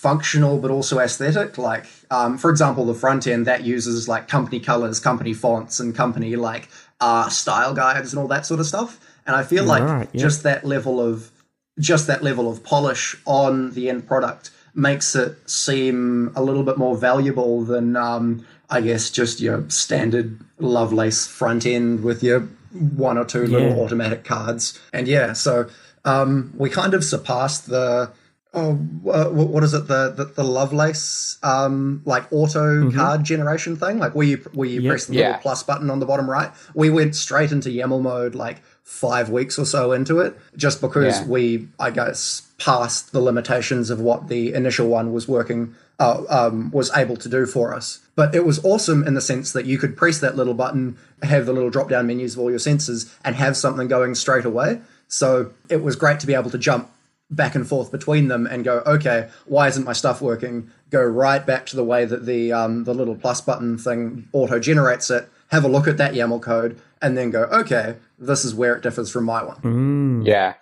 functional 0.00 0.58
but 0.58 0.70
also 0.70 0.98
aesthetic. 0.98 1.58
Like, 1.58 1.84
um, 2.10 2.38
for 2.38 2.50
example, 2.50 2.86
the 2.86 2.94
front 2.94 3.26
end 3.26 3.46
that 3.46 3.64
uses 3.64 4.08
like 4.08 4.28
company 4.28 4.58
colors, 4.58 4.98
company 4.98 5.34
fonts, 5.34 5.78
and 5.78 5.94
company 5.94 6.36
like 6.36 6.68
uh, 7.00 7.28
style 7.28 7.74
guides 7.74 8.12
and 8.12 8.20
all 8.20 8.28
that 8.28 8.46
sort 8.46 8.60
of 8.60 8.66
stuff. 8.66 8.98
And 9.26 9.36
I 9.36 9.42
feel 9.42 9.64
like 9.64 9.82
Right, 9.82 10.08
yeah. 10.12 10.20
just 10.22 10.42
that 10.44 10.64
level 10.64 11.00
of 11.00 11.30
just 11.78 12.06
that 12.06 12.22
level 12.22 12.50
of 12.50 12.62
polish 12.64 13.16
on 13.26 13.72
the 13.72 13.88
end 13.90 14.06
product 14.06 14.50
makes 14.74 15.14
it 15.14 15.36
seem 15.48 16.32
a 16.34 16.42
little 16.42 16.62
bit 16.62 16.78
more 16.78 16.96
valuable 16.96 17.62
than, 17.62 17.96
um, 17.96 18.46
I 18.70 18.80
guess, 18.80 19.10
just 19.10 19.40
your 19.40 19.68
standard 19.68 20.38
Lovelace 20.58 21.26
front 21.26 21.66
end 21.66 22.02
with 22.02 22.22
your 22.22 22.40
one 22.70 23.18
or 23.18 23.24
two 23.24 23.46
little 23.46 23.80
automatic 23.82 24.24
cards. 24.24 24.78
And 24.92 25.08
yeah, 25.08 25.32
so 25.34 25.68
um, 26.04 26.52
we 26.56 26.70
kind 26.70 26.94
of 26.94 27.04
surpassed 27.04 27.68
the. 27.68 28.10
Oh, 28.52 28.72
uh, 29.08 29.26
what 29.30 29.62
is 29.62 29.74
it? 29.74 29.86
The 29.86 30.10
the, 30.10 30.24
the 30.24 30.42
Lovelace 30.42 31.38
um, 31.42 32.02
like 32.04 32.24
auto 32.32 32.90
card 32.90 33.22
generation 33.22 33.76
thing, 33.76 33.98
like 33.98 34.14
where 34.16 34.26
you 34.26 34.36
where 34.54 34.68
you 34.68 34.80
Yep. 34.80 34.90
press 34.90 35.06
the 35.06 35.14
little 35.14 35.34
plus 35.40 35.62
button 35.62 35.88
on 35.88 36.00
the 36.00 36.06
bottom 36.06 36.28
right. 36.28 36.50
We 36.74 36.90
went 36.90 37.14
straight 37.14 37.52
into 37.52 37.68
YAML 37.68 38.02
mode 38.02 38.34
like 38.34 38.60
five 38.82 39.30
weeks 39.30 39.56
or 39.56 39.64
so 39.64 39.92
into 39.92 40.18
it, 40.18 40.36
just 40.56 40.80
because 40.80 41.20
Yeah. 41.20 41.26
we, 41.28 41.68
I 41.78 41.90
guess, 41.90 42.42
passed 42.58 43.12
the 43.12 43.20
limitations 43.20 43.88
of 43.88 44.00
what 44.00 44.26
the 44.26 44.52
initial 44.52 44.88
one 44.88 45.12
was 45.12 45.28
working, 45.28 45.76
uh, 46.00 46.22
um, 46.28 46.72
was 46.72 46.90
able 46.96 47.16
to 47.18 47.28
do 47.28 47.46
for 47.46 47.72
us. 47.72 48.00
But 48.16 48.34
it 48.34 48.44
was 48.44 48.58
awesome 48.64 49.06
in 49.06 49.14
the 49.14 49.20
sense 49.20 49.52
that 49.52 49.64
you 49.64 49.78
could 49.78 49.96
press 49.96 50.18
that 50.18 50.36
little 50.36 50.54
button, 50.54 50.96
have 51.22 51.46
the 51.46 51.52
little 51.52 51.70
drop 51.70 51.88
down 51.88 52.08
menus 52.08 52.34
of 52.34 52.40
all 52.40 52.50
your 52.50 52.58
sensors, 52.58 53.08
and 53.24 53.36
have 53.36 53.56
something 53.56 53.86
going 53.86 54.16
straight 54.16 54.44
away. 54.44 54.80
So 55.06 55.50
it 55.68 55.84
was 55.84 55.94
great 55.94 56.18
to 56.20 56.26
be 56.26 56.34
able 56.34 56.50
to 56.50 56.58
jump 56.58 56.90
back 57.30 57.54
and 57.54 57.66
forth 57.66 57.90
between 57.92 58.28
them 58.28 58.46
and 58.46 58.64
go, 58.64 58.82
okay, 58.86 59.28
why 59.46 59.68
isn't 59.68 59.84
my 59.84 59.92
stuff 59.92 60.20
working? 60.20 60.70
Go 60.90 61.02
right 61.02 61.44
back 61.46 61.66
to 61.66 61.76
the 61.76 61.84
way 61.84 62.04
that 62.04 62.26
the 62.26 62.52
um, 62.52 62.84
the 62.84 62.94
little 62.94 63.14
plus 63.14 63.40
button 63.40 63.78
thing 63.78 64.28
auto 64.32 64.58
generates 64.58 65.10
it. 65.10 65.28
Have 65.48 65.64
a 65.64 65.68
look 65.68 65.86
at 65.88 65.96
that 65.98 66.14
YAML 66.14 66.40
code, 66.42 66.80
and 67.02 67.16
then 67.18 67.30
go, 67.30 67.42
okay, 67.44 67.96
this 68.18 68.44
is 68.44 68.54
where 68.54 68.74
it 68.76 68.82
differs 68.82 69.10
from 69.10 69.24
my 69.24 69.42
one. 69.42 70.22
Yeah, 70.24 70.54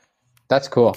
that's 0.48 0.68
cool. 0.68 0.94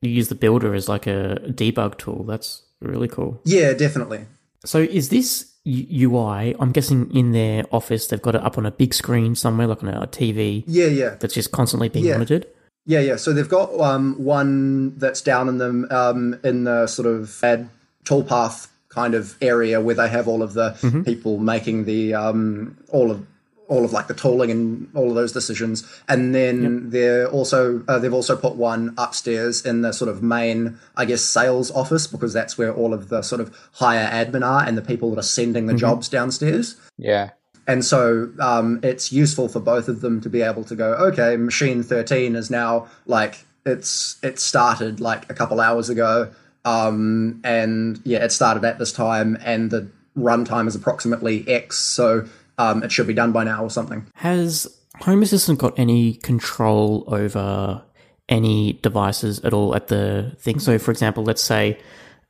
You 0.00 0.10
use 0.10 0.28
the 0.28 0.34
builder 0.34 0.74
as 0.74 0.88
like 0.88 1.06
a 1.06 1.38
debug 1.46 1.98
tool. 1.98 2.24
That's 2.24 2.62
really 2.80 3.08
cool. 3.08 3.40
Yeah, 3.44 3.72
definitely. 3.72 4.26
So 4.64 4.78
is 4.78 5.08
this 5.08 5.52
UI? 5.66 6.54
I'm 6.58 6.72
guessing 6.72 7.10
in 7.14 7.32
their 7.32 7.64
office 7.72 8.06
they've 8.08 8.22
got 8.22 8.34
it 8.34 8.42
up 8.42 8.58
on 8.58 8.66
a 8.66 8.70
big 8.70 8.94
screen 8.94 9.34
somewhere, 9.34 9.66
like 9.66 9.82
on 9.82 9.88
a 9.88 10.06
TV 10.06 10.64
Yeah, 10.66 10.86
yeah. 10.86 11.16
that's 11.20 11.34
just 11.34 11.52
constantly 11.52 11.88
being 11.88 12.04
Yeah. 12.04 12.12
monitored. 12.14 12.46
Yeah, 12.84 13.00
yeah. 13.00 13.16
So 13.16 13.32
they've 13.32 13.48
got 13.48 13.72
um, 13.80 14.14
one 14.22 14.98
that's 14.98 15.20
down 15.20 15.48
in 15.48 15.58
them 15.58 15.86
um, 15.90 16.38
in 16.42 16.64
the 16.64 16.86
sort 16.86 17.06
of 17.06 17.42
ad 17.44 17.68
toolpath 18.04 18.68
kind 18.88 19.14
of 19.14 19.36
area 19.40 19.80
where 19.80 19.94
they 19.94 20.08
have 20.08 20.28
all 20.28 20.42
of 20.42 20.52
the 20.52 21.02
people 21.04 21.38
making 21.38 21.84
the 21.84 22.14
um, 22.14 22.76
all 22.88 23.10
of 23.10 23.26
all 23.68 23.84
of 23.84 23.92
like 23.92 24.06
the 24.06 24.14
tooling 24.14 24.50
and 24.50 24.90
all 24.94 25.08
of 25.08 25.14
those 25.14 25.32
decisions, 25.32 25.88
and 26.08 26.34
then 26.34 26.90
they're 26.90 27.28
also 27.28 27.82
uh, 27.88 27.98
they've 27.98 28.12
also 28.12 28.36
put 28.36 28.56
one 28.56 28.94
upstairs 28.98 29.64
in 29.64 29.82
the 29.82 29.92
sort 29.92 30.10
of 30.10 30.22
main, 30.22 30.78
I 30.96 31.04
guess, 31.04 31.22
sales 31.22 31.70
office 31.70 32.06
because 32.06 32.32
that's 32.32 32.58
where 32.58 32.74
all 32.74 32.92
of 32.92 33.08
the 33.08 33.22
sort 33.22 33.40
of 33.40 33.56
higher 33.74 34.08
admin 34.10 34.44
are 34.44 34.64
and 34.66 34.76
the 34.76 34.82
people 34.82 35.10
that 35.10 35.18
are 35.18 35.22
sending 35.22 35.66
the 35.66 35.74
jobs 35.74 36.08
downstairs. 36.08 36.76
Yeah. 36.98 37.30
And 37.66 37.84
so 37.84 38.30
um, 38.40 38.80
it's 38.82 39.12
useful 39.12 39.48
for 39.48 39.60
both 39.60 39.88
of 39.88 40.00
them 40.00 40.20
to 40.22 40.28
be 40.28 40.42
able 40.42 40.64
to 40.64 40.74
go, 40.74 40.94
okay, 40.94 41.36
machine 41.36 41.82
13 41.82 42.34
is 42.36 42.50
now 42.50 42.88
like 43.06 43.44
it's 43.64 44.18
it 44.22 44.40
started 44.40 45.00
like 45.00 45.30
a 45.30 45.34
couple 45.34 45.60
hours 45.60 45.88
ago. 45.88 46.30
Um, 46.64 47.40
and 47.44 48.00
yeah, 48.04 48.24
it 48.24 48.32
started 48.32 48.64
at 48.64 48.78
this 48.78 48.92
time 48.92 49.36
and 49.44 49.70
the 49.70 49.88
runtime 50.16 50.66
is 50.68 50.74
approximately 50.74 51.48
X, 51.48 51.78
so 51.78 52.26
um, 52.58 52.82
it 52.82 52.92
should 52.92 53.06
be 53.06 53.14
done 53.14 53.32
by 53.32 53.44
now 53.44 53.62
or 53.64 53.70
something. 53.70 54.06
Has 54.16 54.66
Home 55.00 55.22
Assistant 55.22 55.58
got 55.58 55.78
any 55.78 56.14
control 56.14 57.04
over 57.08 57.82
any 58.28 58.74
devices 58.74 59.40
at 59.40 59.52
all 59.52 59.74
at 59.74 59.88
the 59.88 60.36
thing? 60.38 60.58
So, 60.60 60.78
for 60.78 60.90
example, 60.90 61.24
let's 61.24 61.42
say 61.42 61.78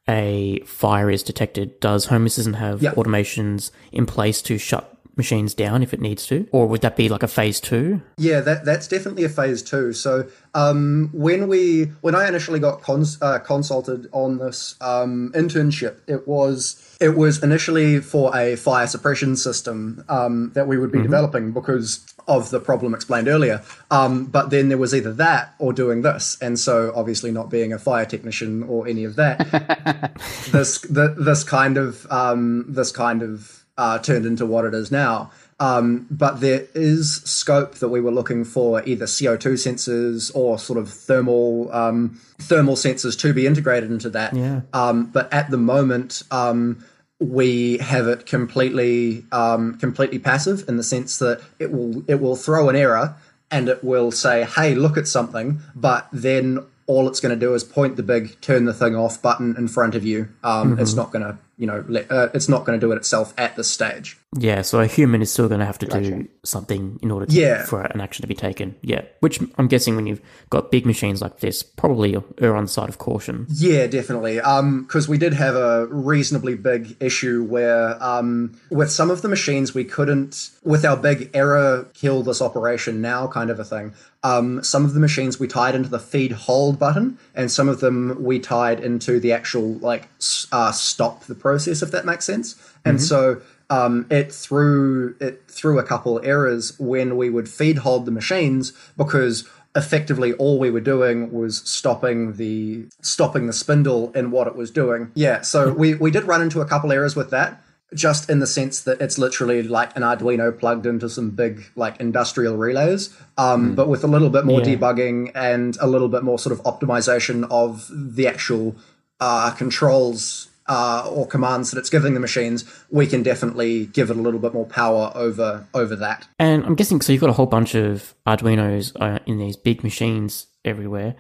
a 0.09 0.61
fire 0.67 1.11
is 1.11 1.23
detected. 1.23 1.79
Does 1.81 2.07
Home 2.07 2.27
Assistant 2.27 2.57
have 2.57 2.83
Yeah. 2.83 2.93
automations 2.93 3.71
in 3.93 4.07
place 4.07 4.41
to 4.43 4.59
shut 4.59 4.92
machines 5.17 5.55
down 5.55 5.83
if 5.83 5.93
it 5.93 6.01
needs 6.01 6.27
to? 6.27 6.49
Or 6.53 6.67
would 6.67 6.81
that 6.83 6.97
be 6.97 7.09
like 7.09 7.23
a 7.23 7.29
phase 7.29 7.61
two? 7.61 8.03
Yeah, 8.17 8.41
that 8.41 8.65
that's 8.65 8.89
definitely 8.89 9.25
a 9.25 9.29
phase 9.29 9.63
two. 9.63 9.93
So 9.93 10.29
um, 10.55 11.11
when 11.13 11.49
we 11.49 11.85
when 12.01 12.15
I 12.15 12.29
initially 12.29 12.61
got 12.61 12.83
cons- 12.83 13.21
uh, 13.21 13.39
consulted 13.41 14.09
on 14.13 14.39
this 14.39 14.77
um, 14.81 15.33
internship, 15.35 15.97
it 16.07 16.27
was 16.27 16.97
it 17.01 17.17
was 17.17 17.43
initially 17.43 18.01
for 18.01 18.37
a 18.37 18.57
fire 18.57 18.87
suppression 18.87 19.37
system 19.37 20.05
um, 20.09 20.53
that 20.55 20.67
we 20.67 20.79
would 20.79 20.93
be 20.93 21.03
developing 21.03 21.53
because 21.53 22.07
of 22.29 22.51
the 22.51 22.61
problem 22.61 22.95
explained 22.95 23.29
earlier. 23.29 23.63
Um, 23.91 24.27
but 24.27 24.51
then 24.51 24.69
there 24.69 24.79
was 24.79 24.95
either 24.95 25.13
that 25.15 25.55
or 25.59 25.73
doing 25.73 26.03
this, 26.03 26.39
and 26.41 26.59
so 26.59 26.93
obviously 26.95 27.33
not 27.33 27.51
being 27.51 27.73
a 27.73 27.79
fire 27.79 28.05
technician 28.05 28.63
or 28.65 28.87
any 28.87 29.05
of 29.05 29.17
that, 29.17 29.39
this 30.53 30.79
the, 30.83 31.15
this 31.19 31.45
kind 31.45 31.77
of 31.77 32.07
um, 32.11 32.65
this 32.69 32.93
kind 32.93 33.23
of 33.23 33.62
uh, 33.83 33.99
turned 33.99 34.25
into 34.25 34.47
what 34.47 34.65
it 34.65 34.75
is 34.75 34.93
now. 34.93 35.33
Um, 35.59 36.07
but 36.09 36.41
there 36.41 36.67
is 36.75 37.17
scope 37.23 37.77
that 37.77 37.89
we 37.89 38.01
were 38.01 38.13
looking 38.13 38.45
for 38.45 38.83
either 38.85 39.07
CO2 39.07 39.55
sensors 39.55 40.31
or 40.35 40.59
sort 40.59 40.79
of 40.79 40.89
thermal 40.89 41.73
um, 41.73 42.21
thermal 42.39 42.77
sensors 42.77 43.19
to 43.19 43.33
be 43.33 43.45
integrated 43.47 43.91
into 43.91 44.09
that. 44.11 44.35
Yeah. 44.35 44.61
Um, 44.73 45.07
but 45.07 45.33
at 45.33 45.51
the 45.51 45.57
moment, 45.57 46.23
um, 46.31 46.85
we 47.19 47.79
have 47.79 48.07
it 48.07 48.25
completely 48.27 49.25
um, 49.33 49.79
completely 49.79 50.21
passive 50.21 50.69
in 50.69 50.77
the 50.77 50.85
sense 50.85 51.19
that 51.19 51.43
it 51.59 51.73
will 51.73 52.05
it 52.09 52.21
will 52.21 52.37
throw 52.37 52.69
an 52.69 52.77
error 52.77 53.17
and 53.51 53.69
it 53.69 53.83
will 53.83 54.13
say, 54.13 54.45
"Hey, 54.45 54.75
look 54.75 54.97
at 54.97 55.09
something," 55.09 55.61
but 55.75 56.09
then 56.13 56.65
all 56.87 57.09
it's 57.09 57.21
going 57.21 57.39
to 57.39 57.47
do 57.47 57.55
is 57.55 57.65
point 57.65 57.97
the 57.97 58.03
big 58.03 58.41
turn 58.41 58.65
the 58.65 58.75
thing 58.75 58.97
off 58.97 59.23
button 59.23 59.55
in 59.57 59.69
front 59.69 59.95
of 59.95 60.05
you. 60.05 60.29
Um, 60.43 60.79
It's 60.79 60.95
not 60.95 61.13
going 61.13 61.25
to 61.25 61.39
you 61.63 61.69
know 61.69 61.85
let, 61.89 62.11
uh, 62.11 62.29
it's 62.35 62.49
not 62.49 62.65
going 62.65 62.79
to 62.79 62.85
do 62.85 62.91
it 62.93 62.97
itself 62.97 63.33
at 63.39 63.55
this 63.55 63.71
stage. 63.71 64.19
Yeah, 64.37 64.63
so 64.63 64.81
a 64.81 64.87
human 64.87 65.21
is 65.23 65.31
still 65.31 65.47
going 65.47 65.61
to 65.61 65.67
have 65.67 65.79
to 65.81 65.87
do 65.87 66.27
something 66.43 66.99
in 67.03 67.11
order 67.11 67.27
to, 67.27 67.33
Yeah. 67.33 67.65
for 67.67 67.83
an 67.83 68.01
action 68.01 68.23
to 68.23 68.27
be 68.27 68.35
taken. 68.35 68.75
Yeah, 68.81 69.03
which 69.21 69.39
I'm 69.59 69.69
guessing 69.69 69.95
when 69.95 70.07
you've 70.07 70.23
got 70.49 70.71
big 70.71 70.87
machines 70.87 71.21
like 71.21 71.41
this, 71.41 71.63
probably 71.63 72.17
err 72.39 72.57
on 72.57 72.65
the 72.65 72.71
side 72.71 72.89
of 72.89 72.97
caution. 72.97 73.47
Yeah, 73.51 73.87
definitely. 73.87 74.37
Because 74.37 75.07
we 75.07 75.19
did 75.19 75.35
have 75.35 75.55
a 75.55 75.87
reasonably 75.87 76.55
big 76.55 76.97
issue 76.99 77.45
where, 77.45 78.03
um, 78.03 78.59
with 78.71 78.91
some 78.91 79.11
of 79.11 79.21
the 79.21 79.29
machines, 79.29 79.75
we 79.75 79.85
couldn't, 79.85 80.51
with 80.65 80.85
our 80.87 80.97
big 80.97 81.31
error 81.35 81.87
kill 81.93 82.23
this 82.23 82.41
operation 82.41 83.03
now 83.03 83.27
kind 83.29 83.51
of 83.51 83.61
a 83.61 83.65
thing. 83.65 83.93
Um, 84.25 84.63
some 84.63 84.85
of 84.85 84.95
the 84.95 85.01
machines 85.01 85.41
we 85.41 85.49
tied 85.49 85.75
into 85.75 85.89
the 85.89 85.99
feed 85.99 86.33
hold 86.33 86.79
button, 86.79 87.19
and 87.35 87.51
some 87.51 87.69
of 87.69 87.81
them 87.81 88.23
we 88.23 88.39
tied 88.39 88.79
into 88.81 89.19
the 89.19 89.33
actual 89.33 89.75
like 89.75 90.09
uh, 90.53 90.73
stop 90.73 91.25
the 91.25 91.35
process, 91.35 91.83
if 91.83 91.91
that 91.91 92.05
makes 92.05 92.25
sense. 92.25 92.55
And 92.85 93.01
so 93.01 93.41
um, 93.71 94.07
it 94.11 94.33
threw 94.33 95.17
it 95.19 95.43
threw 95.49 95.79
a 95.79 95.83
couple 95.83 96.21
errors 96.23 96.79
when 96.79 97.17
we 97.17 97.31
would 97.31 97.49
feed 97.49 97.79
hold 97.79 98.05
the 98.05 98.13
machines 98.13 98.73
because 98.97 99.49
effectively 99.75 100.35
all 100.35 100.59
we 100.59 100.71
were 100.71 100.81
doing 100.81 101.33
was 101.33 101.59
stopping 101.69 102.35
the 102.35 102.87
stopping 103.01 103.47
the 103.47 103.53
spindle 103.53 104.13
in 104.13 104.31
what 104.31 104.47
it 104.47 104.55
was 104.55 104.71
doing. 104.71 105.11
Yeah, 105.15 105.41
so 105.41 105.73
we 105.73 105.95
we 105.95 106.11
did 106.11 106.25
run 106.25 106.43
into 106.43 106.61
a 106.61 106.67
couple 106.67 106.93
errors 106.93 107.17
with 107.17 107.31
that. 107.31 107.63
Just 107.95 108.31
in 108.31 108.39
the 108.41 108.47
sense 108.47 108.81
that 108.83 109.01
it's 109.01 109.19
literally 109.19 109.63
like 109.63 109.95
an 109.97 110.03
Arduino 110.03 110.57
plugged 110.59 110.87
into 110.87 111.09
some 111.09 111.31
big 111.31 111.65
like 111.77 112.01
industrial 112.01 112.57
relays, 112.57 113.15
um, 113.37 113.75
but 113.75 113.89
with 113.89 114.03
a 114.03 114.07
little 114.07 114.31
bit 114.31 114.45
more 114.47 114.61
Yeah. 114.61 114.77
debugging 114.77 115.31
and 115.35 115.77
a 115.81 115.87
little 115.87 116.09
bit 116.09 116.23
more 116.23 116.39
sort 116.39 116.53
of 116.59 116.63
optimization 116.65 117.47
of 117.51 117.91
the 117.93 118.27
actual 118.27 118.77
uh, 119.21 119.51
controls 119.53 120.49
uh, 120.69 121.07
or 121.11 121.27
commands 121.27 121.71
that 121.71 121.79
it's 121.79 121.91
giving 121.91 122.15
the 122.15 122.21
machines, 122.21 122.65
we 122.91 123.07
can 123.07 123.23
definitely 123.23 123.87
give 123.87 124.11
it 124.11 124.17
a 124.17 124.21
little 124.21 124.41
bit 124.41 124.55
more 124.55 124.65
power 124.67 125.13
over 125.15 125.67
over 125.75 125.95
that. 125.97 126.27
And 126.39 126.65
I'm 126.65 126.75
guessing 126.77 127.01
so. 127.01 127.13
You've 127.13 127.21
got 127.21 127.31
a 127.31 127.35
whole 127.35 127.47
bunch 127.47 127.75
of 127.75 128.15
Arduinos 128.27 128.93
uh, 129.01 129.19
in 129.27 129.39
these 129.39 129.57
big 129.57 129.83
machines 129.85 130.47
everywhere. 130.65 131.15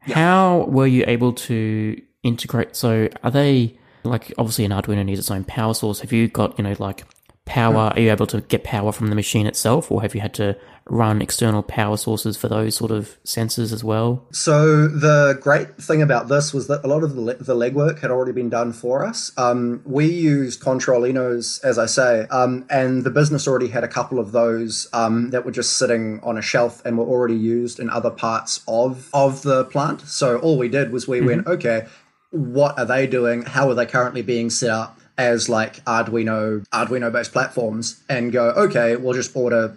How 0.00 0.64
were 0.68 0.86
you 0.86 1.04
able 1.06 1.32
to 1.34 2.00
integrate? 2.22 2.74
So 2.74 3.08
are 3.22 3.30
they 3.30 3.75
like 4.10 4.32
obviously 4.38 4.64
an 4.64 4.72
Arduino 4.72 5.04
needs 5.04 5.20
its 5.20 5.30
own 5.30 5.44
power 5.44 5.74
source? 5.74 6.00
Have 6.00 6.12
you 6.12 6.28
got 6.28 6.58
you 6.58 6.64
know 6.64 6.76
like 6.78 7.04
power? 7.46 7.92
Are 7.94 8.00
you 8.00 8.10
able 8.10 8.26
to 8.26 8.42
get 8.42 8.64
power 8.64 8.92
from 8.92 9.06
the 9.06 9.14
machine 9.14 9.46
itself, 9.46 9.90
or 9.90 10.02
have 10.02 10.14
you 10.14 10.20
had 10.20 10.34
to 10.34 10.58
run 10.88 11.20
external 11.20 11.62
power 11.62 11.96
sources 11.96 12.36
for 12.36 12.48
those 12.48 12.76
sort 12.76 12.90
of 12.90 13.16
sensors 13.24 13.72
as 13.72 13.82
well? 13.82 14.24
So 14.30 14.86
the 14.86 15.36
great 15.40 15.76
thing 15.76 16.00
about 16.00 16.28
this 16.28 16.54
was 16.54 16.68
that 16.68 16.84
a 16.84 16.86
lot 16.86 17.02
of 17.02 17.16
the, 17.16 17.22
the 17.40 17.56
legwork 17.56 18.00
had 18.00 18.10
already 18.10 18.32
been 18.32 18.50
done 18.50 18.72
for 18.72 19.04
us. 19.04 19.32
Um, 19.36 19.82
we 19.84 20.06
used 20.06 20.60
Controllinos, 20.60 21.62
as 21.64 21.78
I 21.78 21.86
say, 21.86 22.26
um, 22.30 22.66
and 22.70 23.02
the 23.02 23.10
business 23.10 23.48
already 23.48 23.68
had 23.68 23.82
a 23.82 23.88
couple 23.88 24.18
of 24.18 24.32
those 24.32 24.88
um, 24.92 25.30
that 25.30 25.44
were 25.44 25.50
just 25.50 25.76
sitting 25.76 26.20
on 26.22 26.38
a 26.38 26.42
shelf 26.42 26.84
and 26.84 26.98
were 26.98 27.06
already 27.06 27.36
used 27.36 27.80
in 27.80 27.90
other 27.90 28.10
parts 28.10 28.60
of 28.68 29.08
of 29.12 29.42
the 29.42 29.64
plant. 29.64 30.02
So 30.02 30.38
all 30.38 30.58
we 30.58 30.68
did 30.68 30.92
was 30.92 31.08
we 31.08 31.20
went, 31.20 31.46
okay, 31.46 31.86
what 32.36 32.78
are 32.78 32.84
they 32.84 33.06
doing? 33.06 33.42
How 33.42 33.68
are 33.70 33.74
they 33.74 33.86
currently 33.86 34.22
being 34.22 34.50
set 34.50 34.70
up 34.70 35.00
as 35.18 35.48
like 35.48 35.84
Arduino 35.84 36.66
Arduino 36.68 37.10
based 37.12 37.32
platforms? 37.32 38.02
And 38.08 38.32
go, 38.32 38.50
okay, 38.50 38.96
we'll 38.96 39.14
just 39.14 39.34
order 39.36 39.76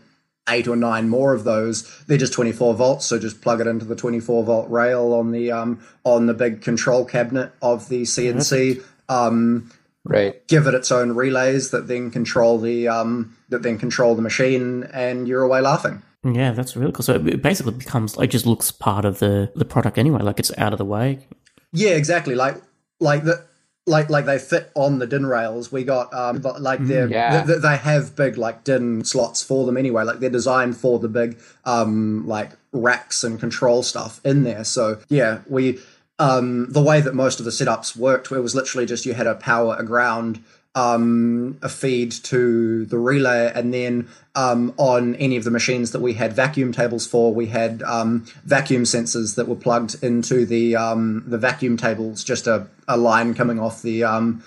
eight 0.50 0.68
or 0.68 0.76
nine 0.76 1.10
more 1.10 1.34
of 1.34 1.44
those. 1.44 2.04
They're 2.08 2.18
just 2.18 2.34
24 2.34 2.74
volts, 2.74 3.06
so 3.06 3.20
just 3.20 3.42
plug 3.42 3.62
it 3.62 3.68
into 3.68 3.86
the 3.86 3.96
24 3.96 4.44
volt 4.44 4.70
rail 4.70 5.14
on 5.14 5.32
the 5.32 5.52
um, 5.52 5.80
on 6.04 6.26
the 6.26 6.34
big 6.34 6.62
control 6.62 7.06
cabinet 7.06 7.52
of 7.62 7.90
the 7.90 8.04
CNC. 8.04 8.84
Um, 9.08 9.72
Right. 10.06 10.48
give 10.48 10.66
it 10.66 10.74
its 10.74 10.92
own 10.92 11.12
relays 11.12 11.70
that 11.72 11.88
then 11.88 12.10
control 12.10 12.58
the 12.58 12.88
um, 12.88 13.36
that 13.50 13.62
then 13.64 13.78
control 13.78 14.16
the 14.16 14.22
machine, 14.22 14.84
and 14.92 15.28
you're 15.28 15.44
away 15.44 15.62
laughing. 15.62 16.02
Yeah, 16.24 16.52
that's 16.52 16.76
really 16.76 16.92
cool. 16.94 17.04
So 17.04 17.16
it 17.16 17.42
basically 17.42 17.74
becomes 17.74 18.18
it 18.18 18.28
just 18.28 18.46
looks 18.46 18.72
part 18.72 19.06
of 19.06 19.20
the 19.20 19.52
the 19.56 19.66
product 19.66 19.98
anyway. 19.98 20.22
Like 20.22 20.40
it's 20.40 20.58
out 20.58 20.74
of 20.74 20.80
the 20.80 20.86
way. 20.86 21.28
Yeah, 21.72 21.92
exactly. 21.92 22.36
Like 22.36 22.56
like 23.00 23.24
the 23.24 23.46
like 23.86 24.10
like 24.10 24.26
they 24.26 24.38
fit 24.40 24.72
on 24.76 25.00
the 25.00 25.08
DIN 25.08 25.26
rails. 25.26 25.72
We 25.72 25.84
got 25.84 26.14
um 26.14 26.42
like 26.60 26.80
they're 26.86 27.08
Yeah. 27.08 27.44
they, 27.44 27.58
they 27.58 27.78
have 27.78 28.16
big 28.16 28.38
like 28.38 28.64
DIN 28.64 29.04
slots 29.04 29.42
for 29.42 29.66
them 29.66 29.78
anyway. 29.78 30.04
Like 30.04 30.20
they're 30.20 30.30
designed 30.30 30.78
for 30.78 31.00
the 31.00 31.08
big 31.10 31.40
um 31.66 32.28
like 32.28 32.52
racks 32.72 33.24
and 33.24 33.40
control 33.40 33.84
stuff 33.84 34.22
in 34.24 34.44
there. 34.44 34.64
So 34.64 35.00
yeah, 35.10 35.40
we 35.48 35.80
um 36.20 36.72
the 36.72 36.82
way 36.82 37.02
that 37.02 37.16
most 37.16 37.40
of 37.40 37.46
the 37.46 37.52
setups 37.52 37.96
worked, 37.96 38.30
where 38.30 38.40
it 38.40 38.44
was 38.44 38.56
literally 38.56 38.86
just 38.86 39.06
you 39.06 39.14
had 39.14 39.28
a 39.28 39.36
power, 39.36 39.76
a 39.80 39.84
ground, 39.84 40.44
um 40.80 41.58
a 41.62 41.70
feed 41.70 42.12
to 42.32 42.86
the 42.86 42.98
relay, 42.98 43.52
and 43.54 43.74
then 43.74 44.08
um 44.36 44.74
on 44.78 45.16
any 45.16 45.38
of 45.38 45.44
the 45.44 45.52
machines 45.60 45.92
that 45.92 46.02
we 46.08 46.14
had 46.14 46.32
vacuum 46.34 46.72
tables 46.72 47.06
for, 47.08 47.34
we 47.34 47.48
had 47.48 47.84
um 47.84 48.26
vacuum 48.46 48.84
sensors 48.84 49.36
that 49.36 49.48
were 49.48 49.62
plugged 49.68 49.94
into 50.04 50.46
the 50.46 50.76
um 50.76 51.24
the 51.34 51.38
vacuum 51.38 51.76
tables, 51.78 52.24
just 52.24 52.48
a, 52.48 52.68
a 52.88 52.98
line 52.98 53.34
coming 53.34 53.60
off 53.60 53.82
the 53.82 54.04
um 54.04 54.44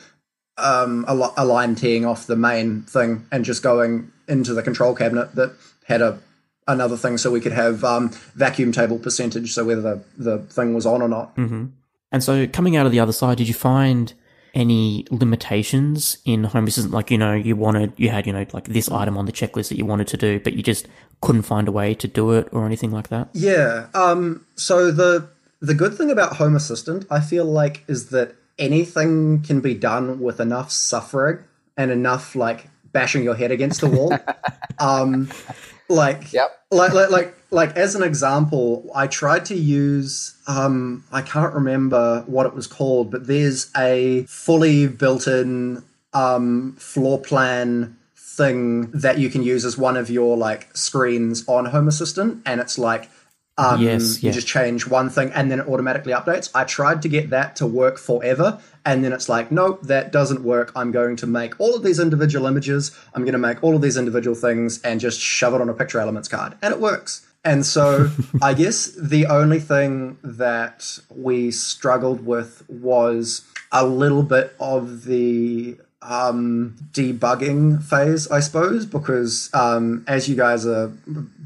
um, 0.58 1.04
a, 1.08 1.32
a 1.36 1.44
line 1.44 1.74
teeing 1.74 2.04
off 2.04 2.26
the 2.26 2.36
main 2.36 2.82
thing 2.82 3.26
and 3.32 3.44
just 3.44 3.62
going 3.62 4.12
into 4.28 4.54
the 4.54 4.62
control 4.62 4.94
cabinet 4.94 5.34
that 5.34 5.52
had 5.86 6.02
a 6.02 6.18
another 6.68 6.96
thing 6.96 7.18
so 7.18 7.30
we 7.30 7.40
could 7.40 7.52
have 7.52 7.82
um, 7.82 8.10
vacuum 8.34 8.70
table 8.70 8.98
percentage 8.98 9.52
so 9.52 9.64
whether 9.64 9.80
the, 9.80 10.04
the 10.16 10.38
thing 10.38 10.74
was 10.74 10.86
on 10.86 11.02
or 11.02 11.08
not. 11.08 11.32
Hmm 11.34 11.66
And 12.12 12.22
so 12.22 12.46
coming 12.46 12.76
out 12.76 12.86
of 12.86 12.92
the 12.92 13.00
other 13.00 13.12
side, 13.12 13.38
did 13.38 13.48
you 13.48 13.54
find 13.54 14.12
any 14.54 15.06
limitations 15.10 16.18
in 16.24 16.44
home 16.44 16.66
assistant? 16.66 16.92
Like, 16.94 17.10
you 17.10 17.18
know, 17.18 17.34
you 17.34 17.56
wanted, 17.56 17.92
you 17.96 18.10
had, 18.10 18.26
you 18.26 18.32
know, 18.32 18.44
like 18.52 18.64
this 18.68 18.90
item 18.90 19.16
on 19.16 19.26
the 19.26 19.32
checklist 19.32 19.68
that 19.70 19.76
you 19.78 19.84
wanted 19.86 20.06
to 20.08 20.16
do, 20.16 20.40
but 20.40 20.52
you 20.54 20.62
just 20.62 20.86
couldn't 21.20 21.42
find 21.42 21.68
a 21.68 21.72
way 21.72 21.94
to 21.94 22.08
do 22.08 22.32
it 22.32 22.48
or 22.52 22.66
anything 22.66 22.90
like 22.90 23.08
that? 23.08 23.28
yeah 23.32 23.86
um, 23.94 24.44
so 24.56 24.90
the 24.90 25.28
the 25.60 25.72
good 25.74 25.94
thing 25.94 26.10
about 26.10 26.34
home 26.36 26.56
assistant 26.56 27.06
i 27.10 27.20
feel 27.20 27.44
like 27.44 27.84
is 27.86 28.08
that 28.10 28.34
anything 28.58 29.40
can 29.42 29.60
be 29.60 29.72
done 29.74 30.18
with 30.18 30.40
enough 30.40 30.72
suffering 30.72 31.38
and 31.76 31.92
enough 31.92 32.34
like 32.34 32.66
bashing 32.92 33.22
your 33.22 33.36
head 33.36 33.52
against 33.52 33.80
the 33.80 33.88
wall 33.88 34.12
um, 34.80 35.28
like 35.88 36.32
Yep. 36.32 36.50
like, 36.72 36.92
like 36.92 37.10
like 37.10 37.36
like 37.52 37.76
as 37.76 37.94
an 37.94 38.02
example 38.02 38.90
i 38.94 39.06
tried 39.06 39.44
to 39.44 39.54
use 39.54 40.34
um 40.48 41.04
i 41.12 41.22
can't 41.22 41.54
remember 41.54 42.24
what 42.26 42.46
it 42.46 42.54
was 42.54 42.66
called 42.66 43.10
but 43.10 43.26
there's 43.26 43.70
a 43.76 44.24
fully 44.24 44.88
built-in 44.88 45.82
um 46.14 46.74
floor 46.76 47.20
plan 47.20 47.96
thing 48.16 48.90
that 48.92 49.18
you 49.18 49.28
can 49.28 49.42
use 49.42 49.64
as 49.64 49.76
one 49.76 49.96
of 49.96 50.10
your 50.10 50.36
like 50.36 50.74
screens 50.74 51.46
on 51.46 51.66
home 51.66 51.86
assistant 51.86 52.42
and 52.46 52.60
it's 52.60 52.78
like 52.78 53.08
um, 53.58 53.82
Yes, 53.82 54.22
you 54.22 54.32
just 54.32 54.46
change 54.46 54.86
one 54.86 55.10
thing 55.10 55.30
and 55.32 55.50
then 55.50 55.60
it 55.60 55.68
automatically 55.68 56.14
updates. 56.14 56.50
I 56.54 56.64
tried 56.64 57.02
to 57.02 57.08
get 57.08 57.30
that 57.30 57.56
to 57.56 57.66
work 57.66 57.98
forever, 57.98 58.58
and 58.86 59.04
then 59.04 59.12
it's 59.12 59.28
like, 59.28 59.52
nope, 59.52 59.82
that 59.82 60.10
doesn't 60.10 60.42
work. 60.42 60.72
I'm 60.74 60.90
going 60.90 61.16
to 61.16 61.26
make 61.26 61.60
all 61.60 61.76
of 61.76 61.82
these 61.82 62.00
individual 62.00 62.46
images. 62.46 62.96
I'm 63.14 63.22
going 63.24 63.34
to 63.34 63.38
make 63.38 63.62
all 63.62 63.76
of 63.76 63.82
these 63.82 63.98
individual 63.98 64.34
things 64.34 64.80
and 64.80 65.00
just 65.00 65.20
shove 65.20 65.52
it 65.52 65.60
on 65.60 65.68
a 65.68 65.74
picture 65.74 66.00
elements 66.00 66.28
card, 66.28 66.54
and 66.62 66.72
it 66.72 66.80
works. 66.80 67.26
And 67.44 67.66
so, 67.66 68.10
I 68.42 68.54
guess 68.54 68.86
the 68.86 69.26
only 69.26 69.60
thing 69.60 70.18
that 70.22 70.98
we 71.10 71.50
struggled 71.50 72.24
with 72.24 72.62
was 72.68 73.42
a 73.70 73.86
little 73.86 74.22
bit 74.22 74.54
of 74.60 75.04
the 75.04 75.76
um, 76.02 76.76
debugging 76.92 77.82
phase, 77.82 78.30
I 78.30 78.40
suppose, 78.40 78.86
because 78.86 79.50
um, 79.54 80.04
as 80.06 80.28
you 80.28 80.36
guys 80.36 80.66
are 80.66 80.92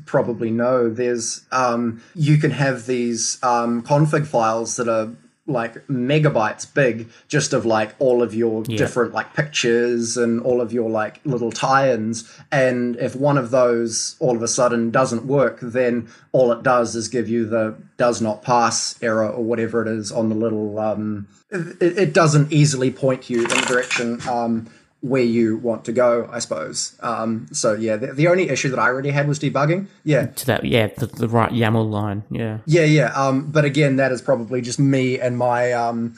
probably 0.07 0.51
know, 0.51 0.89
there's 0.89 1.45
um, 1.53 2.03
you 2.15 2.39
can 2.39 2.51
have 2.51 2.87
these 2.87 3.43
um, 3.43 3.83
config 3.83 4.27
files 4.27 4.77
that 4.77 4.89
are 4.89 5.11
like 5.47 5.87
megabytes 5.87 6.73
big, 6.73 7.09
just 7.29 7.53
of 7.53 7.65
like 7.65 7.95
all 7.99 8.23
of 8.23 8.35
your 8.35 8.65
different 8.65 9.15
like 9.15 9.33
pictures 9.35 10.17
and 10.17 10.41
all 10.41 10.61
of 10.61 10.73
your 10.73 10.91
like 10.91 11.21
little 11.25 11.53
tie-ins. 11.53 12.31
And 12.51 12.97
if 12.97 13.15
one 13.15 13.39
of 13.39 13.51
those 13.51 14.17
all 14.19 14.37
of 14.37 14.43
a 14.43 14.49
sudden 14.49 14.91
doesn't 14.91 15.27
work, 15.27 15.59
then 15.61 16.09
all 16.33 16.53
it 16.53 16.63
does 16.63 16.97
is 16.97 17.09
give 17.09 17.29
you 17.29 17.47
the 17.47 17.77
does 17.97 18.21
not 18.21 18.43
pass 18.43 19.01
error 19.03 19.29
or 19.29 19.45
whatever 19.45 19.83
it 19.83 19.89
is 19.89 20.11
on 20.11 20.29
the 20.29 20.35
little. 20.35 20.79
Um, 20.79 21.29
it, 21.51 21.99
it 21.99 22.13
doesn't 22.13 22.53
easily 22.53 22.91
point 22.91 23.31
you 23.31 23.45
in 23.45 23.49
the 23.49 23.67
direction 23.69 24.21
um, 24.29 24.69
where 25.01 25.23
you 25.23 25.57
want 25.59 25.85
to 25.85 25.93
go, 25.93 26.29
I 26.33 26.39
suppose. 26.39 26.97
Um, 27.01 27.49
so 27.53 27.75
yeah, 27.75 27.97
the, 27.97 28.13
the 28.13 28.29
only 28.29 28.49
issue 28.49 28.71
that 28.71 28.79
I 28.79 28.87
already 28.89 29.11
had 29.11 29.29
was 29.29 29.39
debugging. 29.39 29.87
Yeah, 30.05 30.27
To 30.27 30.47
that, 30.47 30.65
yeah, 30.65 30.89
the, 30.89 31.07
the 31.07 31.29
right 31.29 31.53
YAML 31.53 31.89
line. 31.91 32.25
Yeah. 32.31 32.59
yeah, 32.67 32.85
yeah. 32.85 33.13
Um, 33.15 33.51
but 33.51 33.65
again, 33.65 33.97
that 33.97 34.11
is 34.13 34.23
probably 34.23 34.61
just 34.63 34.79
me 34.79 35.21
and 35.21 35.37
my 35.37 35.73
um, 35.73 36.17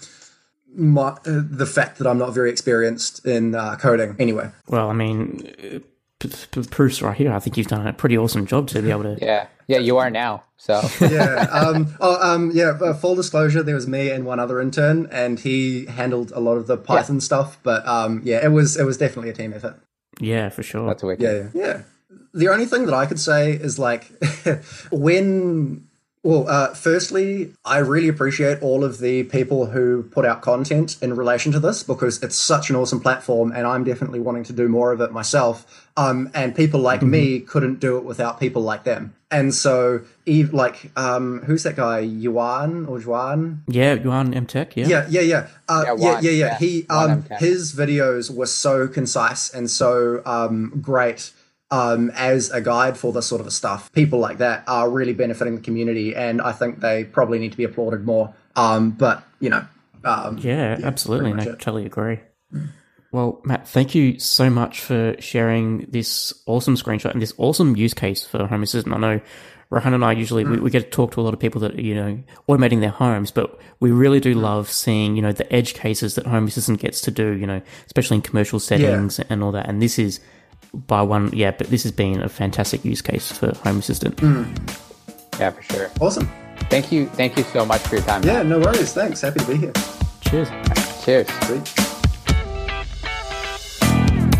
my 0.74 1.09
uh, 1.09 1.16
the 1.24 1.66
fact 1.66 1.99
that 1.99 2.07
I'm 2.07 2.18
not 2.18 2.33
very 2.33 2.51
experienced 2.51 3.26
in 3.26 3.55
uh, 3.55 3.76
coding. 3.76 4.16
Anyway, 4.18 4.51
Well, 4.68 4.89
I 4.89 4.93
mean, 4.95 5.53
uh, 5.62 5.79
p- 6.19 6.31
p- 6.51 6.62
proof's 6.64 7.01
right 7.03 7.16
here. 7.16 7.33
I 7.33 7.39
think 7.39 7.57
you've 7.57 7.66
done 7.69 7.87
a 7.87 7.93
pretty 7.93 8.16
awesome 8.19 8.47
job 8.47 8.69
to 8.69 8.83
be 8.83 8.91
able 8.91 9.03
to. 9.05 9.19
Yeah. 9.21 9.47
Yeah, 9.66 9.79
you 9.79 9.99
are 9.99 10.11
now. 10.11 10.45
So 10.57 10.81
yeah. 11.01 11.47
Um, 11.53 11.95
oh, 12.01 12.21
um, 12.35 12.51
yeah. 12.55 12.79
uh, 12.81 12.95
Full 12.95 13.14
disclosure, 13.14 13.62
there 13.62 13.75
was 13.75 13.87
me 13.87 14.11
and 14.11 14.25
one 14.25 14.41
other 14.41 14.61
intern, 14.61 15.07
and 15.12 15.39
he 15.39 15.85
handled 15.87 16.33
a 16.35 16.41
lot 16.41 16.57
of 16.57 16.66
the 16.66 16.77
Python 16.77 17.21
stuff. 17.21 17.59
But 17.62 17.87
um, 17.87 18.23
yeah, 18.25 18.45
it 18.45 18.49
was 18.49 18.77
it 18.79 18.85
was 18.85 18.97
definitely 18.97 19.31
a 19.31 19.35
team 19.35 19.53
effort. 19.53 19.79
Yeah, 20.21 20.49
for 20.49 20.62
sure. 20.62 20.87
that's 20.87 21.03
wicked. 21.03 21.23
Yeah, 21.23 21.49
yeah, 21.55 21.66
yeah. 21.66 21.83
The 22.35 22.49
only 22.49 22.66
thing 22.66 22.87
that 22.87 22.95
I 22.95 23.07
could 23.07 23.21
say 23.21 23.53
is 23.53 23.79
like 23.79 24.11
when. 24.91 25.88
Well, 26.29 26.47
uh, 26.47 26.74
firstly, 26.74 27.55
I 27.64 27.79
really 27.79 28.09
appreciate 28.09 28.61
all 28.61 28.85
of 28.85 28.99
the 28.99 29.22
people 29.22 29.64
who 29.64 30.03
put 30.03 30.26
out 30.26 30.43
content 30.43 30.99
in 31.01 31.16
relation 31.16 31.53
to 31.53 31.59
this 31.59 31.83
because 31.83 32.22
it's 32.22 32.37
such 32.37 32.68
an 32.68 32.76
awesome 32.76 33.01
platform, 33.01 33.51
and 33.51 33.66
I'm 33.66 33.83
definitely 33.83 34.20
wanting 34.20 34.45
to 34.45 34.53
do 34.53 34.68
more 34.68 34.93
of 34.93 35.01
it 35.01 35.11
myself. 35.11 35.89
Um, 35.97 36.31
and 36.35 36.55
people 36.55 36.81
like 36.81 37.01
me 37.01 37.41
couldn't 37.41 37.81
do 37.81 37.97
it 37.97 38.05
without 38.05 38.39
people 38.39 38.61
like 38.61 38.85
them. 38.85 39.14
And 39.31 39.55
so, 39.55 40.03
like, 40.26 40.91
um, 40.97 41.41
who's 41.47 41.62
that 41.62 41.76
guy, 41.76 42.01
Yuan 42.01 42.85
or 42.85 43.01
Juan? 43.01 43.62
Yeah, 43.66 43.95
Yuan 43.95 44.35
MTech. 44.35 44.76
Yeah. 44.76 44.87
Yeah, 44.87 45.07
yeah, 45.09 45.20
yeah, 45.22 45.47
uh, 45.66 45.85
Yeah, 45.87 45.95
yeah, 45.95 45.95
Juan, 45.95 46.24
yeah, 46.24 46.31
yeah. 46.31 46.47
yeah. 46.47 46.59
He, 46.59 46.87
um, 46.91 47.24
his 47.39 47.72
videos 47.74 48.31
were 48.31 48.45
so 48.45 48.87
concise 48.87 49.49
and 49.55 49.70
so 49.70 50.20
um, 50.26 50.79
great 50.83 51.33
um, 51.71 52.11
as 52.14 52.51
a 52.51 52.61
guide 52.61 52.97
for 52.97 53.12
this 53.12 53.27
sort 53.27 53.41
of 53.41 53.53
stuff. 53.53 53.93
People 53.93 54.19
like 54.19 54.39
that 54.39 54.64
are 54.66 54.89
really 54.89 55.12
benefiting 55.12 55.57
the 55.57 55.61
community, 55.62 56.14
and 56.14 56.41
I 56.41 56.53
think 56.53 56.81
they 56.81 57.05
probably 57.05 57.39
need 57.39 57.53
to 57.53 57.59
be 57.59 57.64
applauded 57.64 58.05
more. 58.05 58.35
Um, 58.57 58.91
but 58.91 59.23
you 59.41 59.51
know, 59.51 59.64
um, 60.05 60.39
Yeah, 60.39 60.79
absolutely. 60.83 61.33
pretty 61.33 61.45
No, 61.47 61.51
much 61.53 61.61
it. 61.61 61.62
totally 61.62 61.87
agree. 61.87 62.21
Well, 63.11 63.41
Mat, 63.45 63.66
thank 63.66 63.95
you 63.95 64.19
so 64.19 64.51
much 64.51 64.81
for 64.81 65.14
sharing 65.19 65.87
this 65.91 66.33
awesome 66.47 66.75
screenshot 66.77 67.12
and 67.12 67.23
this 67.23 67.33
awesome 67.39 67.75
use 67.75 67.95
case 67.95 68.25
for 68.25 68.47
Home 68.47 68.62
Assistant. 68.62 68.95
I 68.95 68.99
know 68.99 69.21
Rohan 69.71 69.95
and 69.95 70.05
I 70.05 70.12
usually 70.12 70.45
we, 70.45 70.59
we 70.59 70.71
get 70.71 70.81
to 70.85 70.91
talk 70.91 71.12
to 71.12 71.21
a 71.21 71.23
lot 71.23 71.33
of 71.33 71.41
people 71.41 71.61
that 71.62 71.75
are, 71.75 71.81
you 71.81 71.95
know 71.95 72.19
automating 72.49 72.81
their 72.81 72.91
homes, 72.91 73.31
but 73.31 73.59
we 73.81 73.91
really 73.91 74.21
do 74.21 74.35
love 74.35 74.71
seeing 74.71 75.16
you 75.16 75.23
know 75.23 75.33
the 75.33 75.51
edge 75.53 75.73
cases 75.75 76.14
that 76.16 76.27
Home 76.27 76.47
Assistant 76.47 76.81
gets 76.81 77.01
to 77.03 77.11
do. 77.11 77.33
You 77.33 77.47
know, 77.47 77.62
especially 77.87 78.16
in 78.16 78.23
commercial 78.23 78.61
settings 78.61 79.19
and 79.21 79.43
all 79.43 79.53
that. 79.53 79.69
And 79.69 79.81
this 79.81 79.99
is 79.99 80.21
by 80.87 81.03
one, 81.03 81.31
yeah, 81.33 81.51
but 81.51 81.68
this 81.68 81.83
has 81.83 81.93
been 81.93 82.22
a 82.22 82.29
fantastic 82.29 82.85
use 82.85 83.03
case 83.03 83.31
for 83.31 83.53
Home 83.64 83.79
Assistant. 83.79 84.18
Hmm. 84.20 84.45
Yeah, 85.39 85.51
for 85.51 85.62
sure. 85.62 85.91
awesome. 86.01 86.29
Thank 86.70 86.91
you. 86.93 87.07
Thank 87.07 87.37
you 87.37 87.45
so 87.45 87.64
much 87.64 87.81
for 87.83 87.97
your 87.97 88.05
time. 88.05 88.22
Yeah, 88.24 88.43
no 88.43 88.59
worries. 88.59 88.93
Thanks. 88.93 89.20
Happy 89.20 89.41
to 89.41 89.47
be 89.47 89.57
here. 89.57 89.72
Cheers. 90.22 90.49
Cheers. 91.05 91.29
Sweet. 91.47 91.74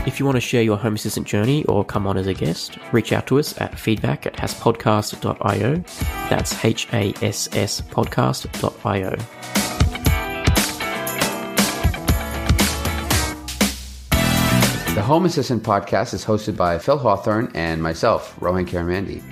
If 0.07 0.19
you 0.19 0.25
want 0.27 0.37
to 0.37 0.41
share 0.41 0.63
your 0.63 0.77
Home 0.79 0.95
Assistant 0.95 1.27
journey 1.27 1.65
or 1.67 1.85
come 1.85 2.07
on 2.07 2.17
as 2.17 2.27
a 2.27 2.35
guest, 2.35 2.79
reach 2.93 3.13
out 3.13 3.27
to 3.29 3.39
us 3.39 3.59
at 3.61 3.79
feedback 3.79 4.27
at 4.27 4.35
hasspodcast.io. 4.35 5.77
That's 6.29 6.65
H 6.65 6.89
A 6.93 7.13
S 7.23 7.49
S 7.55 7.81
podcast.io. 7.81 9.68
The 14.99 15.05
Home 15.05 15.27
Assistant 15.27 15.63
podcast 15.63 16.13
is 16.13 16.25
hosted 16.25 16.57
by 16.57 16.77
Phil 16.77 16.99
Hawthorne 16.99 17.53
and 17.55 17.81
myself, 17.81 18.35
Rohan 18.41 18.67
Karamandi. 18.67 19.23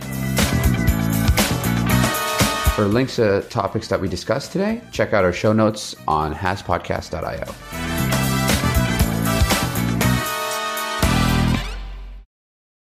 For 2.77 2.85
links 2.85 3.17
to 3.17 3.43
topics 3.51 3.89
that 3.89 4.01
we 4.01 4.07
discussed 4.07 4.53
today, 4.53 4.81
check 4.93 5.13
out 5.13 5.25
our 5.25 5.33
show 5.33 5.53
notes 5.53 5.97
on 6.07 6.33
hasspodcast.io. 6.33 7.96